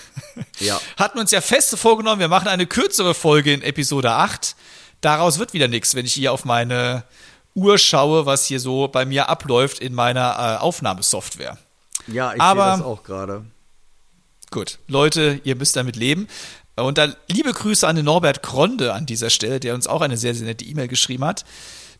[0.59, 0.79] Ja.
[0.97, 4.55] Hatten uns ja feste vorgenommen, wir machen eine kürzere Folge in Episode 8.
[5.01, 7.03] Daraus wird wieder nichts, wenn ich hier auf meine
[7.55, 11.57] Uhr schaue, was hier so bei mir abläuft in meiner äh, Aufnahmesoftware.
[12.07, 13.45] Ja, ich Aber, sehe das auch gerade.
[14.49, 16.27] Gut, Leute, ihr müsst damit leben.
[16.75, 20.17] Und dann liebe Grüße an den Norbert Kronde an dieser Stelle, der uns auch eine
[20.17, 21.45] sehr, sehr nette E-Mail geschrieben hat.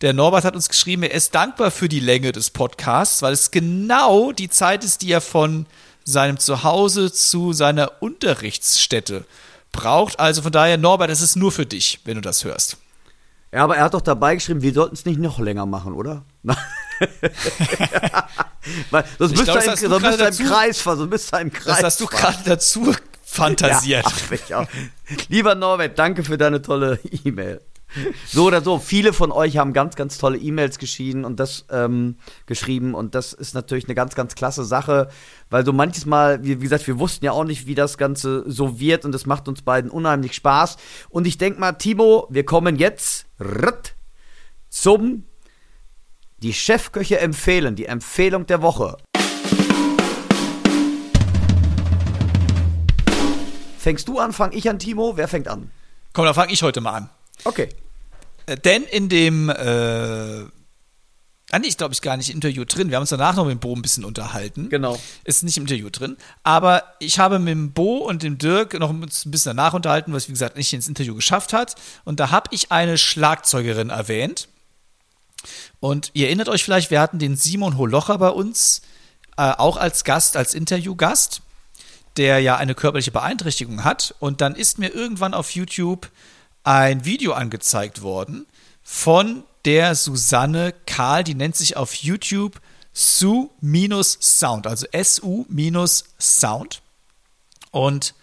[0.03, 3.51] Der Norbert hat uns geschrieben, er ist dankbar für die Länge des Podcasts, weil es
[3.51, 5.65] genau die Zeit ist, die er von
[6.03, 9.23] seinem Zuhause zu seiner Unterrichtsstätte
[9.71, 10.19] braucht.
[10.19, 12.75] Also von daher, Norbert, es ist nur für dich, wenn du das hörst.
[13.53, 16.25] Ja, aber er hat doch dabei geschrieben, wir sollten es nicht noch länger machen, oder?
[16.43, 16.57] Weil,
[19.17, 21.53] sonst bist glaub, du das im, sonst bist du im Kreis, sonst bist du im
[21.53, 21.77] Kreis.
[21.77, 22.93] Das hast du gerade dazu
[23.23, 24.05] fantasiert.
[24.49, 24.69] Ja, ach.
[25.29, 27.61] Lieber Norbert, danke für deine tolle E-Mail.
[28.25, 32.17] So oder so, viele von euch haben ganz, ganz tolle E-Mails geschrieben und das ähm,
[32.45, 35.09] geschrieben und das ist natürlich eine ganz, ganz klasse Sache,
[35.49, 38.43] weil so manches Mal, wie, wie gesagt, wir wussten ja auch nicht, wie das Ganze
[38.49, 40.77] so wird und es macht uns beiden unheimlich Spaß.
[41.09, 43.95] Und ich denke mal, Timo, wir kommen jetzt ritt,
[44.69, 45.25] zum
[46.39, 48.97] die Chefköche empfehlen, die Empfehlung der Woche.
[53.77, 55.17] Fängst du an, fang ich an, Timo?
[55.17, 55.69] Wer fängt an?
[56.13, 57.09] Komm, dann fange ich heute mal an.
[57.43, 57.69] Okay.
[58.45, 59.53] Äh, Denn in dem, äh,
[61.53, 62.89] ah nee, ich glaube, ich gar nicht im Interview drin.
[62.89, 64.69] Wir haben uns danach noch mit dem Bo ein bisschen unterhalten.
[64.69, 64.99] Genau.
[65.23, 66.17] Ist nicht im Interview drin.
[66.43, 70.27] Aber ich habe mit dem Bo und dem Dirk noch ein bisschen danach unterhalten, was,
[70.27, 71.75] wie gesagt, nicht ins Interview geschafft hat.
[72.05, 74.47] Und da habe ich eine Schlagzeugerin erwähnt.
[75.79, 78.81] Und ihr erinnert euch vielleicht, wir hatten den Simon Holocher bei uns,
[79.37, 81.41] äh, auch als Gast, als Interviewgast,
[82.17, 84.15] der ja eine körperliche Beeinträchtigung hat.
[84.19, 86.09] Und dann ist mir irgendwann auf YouTube
[86.63, 88.45] ein Video angezeigt worden
[88.83, 92.59] von der Susanne Karl, die nennt sich auf YouTube
[92.93, 96.81] Su-Sound, also S-U-Sound.
[97.71, 98.13] Und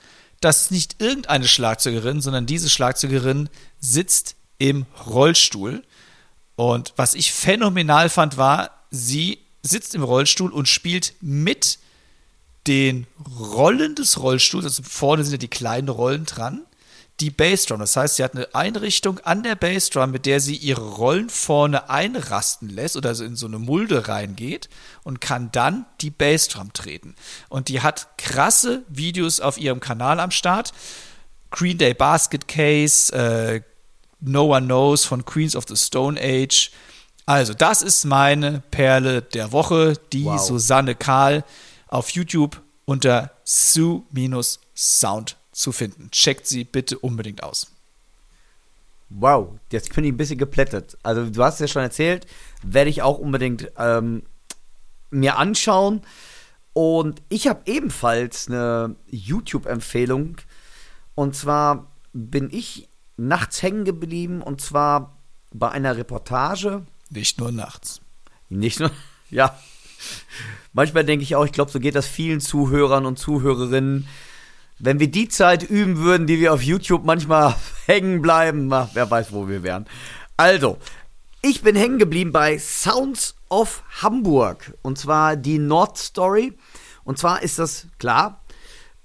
[0.41, 3.49] das ist nicht irgendeine Schlagzeugerin, sondern diese Schlagzeugerin
[3.81, 5.83] sitzt im Rollstuhl.
[6.57, 11.79] Und was ich phänomenal fand, war, sie sitzt im Rollstuhl und spielt mit
[12.67, 13.07] den
[13.39, 16.63] Rollen des Rollstuhls, also vorne sind ja die kleinen Rollen dran,
[17.21, 17.81] die Bassdrum.
[17.81, 21.91] Das heißt, sie hat eine Einrichtung an der Bassdrum, mit der sie ihre Rollen vorne
[21.91, 24.69] einrasten lässt oder so in so eine Mulde reingeht
[25.03, 27.15] und kann dann die Bassdrum treten.
[27.49, 30.73] Und die hat krasse Videos auf ihrem Kanal am Start.
[31.51, 33.61] Green Day Basket Case, äh,
[34.21, 36.71] No One Knows von Queens of the Stone Age.
[37.27, 40.41] Also, das ist meine Perle der Woche, die Wow.
[40.41, 41.45] Susanne Karl
[41.89, 46.11] auf YouTube unter Sue-Sound zu finden.
[46.11, 47.71] Checkt sie bitte unbedingt aus.
[49.11, 50.97] Wow, jetzt bin ich ein bisschen geplättet.
[51.03, 52.27] Also du hast es ja schon erzählt,
[52.63, 54.23] werde ich auch unbedingt ähm,
[55.11, 56.03] mir anschauen.
[56.73, 60.37] Und ich habe ebenfalls eine YouTube-Empfehlung.
[61.17, 65.19] Und zwar bin ich nachts hängen geblieben und zwar
[65.53, 66.87] bei einer Reportage.
[67.11, 68.01] Nicht nur nachts.
[68.49, 68.93] Nicht nur,
[69.31, 69.59] ja.
[70.73, 74.07] Manchmal denke ich auch, ich glaube, so geht das vielen Zuhörern und Zuhörerinnen.
[74.83, 77.55] Wenn wir die Zeit üben würden, die wir auf YouTube manchmal
[77.87, 79.87] hängen bleiben, wer weiß, wo wir wären.
[80.37, 80.79] Also,
[81.43, 84.75] ich bin hängen geblieben bei Sounds of Hamburg.
[84.81, 86.57] Und zwar die Nordstory.
[87.05, 88.43] Und zwar ist das klar.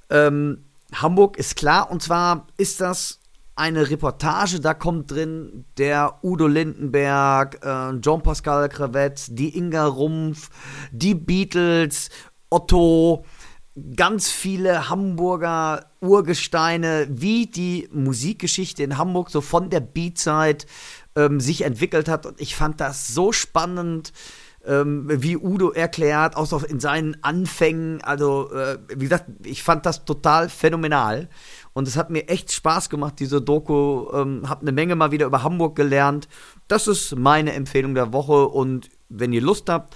[0.10, 1.91] Ähm, Hamburg ist klar.
[1.91, 3.19] Und zwar ist das
[3.56, 4.61] eine Reportage.
[4.61, 10.49] Da kommt drin der Udo Lindenberg, äh, Jean-Pascal Cravette, die Inga Rumpf,
[10.91, 12.10] die Beatles,
[12.49, 13.26] Otto,
[13.95, 20.65] ganz viele Hamburger Urgesteine, wie die Musikgeschichte in Hamburg so von der Beatzeit
[21.15, 22.26] ähm, sich entwickelt hat.
[22.26, 24.14] Und ich fand das so spannend,
[24.65, 28.02] ähm, wie Udo erklärt, auch so in seinen Anfängen.
[28.02, 31.30] Also, äh, wie gesagt, ich fand das total phänomenal.
[31.73, 34.07] Und es hat mir echt Spaß gemacht, diese Doku.
[34.14, 36.30] Ähm, hab eine Menge mal wieder über Hamburg gelernt.
[36.69, 38.47] Das ist meine Empfehlung der Woche.
[38.47, 39.95] Und wenn ihr Lust habt,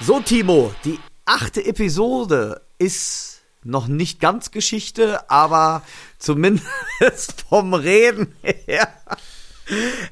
[0.00, 5.82] So, Timo, die achte Episode ist noch nicht ganz Geschichte, aber
[6.18, 8.92] zumindest vom Reden her.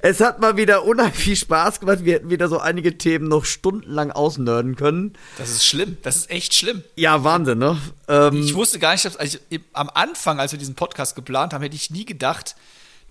[0.01, 2.05] Es hat mal wieder unheimlich viel Spaß gemacht.
[2.05, 5.15] Wir hätten wieder so einige Themen noch stundenlang ausnörden können.
[5.37, 5.97] Das ist schlimm.
[6.03, 6.83] Das ist echt schlimm.
[6.97, 7.81] Ja, Wahnsinn, ne?
[8.09, 9.39] Ähm, Ich wusste gar nicht, dass, also
[9.73, 12.55] am Anfang, als wir diesen Podcast geplant haben, hätte ich nie gedacht,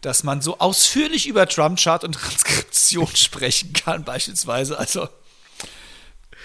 [0.02, 4.78] dass man so ausführlich über Drumchart und Transkription sprechen kann, beispielsweise.
[4.78, 5.10] Also,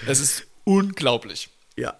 [0.06, 1.48] es ist unglaublich.
[1.76, 1.94] Ja.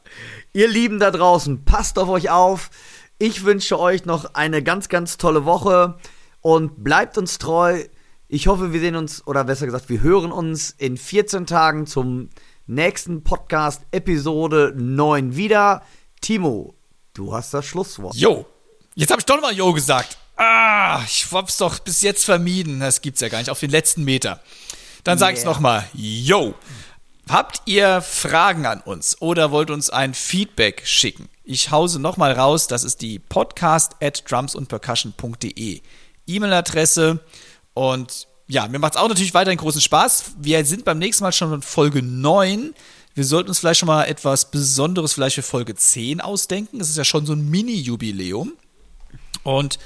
[0.52, 2.70] Ihr Lieben da draußen, passt auf euch auf.
[3.18, 5.98] Ich wünsche euch noch eine ganz, ganz tolle Woche
[6.42, 7.84] und bleibt uns treu.
[8.28, 12.28] Ich hoffe, wir sehen uns, oder besser gesagt, wir hören uns in 14 Tagen zum
[12.66, 15.82] nächsten Podcast, Episode 9 wieder.
[16.20, 16.74] Timo,
[17.14, 18.14] du hast das Schlusswort.
[18.14, 18.46] Jo,
[18.94, 20.18] jetzt habe ich doch nochmal Jo gesagt.
[20.36, 22.80] Ah, ich hab's doch bis jetzt vermieden.
[22.80, 24.40] Das gibt's ja gar nicht, auf den letzten Meter.
[25.04, 25.52] Dann sag ich's Yeah.
[25.52, 25.84] nochmal.
[25.92, 26.54] Jo.
[27.28, 31.28] Habt ihr Fragen an uns oder wollt uns ein Feedback schicken?
[31.44, 35.82] Ich hause nochmal raus, das ist die podcast at drumsundpercussion.de
[36.26, 37.20] E-Mail-Adresse
[37.74, 40.32] und ja, mir macht's auch natürlich weiterhin großen Spaß.
[40.38, 42.74] Wir sind beim nächsten Mal schon in Folge 9.
[43.14, 46.80] wir sollten uns vielleicht schon mal etwas Besonderes vielleicht für Folge 10 ausdenken.
[46.80, 48.52] Es ist ja schon so ein Mini-Jubiläum.
[49.42, 49.78] Und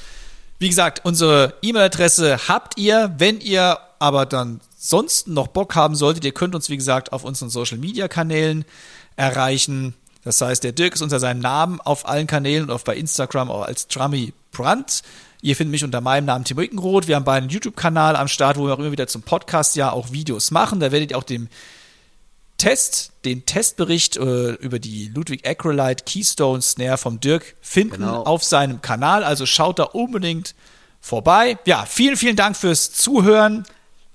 [0.58, 3.14] wie gesagt, unsere E-Mail-Adresse habt ihr.
[3.18, 7.24] Wenn ihr aber dann sonst noch Bock haben solltet, ihr könnt uns, wie gesagt, auf
[7.24, 8.64] unseren Social-Media-Kanälen
[9.16, 9.94] erreichen.
[10.24, 13.50] Das heißt, der Dirk ist unter seinem Namen auf allen Kanälen und auch bei Instagram
[13.50, 15.02] auch als Drummy Brandt.
[15.46, 17.06] Ihr findet mich unter meinem Namen Tim Rickenroth.
[17.06, 19.92] Wir haben beide einen YouTube-Kanal am Start, wo wir auch immer wieder zum Podcast ja
[19.92, 20.80] auch Videos machen.
[20.80, 21.46] Da werdet ihr auch dem
[22.58, 28.24] Test, den Testbericht äh, über die Ludwig Acrolite Keystone Snare vom Dirk finden Genau.
[28.24, 29.22] auf seinem Kanal.
[29.22, 30.56] Also schaut da unbedingt
[31.00, 31.56] vorbei.
[31.64, 33.62] Ja, vielen, vielen Dank fürs Zuhören.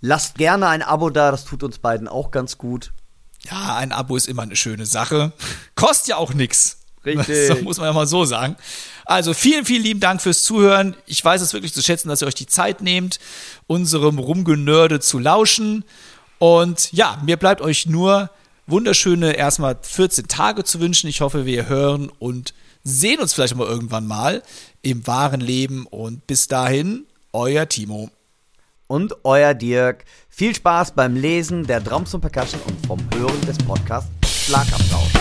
[0.01, 2.91] Lasst gerne ein Abo da, das tut uns beiden auch ganz gut.
[3.49, 5.31] Ja, ein Abo ist immer eine schöne Sache.
[5.75, 6.79] Kostet ja auch nix.
[7.05, 7.47] Richtig.
[7.47, 8.55] Das muss man ja mal so sagen.
[9.05, 10.95] Also vielen, vielen lieben Dank fürs Zuhören.
[11.05, 13.19] Ich weiß es wirklich zu schätzen, dass ihr euch die Zeit nehmt,
[13.67, 15.83] unserem Rumgenörde zu lauschen.
[16.39, 18.29] Und ja, mir bleibt euch nur
[18.67, 21.07] wunderschöne erstmal 14 Tage zu wünschen.
[21.07, 22.53] Ich hoffe, wir hören und
[22.83, 24.43] sehen uns vielleicht mal irgendwann mal
[24.81, 25.85] im wahren Leben.
[25.87, 28.09] Und bis dahin, euer Timo.
[28.87, 30.05] Und euer Dirk.
[30.29, 35.20] Viel Spaß beim Lesen der Drums und Percussion und vom Hören des Podcasts Schlagabtausch.